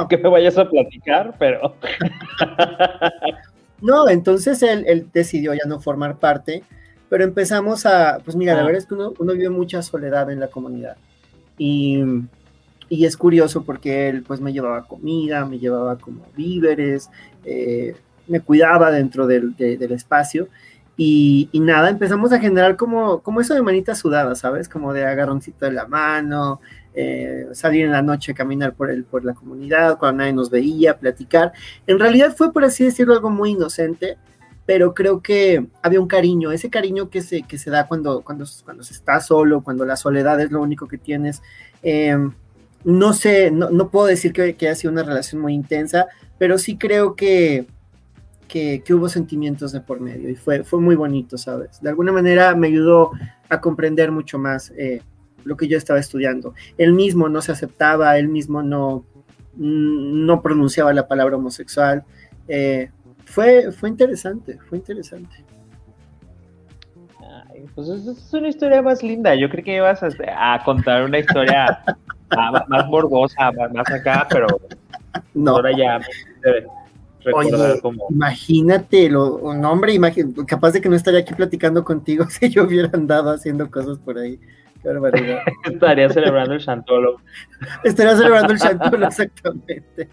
que 0.09 0.17
me 0.17 0.27
vayas 0.27 0.57
a 0.57 0.69
platicar, 0.69 1.33
pero... 1.39 1.75
no, 3.81 4.09
entonces 4.09 4.61
él, 4.61 4.83
él 4.85 5.07
decidió 5.13 5.53
ya 5.53 5.63
no 5.65 5.79
formar 5.79 6.17
parte 6.17 6.63
pero 7.09 7.23
empezamos 7.23 7.85
a, 7.85 8.19
pues 8.23 8.35
mira, 8.35 8.53
la 8.53 8.61
ah. 8.61 8.65
verdad 8.65 8.79
es 8.79 8.85
que 8.85 8.95
uno, 8.95 9.13
vive 9.33 9.49
mucha 9.49 9.81
soledad 9.81 10.29
en 10.29 10.39
la 10.39 10.47
comunidad. 10.47 10.97
Y, 11.57 12.03
y, 12.89 13.05
es 13.05 13.15
curioso 13.15 13.63
porque 13.63 14.09
él 14.09 14.23
pues 14.23 14.41
me 14.41 14.51
llevaba 14.53 14.83
comida, 14.83 15.45
me 15.45 15.57
llevaba 15.57 15.97
como 15.97 16.25
víveres, 16.35 17.09
eh, 17.45 17.95
me 18.27 18.41
cuidaba 18.41 18.91
dentro 18.91 19.25
del, 19.25 19.55
del 19.55 19.91
espacio. 19.91 20.49
Y, 20.99 21.49
y, 21.51 21.59
nada, 21.59 21.89
empezamos 21.89 22.31
a 22.33 22.39
generar 22.39 22.75
como, 22.75 23.19
como 23.19 23.39
eso 23.39 23.53
de 23.53 23.61
manita 23.61 23.93
sudada, 23.93 24.33
¿sabes? 24.33 24.67
Como 24.67 24.93
de 24.93 25.05
agarroncito 25.05 25.65
de 25.65 25.71
la 25.71 25.85
mano, 25.85 26.59
eh, 26.95 27.45
salir 27.53 27.85
en 27.85 27.91
la 27.91 28.01
noche 28.01 28.31
a 28.31 28.35
caminar 28.35 28.73
por, 28.73 28.89
el, 28.89 29.03
por 29.03 29.23
la 29.23 29.35
comunidad, 29.35 29.99
cuando 29.99 30.17
nadie 30.17 30.33
nos 30.33 30.49
veía, 30.49 30.97
platicar. 30.97 31.53
En 31.85 31.99
realidad 31.99 32.35
fue, 32.35 32.51
por 32.51 32.63
así 32.65 32.83
decirlo, 32.83 33.13
algo 33.13 33.29
muy 33.29 33.51
inocente, 33.51 34.17
pero 34.65 34.95
creo 34.95 35.21
que 35.21 35.67
había 35.83 36.01
un 36.01 36.07
cariño, 36.07 36.51
ese 36.51 36.71
cariño 36.71 37.11
que 37.11 37.21
se, 37.21 37.43
que 37.43 37.59
se 37.59 37.69
da 37.69 37.87
cuando, 37.87 38.21
cuando, 38.21 38.45
cuando 38.65 38.83
se 38.83 38.95
está 38.95 39.19
solo, 39.19 39.61
cuando 39.61 39.85
la 39.85 39.95
soledad 39.95 40.41
es 40.41 40.51
lo 40.51 40.59
único 40.59 40.87
que 40.87 40.97
tienes. 40.97 41.43
Em, 41.83 42.33
no 42.83 43.13
sé, 43.13 43.51
no, 43.51 43.89
puedo 43.91 44.07
decir 44.07 44.33
que, 44.33 44.55
que, 44.55 44.65
haya 44.67 44.75
sido 44.75 44.91
una 44.91 45.03
relación 45.03 45.39
muy 45.39 45.53
intensa, 45.53 46.07
pero 46.39 46.57
sí 46.57 46.77
creo 46.79 47.15
que, 47.15 47.67
que, 48.47 48.83
hubo 48.93 49.09
sentimientos 49.09 49.71
de 49.71 49.81
por 49.81 49.99
medio 49.99 50.29
y 50.29 50.35
fue, 50.35 50.63
fue 50.63 50.79
muy 50.79 50.95
bonito, 50.95 51.37
¿sabes? 51.37 51.81
De 51.81 51.89
alguna 51.89 52.11
manera 52.11 52.55
me 52.55 52.67
ayudó 52.67 53.11
a 53.49 53.61
comprender 53.61 54.11
mucho 54.11 54.39
más 54.39 54.71
eh, 54.77 55.01
lo 55.43 55.55
que 55.57 55.67
yo 55.67 55.77
estaba 55.77 55.99
estudiando. 55.99 56.53
Él 56.77 56.93
mismo 56.93 57.29
no 57.29 57.41
se 57.41 57.51
aceptaba, 57.51 58.17
él 58.17 58.27
mismo 58.27 58.63
no, 58.63 59.05
no 59.55 60.41
pronunciaba 60.41 60.93
la 60.93 61.07
palabra 61.07 61.37
homosexual. 61.37 62.03
Eh, 62.47 62.89
fue, 63.25 63.71
fue 63.71 63.89
interesante, 63.89 64.57
fue 64.69 64.77
interesante. 64.77 65.43
pues 67.75 67.89
es 67.89 68.33
una 68.33 68.47
historia 68.47 68.81
más 68.81 69.03
linda. 69.03 69.35
Yo 69.35 69.49
creo 69.49 69.63
que 69.63 69.75
ibas 69.75 70.01
a, 70.03 70.63
contar 70.63 71.03
una 71.03 71.19
historia 71.19 71.83
más, 72.67 72.87
morbosa, 72.87 73.51
más, 73.51 73.91
acá, 73.91 74.27
pero 74.29 74.47
no. 75.33 75.51
ahora 75.51 75.71
ya 75.77 75.99
Oye, 77.33 77.81
Imagínate, 78.09 79.09
lo, 79.09 79.35
un 79.35 79.63
hombre, 79.65 79.97
capaz 80.47 80.71
de 80.71 80.81
que 80.81 80.89
no 80.89 80.95
estaría 80.95 81.21
aquí 81.21 81.33
platicando 81.33 81.83
contigo 81.83 82.25
si 82.29 82.49
yo 82.49 82.63
hubiera 82.63 82.89
andado 82.93 83.31
haciendo 83.31 83.69
cosas 83.69 83.97
por 83.99 84.17
ahí. 84.17 84.39
Qué 84.81 84.89
barbaridad. 84.89 85.39
Estaría 85.65 86.09
celebrando 86.09 86.53
el 86.53 86.59
Chantolo. 86.59 87.17
Estaría 87.83 88.15
celebrando 88.15 88.53
el 88.53 88.59
Chantolo, 88.59 89.07
exactamente. 89.07 90.09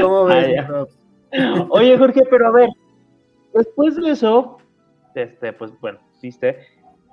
¿Cómo 0.00 0.24
ves, 0.24 0.60
ah, 0.68 1.66
Oye, 1.70 1.96
Jorge, 1.96 2.22
pero 2.30 2.48
a 2.48 2.50
ver, 2.50 2.68
después 3.54 3.96
de 3.96 4.10
eso, 4.10 4.58
este, 5.14 5.52
pues 5.52 5.72
bueno, 5.80 5.98
viste, 6.20 6.58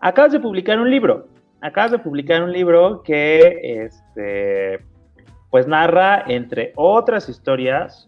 acabas 0.01 0.31
de 0.31 0.39
publicar 0.39 0.79
un 0.79 0.89
libro. 0.89 1.27
Acabas 1.61 1.91
de 1.91 1.99
publicar 1.99 2.43
un 2.43 2.51
libro 2.51 3.01
que, 3.03 3.85
este, 3.85 4.79
pues 5.49 5.67
narra, 5.67 6.23
entre 6.27 6.73
otras 6.75 7.29
historias, 7.29 8.07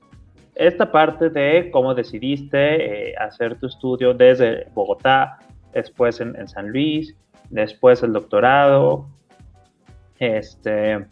esta 0.60 0.92
parte 0.92 1.30
de 1.30 1.72
cómo 1.72 1.96
decidiste 1.96 3.12
eh, 3.12 3.16
hacer 3.18 3.58
tu 3.60 3.68
estudio 3.68 4.14
desde 4.14 4.68
Bogotá, 4.74 5.40
después 5.74 6.20
en, 6.20 6.48
San 6.48 6.70
Luis, 6.70 7.16
después 7.50 8.04
el 8.04 8.12
doctorado, 8.12 9.08
este, 10.20 11.06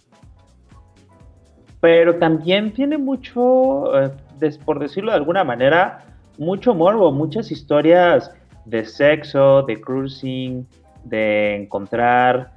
pero 1.79 2.17
también 2.17 2.73
tiene 2.73 2.97
mucho, 2.97 3.97
eh, 4.03 4.11
por 4.65 4.79
decirlo 4.79 5.11
de 5.11 5.17
alguna 5.17 5.45
manera, 5.45 6.03
mucho 6.37 6.75
morbo, 6.75 7.11
muchas 7.11 7.49
historias 7.49 8.31
de 8.65 8.83
sexo, 8.83 9.63
de 9.63 9.79
cruising, 9.79 10.67
de 11.05 11.55
encontrar. 11.55 12.51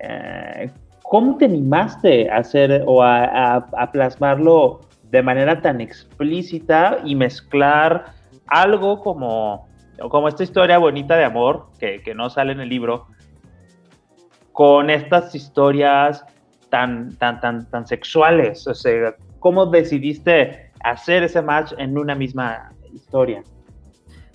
Eh, 0.00 0.68
¿Cómo 1.04 1.36
te 1.36 1.44
animaste 1.44 2.28
a 2.28 2.38
hacer 2.38 2.82
o 2.86 3.02
a, 3.02 3.90
plasmarlo 3.92 4.80
de 5.14 5.22
manera 5.22 5.62
tan 5.62 5.80
explícita 5.80 6.98
y 7.04 7.14
mezclar 7.14 8.12
algo 8.46 9.00
como, 9.00 9.68
como 10.10 10.28
esta 10.28 10.42
historia 10.42 10.78
bonita 10.78 11.16
de 11.16 11.24
amor 11.24 11.68
que, 11.78 12.02
que 12.02 12.14
no 12.14 12.28
sale 12.28 12.52
en 12.52 12.60
el 12.60 12.68
libro 12.68 13.06
con 14.52 14.90
estas 14.90 15.34
historias 15.34 16.24
tan, 16.68 17.16
tan, 17.16 17.40
tan, 17.40 17.70
tan 17.70 17.86
sexuales? 17.86 18.66
O 18.66 18.74
sea, 18.74 19.14
¿cómo 19.38 19.66
decidiste 19.66 20.72
hacer 20.84 21.22
ese 21.22 21.42
match 21.42 21.72
en 21.78 21.96
una 21.96 22.14
misma 22.14 22.72
historia. 22.92 23.42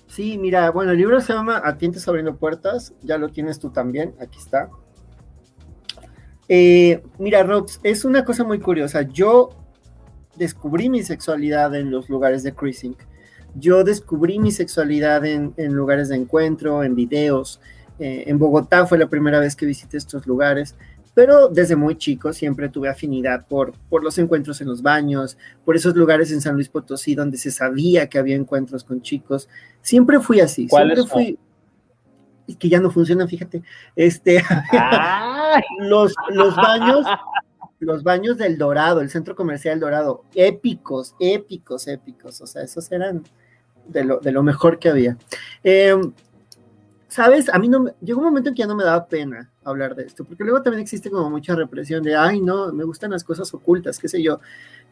Sí, 0.08 0.36
mira, 0.36 0.70
bueno, 0.70 0.90
el 0.90 0.98
libro 0.98 1.20
se 1.20 1.32
llama 1.32 1.62
A 1.64 1.78
Tientes 1.78 2.06
abriendo 2.08 2.36
puertas, 2.36 2.92
ya 3.02 3.16
lo 3.16 3.28
tienes 3.28 3.60
tú 3.60 3.70
también, 3.70 4.14
aquí 4.20 4.38
está. 4.38 4.68
Eh, 6.48 7.00
mira, 7.18 7.44
Robs, 7.44 7.78
es 7.84 8.04
una 8.04 8.24
cosa 8.24 8.42
muy 8.42 8.58
curiosa. 8.58 9.02
Yo 9.02 9.50
descubrí 10.40 10.88
mi 10.88 11.04
sexualidad 11.04 11.72
en 11.76 11.92
los 11.92 12.08
lugares 12.08 12.42
de 12.42 12.52
cruising. 12.52 12.96
Yo 13.54 13.84
descubrí 13.84 14.40
mi 14.40 14.50
sexualidad 14.50 15.24
en, 15.24 15.54
lugares 15.72 16.08
de 16.08 16.16
encuentro, 16.16 16.82
en 16.82 16.96
videos. 16.96 17.60
Eh, 18.00 18.24
en 18.26 18.38
Bogotá 18.38 18.86
fue 18.86 18.98
la 18.98 19.08
primera 19.08 19.38
vez 19.38 19.54
que 19.54 19.66
visité 19.66 19.96
estos 19.96 20.26
lugares 20.26 20.74
pero 21.14 21.48
desde 21.48 21.76
muy 21.76 21.96
chico 21.96 22.32
siempre 22.32 22.68
tuve 22.68 22.88
afinidad 22.88 23.46
por, 23.46 23.72
por 23.88 24.04
los 24.04 24.16
encuentros 24.18 24.60
en 24.60 24.68
los 24.68 24.80
baños, 24.80 25.36
por 25.64 25.76
esos 25.76 25.94
lugares 25.94 26.30
en 26.32 26.40
San 26.40 26.54
Luis 26.54 26.68
Potosí 26.68 27.14
donde 27.14 27.36
se 27.36 27.50
sabía 27.50 28.08
que 28.08 28.18
había 28.18 28.36
encuentros 28.36 28.84
con 28.84 29.02
chicos. 29.02 29.48
Siempre 29.82 30.20
fui 30.20 30.40
así, 30.40 30.68
siempre 30.68 31.02
fui 31.04 31.38
que 32.58 32.68
ya 32.68 32.80
no 32.80 32.90
funcionan, 32.90 33.28
fíjate. 33.28 33.62
Este 33.94 34.42
los, 35.80 36.14
los 36.30 36.56
baños 36.56 37.06
los 37.80 38.02
baños 38.02 38.38
del 38.38 38.58
Dorado, 38.58 39.00
el 39.00 39.10
centro 39.10 39.34
comercial 39.34 39.80
Dorado, 39.80 40.24
épicos, 40.34 41.14
épicos, 41.18 41.88
épicos, 41.88 42.40
o 42.40 42.46
sea, 42.46 42.62
esos 42.62 42.90
eran 42.92 43.24
de 43.86 44.04
lo, 44.04 44.20
de 44.20 44.32
lo 44.32 44.42
mejor 44.42 44.78
que 44.78 44.88
había. 44.88 45.16
Eh, 45.64 45.96
¿sabes? 47.10 47.48
A 47.52 47.58
mí 47.58 47.68
no 47.68 47.86
llegó 48.00 48.20
un 48.20 48.26
momento 48.26 48.48
en 48.48 48.54
que 48.54 48.60
ya 48.60 48.66
no 48.66 48.76
me 48.76 48.84
daba 48.84 49.06
pena 49.06 49.50
hablar 49.64 49.94
de 49.94 50.04
esto, 50.04 50.24
porque 50.24 50.44
luego 50.44 50.62
también 50.62 50.80
existe 50.80 51.10
como 51.10 51.28
mucha 51.28 51.54
represión 51.54 52.02
de, 52.02 52.16
ay, 52.16 52.40
no, 52.40 52.72
me 52.72 52.84
gustan 52.84 53.10
las 53.10 53.24
cosas 53.24 53.52
ocultas, 53.52 53.98
qué 53.98 54.08
sé 54.08 54.22
yo. 54.22 54.40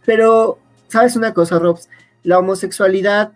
Pero, 0.04 0.58
¿sabes 0.88 1.16
una 1.16 1.32
cosa, 1.32 1.58
Robs? 1.58 1.88
La 2.24 2.38
homosexualidad 2.38 3.32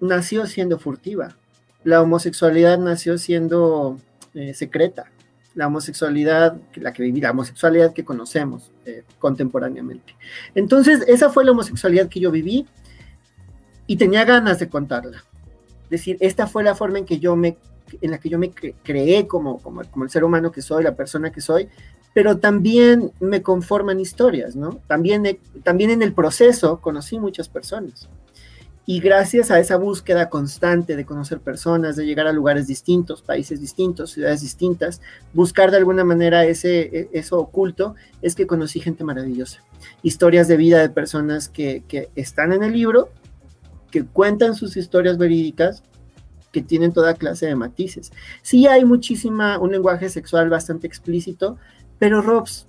nació 0.00 0.46
siendo 0.46 0.78
furtiva. 0.78 1.36
La 1.82 2.00
homosexualidad 2.00 2.78
nació 2.78 3.18
siendo 3.18 3.98
eh, 4.34 4.54
secreta. 4.54 5.10
La 5.58 5.66
homosexualidad, 5.66 6.56
la 6.76 6.92
que 6.92 7.02
viví, 7.02 7.20
la 7.20 7.32
homosexualidad 7.32 7.92
que 7.92 8.04
conocemos 8.04 8.70
eh, 8.86 9.04
contemporáneamente. 9.18 10.14
Entonces, 10.54 11.04
esa 11.06 11.30
fue 11.30 11.44
la 11.44 11.52
homosexualidad 11.52 12.08
que 12.08 12.20
yo 12.20 12.30
viví 12.30 12.66
y 13.86 13.96
tenía 13.96 14.24
ganas 14.24 14.58
de 14.58 14.68
contarla 14.68 15.24
decir, 15.90 16.16
esta 16.20 16.46
fue 16.46 16.64
la 16.64 16.74
forma 16.74 16.98
en 16.98 17.04
que 17.04 17.18
yo 17.18 17.36
me 17.36 17.56
en 18.02 18.10
la 18.10 18.18
que 18.18 18.28
yo 18.28 18.38
me 18.38 18.50
creé 18.50 19.26
como, 19.26 19.62
como, 19.62 19.80
el 19.80 20.10
ser 20.10 20.22
humano 20.22 20.52
que 20.52 20.60
soy, 20.60 20.84
la 20.84 20.94
persona 20.94 21.32
que 21.32 21.40
soy, 21.40 21.70
pero 22.12 22.36
también 22.36 23.12
me 23.18 23.40
conforman 23.40 23.98
historias, 23.98 24.56
¿no? 24.56 24.78
También, 24.86 25.38
también 25.62 25.88
en 25.88 26.02
el 26.02 26.12
proceso 26.12 26.82
conocí 26.82 27.18
muchas 27.18 27.48
personas. 27.48 28.10
Y 28.90 29.00
gracias 29.00 29.50
a 29.50 29.58
esa 29.58 29.76
búsqueda 29.76 30.30
constante 30.30 30.96
de 30.96 31.04
conocer 31.04 31.40
personas, 31.40 31.96
de 31.96 32.06
llegar 32.06 32.26
a 32.26 32.32
lugares 32.32 32.66
distintos, 32.66 33.20
países 33.20 33.60
distintos, 33.60 34.12
ciudades 34.12 34.40
distintas, 34.40 35.02
buscar 35.34 35.70
de 35.70 35.76
alguna 35.76 36.04
manera 36.04 36.46
ese, 36.46 36.80
e, 36.80 37.10
eso 37.12 37.38
oculto, 37.38 37.96
es 38.22 38.34
que 38.34 38.46
conocí 38.46 38.80
gente 38.80 39.04
maravillosa. 39.04 39.62
Historias 40.02 40.48
de 40.48 40.56
vida 40.56 40.78
de 40.78 40.88
personas 40.88 41.50
que, 41.50 41.84
que 41.86 42.08
están 42.16 42.54
en 42.54 42.62
el 42.62 42.72
libro, 42.72 43.10
que 43.90 44.06
cuentan 44.06 44.54
sus 44.54 44.74
historias 44.78 45.18
verídicas, 45.18 45.82
que 46.50 46.62
tienen 46.62 46.94
toda 46.94 47.12
clase 47.12 47.44
de 47.44 47.56
matices. 47.56 48.10
Sí 48.40 48.68
hay 48.68 48.86
muchísima, 48.86 49.58
un 49.58 49.72
lenguaje 49.72 50.08
sexual 50.08 50.48
bastante 50.48 50.86
explícito, 50.86 51.58
pero 51.98 52.22
Robs, 52.22 52.66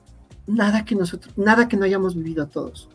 nada 0.47 0.83
que 0.83 0.95
nosotros, 0.95 1.37
nada 1.37 1.69
que 1.69 1.77
no 1.77 1.85
hayamos 1.85 2.13
vivido 2.13 2.45
todos 2.47 2.89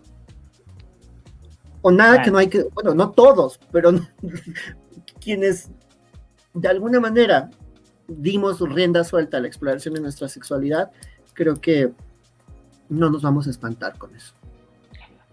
o 1.87 1.91
nada 1.91 2.23
que 2.23 2.31
no 2.31 2.39
hay 2.39 2.49
que, 2.49 2.63
bueno, 2.73 2.95
no 2.95 3.11
todos, 3.11 3.61
pero 3.71 3.93
quienes 5.21 5.71
de 6.55 6.69
alguna 6.69 6.99
manera 6.99 7.51
dimos 8.09 8.59
rienda 8.61 9.05
suelta 9.05 9.37
a 9.37 9.41
la 9.41 9.49
exploración 9.49 9.93
de 9.93 10.01
nuestra 10.01 10.29
sexualidad, 10.29 10.91
creo 11.35 11.61
que 11.61 11.91
no 12.89 13.11
nos 13.11 13.21
vamos 13.21 13.47
a 13.47 13.51
espantar 13.51 13.99
con 13.99 14.17
eso. 14.17 14.33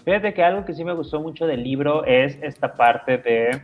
Fíjate 0.04 0.34
que 0.34 0.44
algo 0.44 0.66
que 0.66 0.74
sí 0.74 0.84
me 0.84 0.94
gustó 0.94 1.22
mucho 1.22 1.48
del 1.48 1.64
libro 1.64 2.04
es 2.04 2.38
esta 2.42 2.74
parte 2.74 3.18
de... 3.18 3.62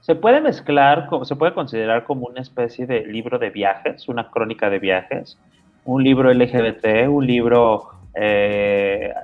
Se 0.00 0.16
puede 0.16 0.40
mezclar, 0.40 1.08
se 1.22 1.36
puede 1.36 1.54
considerar 1.54 2.02
como 2.02 2.26
una 2.26 2.40
especie 2.40 2.88
de 2.88 3.06
libro 3.06 3.38
de 3.38 3.50
viajes, 3.50 4.08
una 4.08 4.32
crónica 4.32 4.68
de 4.68 4.80
viajes, 4.80 5.38
un 5.84 6.02
libro 6.02 6.34
LGBT, 6.34 7.08
un 7.08 7.24
libro 7.24 7.90
eh, 8.14 9.14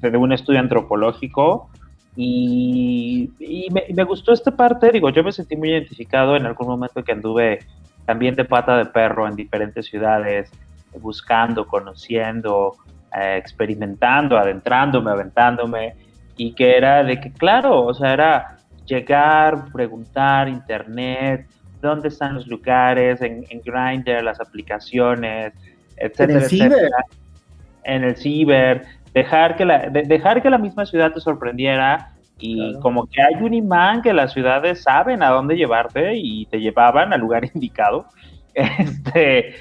de 0.00 0.16
un 0.16 0.32
estudio 0.32 0.60
antropológico, 0.60 1.68
y, 2.20 3.68
me, 3.94 4.02
gustó 4.02 4.32
esta 4.32 4.50
parte, 4.50 4.90
digo, 4.90 5.08
yo 5.10 5.22
me 5.22 5.30
sentí 5.30 5.56
muy 5.56 5.70
identificado 5.70 6.34
en 6.34 6.46
algún 6.46 6.66
momento 6.66 7.04
que 7.04 7.12
anduve 7.12 7.60
también 8.06 8.34
de 8.34 8.44
pata 8.44 8.76
de 8.76 8.86
perro 8.86 9.28
en 9.28 9.36
diferentes 9.36 9.86
ciudades, 9.86 10.50
buscando, 11.00 11.64
conociendo, 11.64 12.74
eh, 13.16 13.36
experimentando, 13.36 14.36
adentrándome, 14.36 15.12
aventándome, 15.12 15.94
y 16.36 16.54
que 16.54 16.76
era 16.76 17.04
de 17.04 17.20
que, 17.20 17.30
claro, 17.30 17.84
o 17.84 17.94
sea, 17.94 18.14
era 18.14 18.58
llegar, 18.84 19.70
preguntar, 19.72 20.48
internet, 20.48 21.46
dónde 21.80 22.08
están 22.08 22.34
los 22.34 22.48
lugares, 22.48 23.22
en, 23.22 23.44
en 23.48 23.62
Grindr, 23.64 24.24
las 24.24 24.40
aplicaciones, 24.40 25.52
etcétera, 25.96 26.32
en 26.32 26.42
el 26.42 26.48
Ciber. 26.48 26.90
En 27.84 28.04
el 28.04 28.16
ciber, 28.16 28.84
dejar 29.18 29.56
que 29.56 29.64
la, 29.64 29.90
dejar 29.90 30.42
que 30.42 30.50
la 30.50 30.58
misma 30.58 30.86
ciudad 30.86 31.12
te 31.12 31.20
sorprendiera 31.20 32.14
y 32.40 32.78
como 32.80 33.06
que 33.06 33.20
hay 33.20 33.34
un 33.42 33.52
imán 33.52 34.00
que 34.00 34.12
las 34.12 34.32
ciudades 34.32 34.82
saben 34.82 35.22
a 35.22 35.30
dónde 35.30 35.56
llevarte 35.56 36.14
y 36.14 36.46
te 36.46 36.60
llevaban 36.60 37.12
al 37.12 37.20
lugar 37.20 37.44
indicado. 37.54 38.06
Este, 38.54 39.54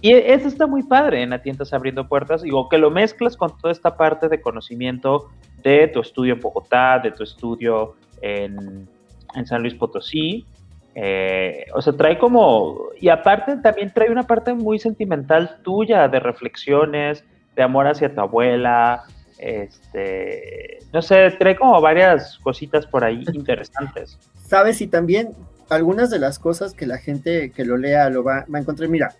y 0.00 0.12
eso 0.12 0.48
está 0.48 0.66
muy 0.66 0.82
padre 0.82 1.22
en 1.22 1.32
Atientas 1.32 1.72
abriendo 1.72 2.08
puertas, 2.08 2.42
digo, 2.42 2.68
que 2.68 2.78
lo 2.78 2.90
mezclas 2.90 3.36
con 3.36 3.56
toda 3.58 3.72
esta 3.72 3.96
parte 3.96 4.28
de 4.28 4.40
conocimiento 4.40 5.28
de 5.62 5.88
tu 5.88 6.00
estudio 6.00 6.34
en 6.34 6.40
Bogotá, 6.40 6.98
de 6.98 7.12
tu 7.12 7.22
estudio 7.22 7.96
en, 8.22 8.88
en 9.34 9.46
San 9.46 9.62
Luis 9.62 9.74
Potosí. 9.74 10.46
Eh, 10.94 11.66
o 11.74 11.82
sea, 11.82 11.92
trae 11.92 12.16
como, 12.16 12.88
y 12.98 13.10
aparte 13.10 13.58
también 13.58 13.92
trae 13.92 14.10
una 14.10 14.22
parte 14.22 14.54
muy 14.54 14.78
sentimental 14.78 15.58
tuya 15.62 16.08
de 16.08 16.20
reflexiones, 16.20 17.22
de 17.56 17.62
amor 17.62 17.88
hacia 17.88 18.14
tu 18.14 18.20
abuela, 18.20 19.04
este, 19.38 20.78
no 20.92 21.02
sé, 21.02 21.30
trae 21.38 21.56
como 21.56 21.80
varias 21.80 22.38
cositas 22.38 22.86
por 22.86 23.02
ahí 23.02 23.24
interesantes. 23.32 24.18
Sabes, 24.34 24.80
y 24.80 24.86
también 24.86 25.32
algunas 25.70 26.10
de 26.10 26.18
las 26.18 26.38
cosas 26.38 26.74
que 26.74 26.86
la 26.86 26.98
gente 26.98 27.50
que 27.50 27.64
lo 27.64 27.76
lea 27.76 28.08
lo 28.10 28.22
va, 28.22 28.44
a 28.52 28.58
encontrar, 28.58 28.88
mira, 28.88 29.14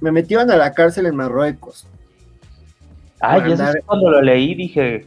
me 0.00 0.12
metieron 0.12 0.50
a 0.50 0.56
la 0.56 0.72
cárcel 0.72 1.06
en 1.06 1.16
Marruecos. 1.16 1.88
Ay, 3.20 3.52
eso 3.52 3.64
es 3.70 3.84
cuando 3.86 4.10
lo 4.10 4.20
leí 4.20 4.54
dije, 4.54 5.06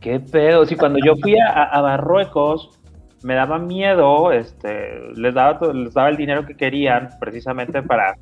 qué 0.00 0.20
pedo, 0.20 0.64
si 0.64 0.76
cuando 0.76 1.00
yo 1.04 1.16
fui 1.16 1.34
a, 1.38 1.82
Marruecos 1.82 2.78
me 3.24 3.34
daba 3.34 3.58
miedo, 3.58 4.30
este, 4.30 5.00
les 5.16 5.34
daba, 5.34 5.72
les 5.72 5.92
daba 5.92 6.08
el 6.08 6.16
dinero 6.16 6.46
que 6.46 6.56
querían 6.56 7.08
precisamente 7.18 7.82
para 7.82 8.16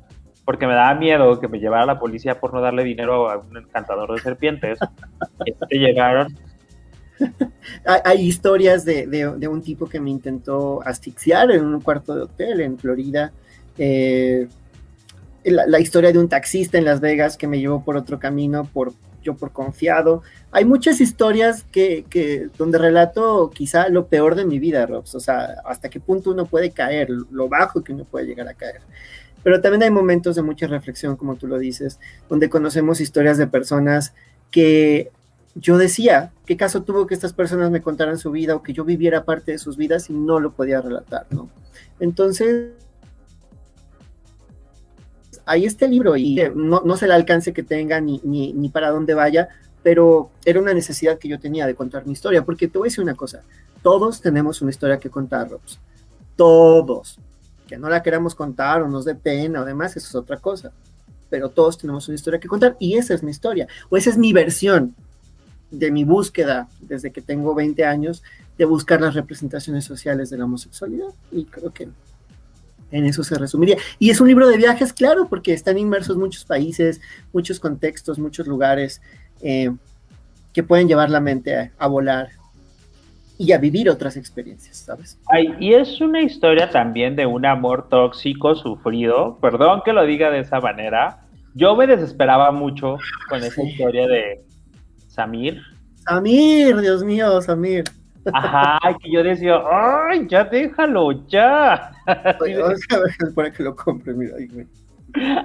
porque 0.51 0.67
me 0.67 0.73
daba 0.73 0.93
miedo 0.95 1.39
que 1.39 1.47
me 1.47 1.61
llevara 1.61 1.85
la 1.85 1.97
policía 1.97 2.37
por 2.37 2.53
no 2.53 2.59
darle 2.59 2.83
dinero 2.83 3.29
a 3.29 3.37
un 3.37 3.55
encantador 3.55 4.13
de 4.13 4.19
serpientes. 4.19 4.79
y 5.69 5.79
llegaron. 5.79 6.37
Hay, 7.85 8.27
historias 8.27 8.83
de, 8.83 9.47
un 9.49 9.61
tipo 9.61 9.87
que 9.87 10.01
me 10.01 10.09
intentó 10.09 10.81
asfixiar 10.85 11.51
en 11.51 11.63
un 11.63 11.79
cuarto 11.79 12.13
de 12.13 12.23
hotel 12.23 12.59
en 12.59 12.77
Florida. 12.77 13.31
Eh, 13.77 14.49
la, 15.45 15.79
historia 15.79 16.11
de 16.11 16.19
un 16.19 16.27
taxista 16.27 16.77
en 16.77 16.83
Las 16.83 16.99
Vegas 16.99 17.37
que 17.37 17.47
me 17.47 17.57
llevó 17.57 17.85
por 17.85 17.95
otro 17.95 18.19
camino, 18.19 18.65
por 18.65 18.91
yo 19.23 19.37
por 19.37 19.53
confiado. 19.53 20.21
Hay 20.51 20.65
muchas 20.65 20.99
historias 20.99 21.63
que, 21.71 22.03
que, 22.09 22.49
donde 22.57 22.77
relato 22.77 23.51
quizá 23.51 23.87
lo 23.87 24.07
peor 24.07 24.35
de 24.35 24.43
mi 24.43 24.59
vida, 24.59 24.85
Robs. 24.85 25.15
O 25.15 25.21
sea, 25.21 25.61
hasta 25.63 25.87
qué 25.87 26.01
punto 26.01 26.31
uno 26.31 26.45
puede 26.45 26.71
caer, 26.71 27.07
lo 27.09 27.47
bajo 27.47 27.81
que 27.81 27.93
uno 27.93 28.03
puede 28.03 28.25
llegar 28.25 28.49
a 28.49 28.53
caer. 28.53 28.81
Pero 29.43 29.61
también 29.61 29.83
hay 29.83 29.89
momentos 29.89 30.35
de 30.35 30.41
mucha 30.41 30.67
reflexión, 30.67 31.15
como 31.15 31.35
tú 31.35 31.47
lo 31.47 31.57
dices, 31.57 31.99
donde 32.29 32.49
conocemos 32.49 33.01
historias 33.01 33.37
de 33.37 33.47
personas 33.47 34.13
que 34.51 35.11
yo 35.55 35.77
decía, 35.77 36.31
¿qué 36.45 36.55
caso 36.55 36.83
tuvo 36.83 37.07
que 37.07 37.13
estas 37.13 37.33
personas 37.33 37.71
me 37.71 37.81
contaran 37.81 38.17
su 38.17 38.31
vida 38.31 38.55
o 38.55 38.63
que 38.63 38.73
yo 38.73 38.85
viviera 38.85 39.25
parte 39.25 39.51
de 39.51 39.57
sus 39.57 39.77
vidas 39.77 40.09
y 40.09 40.13
no 40.13 40.39
lo 40.39 40.53
podía 40.53 40.81
relatar, 40.81 41.25
¿no? 41.31 41.49
Entonces, 41.99 42.71
ahí 45.45 45.65
está 45.65 45.85
el 45.85 45.91
libro 45.91 46.15
y 46.15 46.41
no, 46.55 46.81
no 46.85 46.97
sé 46.97 47.05
el 47.05 47.11
alcance 47.11 47.53
que 47.53 47.63
tenga 47.63 47.99
ni, 47.99 48.21
ni, 48.23 48.53
ni, 48.53 48.69
para 48.69 48.91
dónde 48.91 49.13
vaya, 49.13 49.49
pero 49.83 50.29
era 50.45 50.59
una 50.59 50.73
necesidad 50.73 51.17
que 51.17 51.27
yo 51.27 51.39
tenía 51.39 51.67
de 51.67 51.75
contar 51.75 52.05
mi 52.05 52.13
historia, 52.13 52.43
porque 52.43 52.67
te 52.67 52.77
voy 52.77 52.89
una 52.99 53.15
cosa, 53.15 53.43
todos 53.81 54.21
tenemos 54.21 54.61
una 54.61 54.71
historia 54.71 54.99
que 54.99 55.09
contar, 55.09 55.49
Robs, 55.49 55.79
todos, 56.35 57.19
no 57.77 57.89
la 57.89 58.03
queramos 58.03 58.35
contar 58.35 58.81
o 58.81 58.87
nos 58.87 59.05
dé 59.05 59.15
pena 59.15 59.61
o 59.61 59.65
demás, 59.65 59.95
eso 59.97 60.07
es 60.07 60.15
otra 60.15 60.37
cosa. 60.37 60.71
Pero 61.29 61.49
todos 61.49 61.77
tenemos 61.77 62.07
una 62.07 62.15
historia 62.15 62.39
que 62.39 62.47
contar 62.47 62.75
y 62.79 62.97
esa 62.97 63.13
es 63.13 63.23
mi 63.23 63.31
historia, 63.31 63.67
o 63.89 63.97
esa 63.97 64.09
es 64.09 64.17
mi 64.17 64.33
versión 64.33 64.95
de 65.69 65.89
mi 65.91 66.03
búsqueda 66.03 66.67
desde 66.81 67.11
que 67.11 67.21
tengo 67.21 67.55
20 67.55 67.85
años 67.85 68.23
de 68.57 68.65
buscar 68.65 68.99
las 69.01 69.15
representaciones 69.15 69.85
sociales 69.85 70.29
de 70.29 70.37
la 70.37 70.45
homosexualidad. 70.45 71.07
Y 71.31 71.45
creo 71.45 71.71
que 71.71 71.87
en 72.91 73.05
eso 73.05 73.23
se 73.23 73.35
resumiría. 73.35 73.77
Y 73.97 74.09
es 74.09 74.19
un 74.19 74.27
libro 74.27 74.47
de 74.47 74.57
viajes, 74.57 74.93
claro, 74.93 75.27
porque 75.29 75.53
están 75.53 75.77
inmersos 75.77 76.17
muchos 76.17 76.45
países, 76.45 76.99
muchos 77.31 77.59
contextos, 77.59 78.19
muchos 78.19 78.47
lugares 78.47 79.01
eh, 79.41 79.71
que 80.53 80.63
pueden 80.63 80.87
llevar 80.87 81.09
la 81.09 81.21
mente 81.21 81.71
a 81.77 81.87
volar 81.87 82.29
y 83.41 83.53
a 83.53 83.57
vivir 83.57 83.89
otras 83.89 84.17
experiencias, 84.17 84.77
¿sabes? 84.77 85.19
Ay, 85.31 85.55
y 85.59 85.73
es 85.73 85.99
una 85.99 86.21
historia 86.21 86.69
también 86.69 87.15
de 87.15 87.25
un 87.25 87.43
amor 87.43 87.89
tóxico 87.89 88.53
sufrido, 88.53 89.39
perdón 89.41 89.81
que 89.83 89.93
lo 89.93 90.05
diga 90.05 90.29
de 90.29 90.41
esa 90.41 90.59
manera. 90.59 91.21
Yo 91.55 91.75
me 91.75 91.87
desesperaba 91.87 92.51
mucho 92.51 92.97
con 93.29 93.43
esa 93.43 93.63
historia 93.63 94.07
de 94.07 94.45
Samir. 95.07 95.59
Samir, 95.95 96.79
Dios 96.81 97.03
mío, 97.03 97.41
Samir. 97.41 97.85
Ajá, 98.31 98.77
que 99.01 99.11
yo 99.11 99.23
decía, 99.23 99.59
ay, 99.71 100.27
ya 100.29 100.43
déjalo, 100.43 101.27
ya. 101.27 101.93
para 103.35 103.51
que 103.51 103.63
lo 103.63 103.75
compre, 103.75 104.13
mira. 104.13 104.35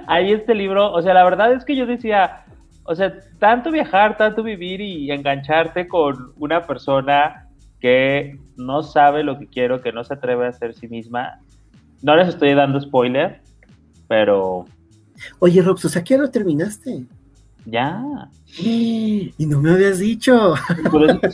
Ahí 0.05 0.33
este 0.33 0.53
libro, 0.53 0.91
o 0.93 1.01
sea, 1.01 1.15
la 1.15 1.23
verdad 1.23 1.51
es 1.51 1.65
que 1.65 1.75
yo 1.75 1.87
decía, 1.87 2.45
o 2.83 2.93
sea, 2.93 3.11
tanto 3.39 3.71
viajar, 3.71 4.17
tanto 4.17 4.43
vivir 4.43 4.81
y 4.81 5.11
engancharte 5.11 5.87
con 5.87 6.31
una 6.37 6.61
persona 6.61 7.46
que 7.79 8.39
no 8.55 8.83
sabe 8.83 9.23
lo 9.23 9.37
que 9.37 9.47
quiero, 9.47 9.81
que 9.81 9.91
no 9.91 10.03
se 10.03 10.13
atreve 10.13 10.47
a 10.47 10.53
ser 10.53 10.73
sí 10.73 10.87
misma. 10.87 11.39
No 12.01 12.15
les 12.15 12.29
estoy 12.29 12.53
dando 12.53 12.79
spoiler, 12.79 13.41
pero... 14.07 14.65
Oye, 15.39 15.61
Robs, 15.61 15.85
o 15.85 15.89
sea, 15.89 16.03
¿qué 16.03 16.17
lo 16.17 16.29
terminaste? 16.29 17.05
Ya. 17.65 18.29
Y 18.59 19.45
no 19.45 19.61
me 19.61 19.71
habías 19.71 19.99
dicho. 19.99 20.55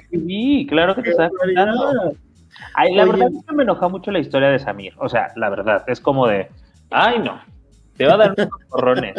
Sí, 0.10 0.66
claro 0.70 0.96
que 0.96 1.04
te 1.04 1.12
estaba 1.12 1.30
contando. 1.30 2.16
Ay, 2.74 2.96
la 2.96 3.06
verdad 3.06 3.30
es 3.34 3.46
que 3.46 3.56
me 3.56 3.64
enoja 3.64 3.88
mucho 3.88 4.12
la 4.12 4.20
historia 4.20 4.50
de 4.50 4.60
Samir. 4.60 4.94
O 4.98 5.10
sea, 5.10 5.28
la 5.36 5.50
verdad, 5.50 5.84
es 5.88 6.00
como 6.00 6.28
de, 6.28 6.50
ay 6.92 7.20
no, 7.20 7.42
te 7.98 8.06
va 8.06 8.14
a 8.14 8.18
dar 8.18 8.36
unos 8.38 8.50
corrones. 8.70 9.16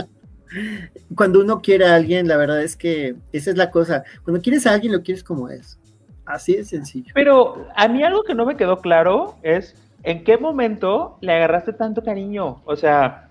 Cuando 1.17 1.41
uno 1.41 1.61
quiere 1.61 1.87
a 1.87 1.97
alguien, 1.97 2.29
la 2.29 2.37
verdad 2.37 2.63
es 2.63 2.77
que 2.77 3.17
esa 3.33 3.51
es 3.51 3.57
la 3.57 3.71
cosa. 3.71 4.05
Cuando 4.23 4.41
quieres 4.41 4.67
a 4.67 4.73
alguien, 4.73 4.93
lo 4.93 5.03
quieres 5.03 5.25
como 5.25 5.49
es. 5.49 5.79
Así 6.27 6.57
de 6.57 6.65
sencillo. 6.65 7.13
Pero 7.15 7.67
a 7.77 7.89
mí 7.89 8.03
algo 8.03 8.23
que 8.23 8.35
no 8.35 8.47
me 8.47 8.57
quedó 8.57 8.79
claro 8.79 9.37
es 9.43 9.77
en 10.03 10.25
qué 10.25 10.39
momento 10.39 11.19
le 11.21 11.33
agarraste 11.33 11.73
tanto 11.73 12.03
cariño. 12.03 12.63
O 12.65 12.77
sea, 12.77 13.29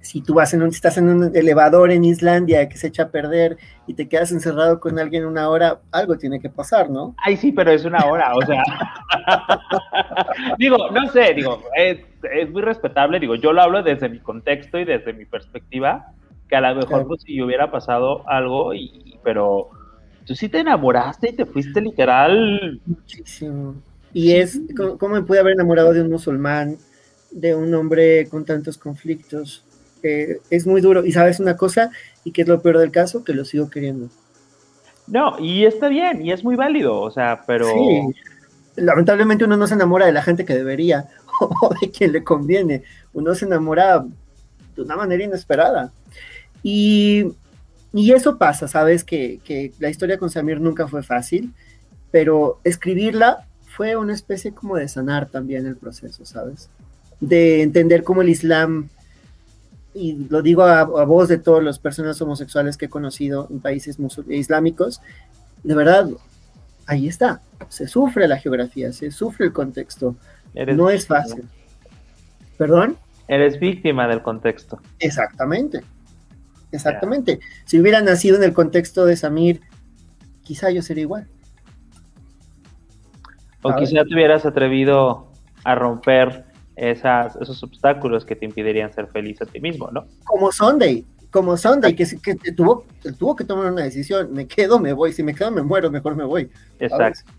si 0.00 0.22
tú 0.22 0.34
vas 0.34 0.54
en 0.54 0.62
un, 0.62 0.68
estás 0.68 0.96
en 0.98 1.08
un 1.08 1.36
elevador 1.36 1.90
en 1.90 2.04
Islandia 2.04 2.68
que 2.68 2.76
se 2.76 2.88
echa 2.88 3.04
a 3.04 3.08
perder 3.10 3.56
y 3.86 3.94
te 3.94 4.08
quedas 4.08 4.32
encerrado 4.32 4.80
con 4.80 4.98
alguien 4.98 5.26
una 5.26 5.48
hora, 5.48 5.80
algo 5.92 6.16
tiene 6.16 6.40
que 6.40 6.48
pasar, 6.48 6.88
¿no? 6.88 7.14
Ay, 7.18 7.36
sí, 7.36 7.52
pero 7.52 7.70
es 7.70 7.84
una 7.84 8.04
hora, 8.06 8.34
o 8.34 8.42
sea. 8.42 8.62
digo, 10.58 10.90
no 10.90 11.08
sé, 11.10 11.34
digo, 11.34 11.62
es, 11.76 11.98
muy 12.50 12.62
respetable, 12.62 13.20
digo, 13.20 13.34
yo 13.34 13.52
lo 13.52 13.62
hablo 13.62 13.82
desde 13.82 14.08
mi 14.08 14.18
contexto 14.20 14.78
y 14.78 14.84
desde 14.84 15.12
mi 15.12 15.24
perspectiva, 15.24 16.12
que 16.48 16.56
a 16.56 16.60
lo 16.60 16.76
mejor 16.76 17.06
pues, 17.06 17.22
si 17.22 17.42
hubiera 17.42 17.70
pasado 17.70 18.28
algo, 18.28 18.72
y, 18.74 19.18
pero 19.22 19.70
tú 20.28 20.34
sí 20.34 20.50
te 20.50 20.58
enamoraste 20.58 21.30
y 21.30 21.32
te 21.32 21.46
fuiste 21.46 21.80
literal. 21.80 22.78
Muchísimo. 22.84 23.76
Y 24.12 24.32
es, 24.32 24.60
¿cómo, 24.76 25.14
me 25.14 25.22
pude 25.22 25.38
haber 25.38 25.54
enamorado 25.54 25.94
de 25.94 26.02
un 26.02 26.10
musulmán, 26.10 26.76
de 27.30 27.54
un 27.54 27.72
hombre 27.74 28.28
con 28.28 28.44
tantos 28.44 28.76
conflictos? 28.76 29.64
es 30.00 30.66
muy 30.66 30.80
duro. 30.80 31.04
Y 31.04 31.12
sabes 31.12 31.40
una 31.40 31.56
cosa, 31.56 31.90
y 32.24 32.30
que 32.30 32.42
es 32.42 32.48
lo 32.48 32.62
peor 32.62 32.78
del 32.78 32.92
caso, 32.92 33.24
que 33.24 33.34
lo 33.34 33.44
sigo 33.44 33.68
queriendo. 33.68 34.08
No, 35.06 35.38
y 35.40 35.64
está 35.64 35.88
bien, 35.88 36.24
y 36.24 36.30
es 36.30 36.44
muy 36.44 36.56
válido, 36.56 37.00
o 37.00 37.10
sea, 37.10 37.42
pero... 37.46 37.66
Sí, 37.66 38.14
lamentablemente 38.76 39.44
uno 39.44 39.56
no 39.56 39.66
se 39.66 39.74
enamora 39.74 40.06
de 40.06 40.12
la 40.12 40.22
gente 40.22 40.44
que 40.44 40.54
debería, 40.54 41.08
o 41.40 41.74
de 41.80 41.90
quien 41.90 42.12
le 42.12 42.22
conviene, 42.22 42.84
uno 43.12 43.34
se 43.34 43.46
enamora 43.46 44.04
de 44.76 44.82
una 44.82 44.96
manera 44.96 45.24
inesperada. 45.24 45.90
Y, 46.62 47.32
y 47.92 48.12
eso 48.12 48.38
pasa, 48.38 48.68
sabes, 48.68 49.04
que, 49.04 49.40
que 49.44 49.72
la 49.78 49.88
historia 49.88 50.18
con 50.18 50.30
Samir 50.30 50.60
nunca 50.60 50.88
fue 50.88 51.02
fácil, 51.02 51.52
pero 52.10 52.60
escribirla 52.64 53.46
fue 53.66 53.96
una 53.96 54.12
especie 54.12 54.52
como 54.52 54.76
de 54.76 54.88
sanar 54.88 55.28
también 55.28 55.66
el 55.66 55.76
proceso, 55.76 56.24
¿sabes? 56.24 56.68
De 57.20 57.62
entender 57.62 58.02
cómo 58.02 58.22
el 58.22 58.28
Islam 58.28 58.88
y 59.94 60.28
lo 60.28 60.42
digo 60.42 60.62
a, 60.62 60.84
voz 60.84 61.28
de 61.28 61.38
todas 61.38 61.62
las 61.62 61.78
personas 61.78 62.20
homosexuales 62.20 62.76
que 62.76 62.86
he 62.86 62.88
conocido 62.88 63.48
en 63.50 63.60
países 63.60 63.98
islámicos, 64.28 65.00
de 65.64 65.74
verdad, 65.74 66.08
ahí 66.86 67.08
está, 67.08 67.40
se 67.68 67.88
sufre 67.88 68.28
la 68.28 68.38
geografía, 68.38 68.92
se 68.92 69.10
sufre 69.10 69.46
el 69.46 69.52
contexto, 69.52 70.14
no 70.54 70.90
es 70.90 71.06
fácil. 71.06 71.44
¿Perdón? 72.56 72.96
Eres 73.26 73.58
víctima 73.58 74.06
del 74.08 74.22
contexto. 74.22 74.80
Exactamente, 75.00 75.82
exactamente. 76.72 77.40
Si 77.64 77.80
hubiera 77.80 78.00
nacido 78.02 78.36
en 78.36 78.42
el 78.42 78.52
contexto 78.52 79.04
de 79.04 79.16
Samir, 79.16 79.60
quizá 80.42 80.70
yo 80.70 80.82
sería 80.82 81.02
igual. 81.02 81.28
O 83.62 83.74
quizá 83.74 84.04
te 84.04 84.14
hubieras 84.14 84.46
atrevido 84.46 85.32
a 85.64 85.74
romper 85.74 86.44
esas, 86.76 87.36
esos 87.36 87.62
obstáculos 87.62 88.24
que 88.24 88.36
te 88.36 88.44
impedirían 88.44 88.92
ser 88.92 89.08
feliz 89.08 89.42
a 89.42 89.46
ti 89.46 89.60
mismo, 89.60 89.90
¿no? 89.90 90.06
Como 90.24 90.52
Sunday, 90.52 91.04
como 91.30 91.56
Sunday, 91.56 91.94
que, 91.94 92.06
que 92.20 92.52
tuvo, 92.52 92.84
tuvo 93.18 93.34
que 93.34 93.44
tomar 93.44 93.72
una 93.72 93.82
decisión, 93.82 94.32
me 94.32 94.46
quedo, 94.46 94.78
me 94.78 94.92
voy, 94.92 95.12
si 95.12 95.22
me 95.22 95.34
quedo, 95.34 95.50
me 95.50 95.62
muero, 95.62 95.90
mejor 95.90 96.14
me 96.16 96.24
voy. 96.24 96.50
Exacto. 96.78 97.32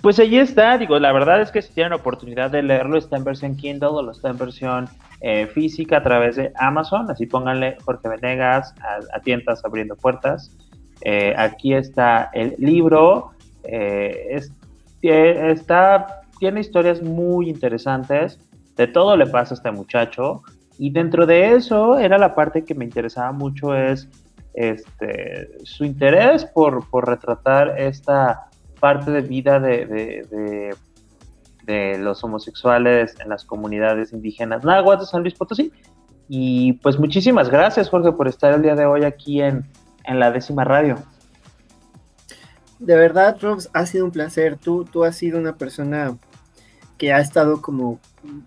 Pues 0.00 0.18
allí 0.18 0.38
está, 0.38 0.76
digo, 0.78 0.98
la 0.98 1.12
verdad 1.12 1.40
es 1.40 1.50
que 1.50 1.62
si 1.62 1.72
tienen 1.72 1.92
oportunidad 1.92 2.50
de 2.50 2.62
leerlo, 2.62 2.98
está 2.98 3.16
en 3.16 3.24
versión 3.24 3.56
Kindle 3.56 3.88
o 3.88 4.10
está 4.10 4.30
en 4.30 4.38
versión 4.38 4.88
eh, 5.22 5.46
física 5.46 5.98
a 5.98 6.02
través 6.02 6.36
de 6.36 6.52
Amazon, 6.56 7.10
así 7.10 7.26
pónganle 7.26 7.76
Jorge 7.84 8.08
Venegas 8.08 8.74
a, 9.12 9.20
tiendas 9.20 9.64
abriendo 9.64 9.96
puertas. 9.96 10.56
Eh, 11.02 11.34
aquí 11.36 11.74
está 11.74 12.30
el 12.34 12.54
libro, 12.58 13.30
eh, 13.64 14.40
está 15.00 16.22
tiene 16.42 16.58
historias 16.58 17.00
muy 17.00 17.48
interesantes, 17.48 18.36
de 18.74 18.88
todo 18.88 19.16
le 19.16 19.28
pasa 19.28 19.54
a 19.54 19.56
este 19.58 19.70
muchacho, 19.70 20.42
y 20.76 20.90
dentro 20.90 21.24
de 21.24 21.54
eso 21.54 21.98
era 22.00 22.18
la 22.18 22.34
parte 22.34 22.64
que 22.64 22.74
me 22.74 22.84
interesaba 22.84 23.30
mucho, 23.30 23.76
es 23.76 24.08
este, 24.54 25.50
su 25.62 25.84
interés 25.84 26.44
por, 26.44 26.84
retratar 27.06 27.80
esta 27.80 28.48
parte 28.80 29.12
de 29.12 29.20
vida 29.20 29.60
de, 29.60 30.74
los 31.66 32.22
homosexuales 32.24 33.14
en 33.20 33.28
las 33.28 33.44
comunidades 33.44 34.12
indígenas 34.12 34.64
náhuatl 34.64 35.00
de 35.00 35.06
San 35.06 35.22
Luis 35.22 35.34
Potosí. 35.34 35.72
Y 36.28 36.74
pues 36.74 36.98
muchísimas 36.98 37.50
gracias, 37.50 37.88
Jorge, 37.90 38.12
por 38.12 38.28
estar 38.28 38.54
el 38.54 38.62
día 38.62 38.74
de 38.74 38.86
hoy 38.86 39.04
aquí 39.04 39.42
en, 39.42 39.66
en 40.04 40.18
la 40.18 40.30
décima 40.30 40.64
radio. 40.64 40.96
De 42.78 42.96
verdad, 42.96 43.36
Robs, 43.40 43.70
ha 43.72 43.86
sido 43.86 44.04
un 44.04 44.10
placer. 44.10 44.56
Tú, 44.56 44.84
tú 44.84 45.04
has 45.04 45.16
sido 45.16 45.38
una 45.38 45.56
persona 45.56 46.16
que 46.98 47.12
ha 47.12 47.20
estado 47.20 47.60
como 47.60 48.00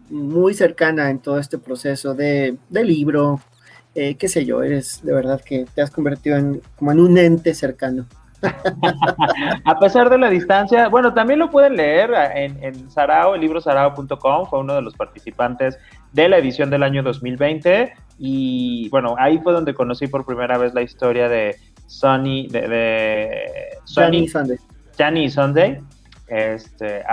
muy 0.10 0.54
cercana 0.54 1.10
en 1.10 1.20
todo 1.20 1.40
este 1.40 1.58
proceso 1.58 2.14
de, 2.14 2.58
libro, 2.70 3.42
eh, 3.94 4.16
qué 4.16 4.28
sé 4.28 4.46
yo, 4.46 4.64
eres 4.64 5.02
de 5.04 5.14
verdad 5.14 5.42
que 5.42 5.66
te 5.76 5.82
has 5.82 5.92
convertido 5.92 6.38
en 6.38 6.62
como 6.78 6.92
en 6.92 7.00
un 7.00 7.18
ente 7.18 7.54
cercano. 7.54 8.06
a 9.66 9.80
pesar 9.80 10.10
de 10.10 10.18
la 10.18 10.30
distancia, 10.30 10.88
bueno, 10.90 11.14
también 11.14 11.40
lo 11.40 11.50
pueden 11.50 11.76
leer 11.76 12.12
en, 12.36 12.64
en 12.64 12.90
Sarao, 12.90 13.36
el 13.36 13.42
libro 13.42 13.62
sarao.com, 13.62 14.46
fue 14.48 14.60
uno 14.60 14.76
de 14.76 14.82
los 14.82 14.96
participantes 14.96 15.78
de 16.14 16.30
la 16.30 16.38
edición 16.38 16.70
del 16.70 16.84
año 16.84 17.04
2020 17.04 17.94
y 18.18 18.90
bueno, 18.90 19.16
ahí 19.18 19.38
fue 19.40 19.54
donde 19.54 19.74
conocí 19.74 20.08
por 20.08 20.26
primera 20.26 20.58
vez 20.58 20.74
la 20.74 20.82
historia 20.82 21.28
de 21.28 21.58
Sonny, 21.88 22.48
de, 22.48 22.68
de 22.68 23.52
Sonny, 23.84 24.28
Sunday. 24.28 24.58
Johnny 24.98 25.30
Sunday, 25.30 25.80
este, 26.28 27.04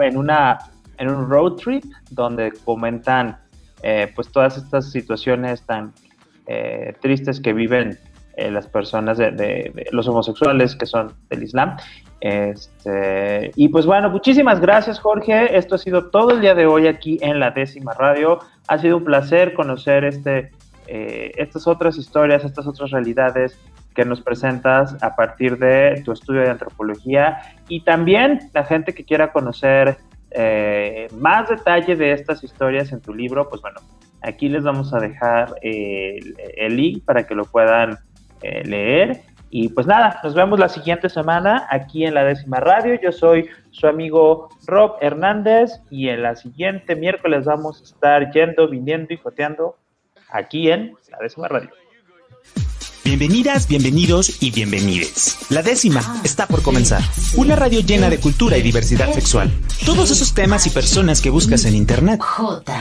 en, 0.00 0.16
una, 0.16 0.58
en 0.98 1.08
un 1.08 1.28
road 1.28 1.56
trip 1.56 1.84
donde 2.10 2.52
comentan 2.64 3.38
eh, 3.82 4.10
pues 4.14 4.30
todas 4.30 4.56
estas 4.56 4.90
situaciones 4.90 5.62
tan 5.62 5.92
eh, 6.46 6.94
tristes 7.00 7.40
que 7.40 7.52
viven 7.52 7.98
eh, 8.40 8.50
las 8.50 8.66
personas 8.66 9.18
de, 9.18 9.86
los 9.92 10.08
homosexuales 10.08 10.74
que 10.74 10.86
son 10.86 11.12
del 11.28 11.42
Islam. 11.42 11.76
Este, 12.20 13.52
y 13.56 13.68
pues 13.68 13.86
bueno, 13.86 14.10
muchísimas 14.10 14.60
gracias 14.60 14.98
Jorge. 14.98 15.56
Esto 15.56 15.76
ha 15.76 15.78
sido 15.78 16.10
todo 16.10 16.32
el 16.32 16.40
día 16.40 16.54
de 16.54 16.66
hoy 16.66 16.86
aquí 16.86 17.18
en 17.20 17.40
la 17.40 17.50
décima 17.50 17.92
radio. 17.94 18.38
Ha 18.68 18.78
sido 18.78 18.96
un 18.96 19.04
placer 19.04 19.54
conocer 19.54 20.04
este, 20.04 20.50
estas 20.86 21.66
otras 21.66 21.96
historias, 21.96 22.44
estas 22.44 22.66
otras 22.66 22.90
realidades 22.90 23.58
que 23.94 24.04
nos 24.04 24.20
presentas 24.20 24.96
a 25.02 25.14
partir 25.16 25.58
de 25.58 26.02
tu 26.04 26.12
estudio 26.12 26.42
de 26.42 26.50
antropología 26.50 27.38
y 27.68 27.82
también 27.82 28.50
la 28.54 28.64
gente 28.64 28.94
que 28.94 29.04
quiera 29.04 29.32
conocer 29.32 29.98
eh, 30.30 31.08
más 31.16 31.48
detalle 31.48 31.96
de 31.96 32.12
estas 32.12 32.44
historias 32.44 32.92
en 32.92 33.00
tu 33.00 33.12
libro, 33.12 33.48
pues 33.48 33.60
bueno, 33.62 33.80
aquí 34.22 34.48
les 34.48 34.62
vamos 34.62 34.94
a 34.94 34.98
dejar 34.98 35.54
el, 35.62 36.76
link 36.76 37.04
para 37.04 37.26
que 37.26 37.34
lo 37.34 37.44
puedan 37.44 37.98
eh, 38.42 38.64
leer. 38.64 39.22
Y 39.52 39.68
pues 39.70 39.86
nada, 39.86 40.20
nos 40.22 40.34
vemos 40.34 40.60
la 40.60 40.68
siguiente 40.68 41.08
semana 41.08 41.66
aquí 41.70 42.04
en 42.04 42.14
la 42.14 42.24
décima 42.24 42.60
radio. 42.60 42.98
Yo 43.02 43.10
soy 43.10 43.48
su 43.70 43.88
amigo 43.88 44.48
Rob 44.66 44.96
Hernández 45.00 45.72
y 45.90 46.08
en 46.08 46.22
la 46.22 46.36
siguiente 46.36 46.94
miércoles 46.94 47.44
vamos 47.46 47.80
a 47.80 47.84
estar 47.84 48.32
yendo, 48.32 48.68
viniendo 48.68 49.12
y 49.12 49.16
joteando 49.16 49.76
aquí 50.30 50.70
en 50.70 50.94
la 51.10 51.18
décima 51.20 51.48
radio. 51.48 51.70
Bienvenidas, 53.02 53.66
bienvenidos 53.66 54.40
y 54.40 54.52
bienvenides. 54.52 55.38
La 55.50 55.62
décima 55.62 56.00
está 56.22 56.46
por 56.46 56.62
comenzar. 56.62 57.02
Una 57.36 57.56
radio 57.56 57.80
llena 57.80 58.08
de 58.08 58.20
cultura 58.20 58.56
y 58.56 58.62
diversidad 58.62 59.12
sexual. 59.12 59.50
Todos 59.84 60.12
esos 60.12 60.32
temas 60.32 60.68
y 60.68 60.70
personas 60.70 61.20
que 61.20 61.30
buscas 61.30 61.64
en 61.64 61.74
internet, 61.74 62.20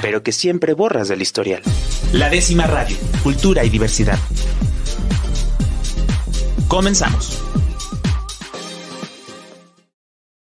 pero 0.04 0.22
que 0.22 0.32
siempre 0.32 0.74
borras 0.74 1.08
del 1.08 1.24
historial. 1.24 1.64
La 2.14 2.30
décima 2.30 2.68
radio, 2.68 2.96
cultura 3.24 3.64
y 3.64 3.70
diversidad. 3.70 4.20
Comenzamos. 6.70 7.42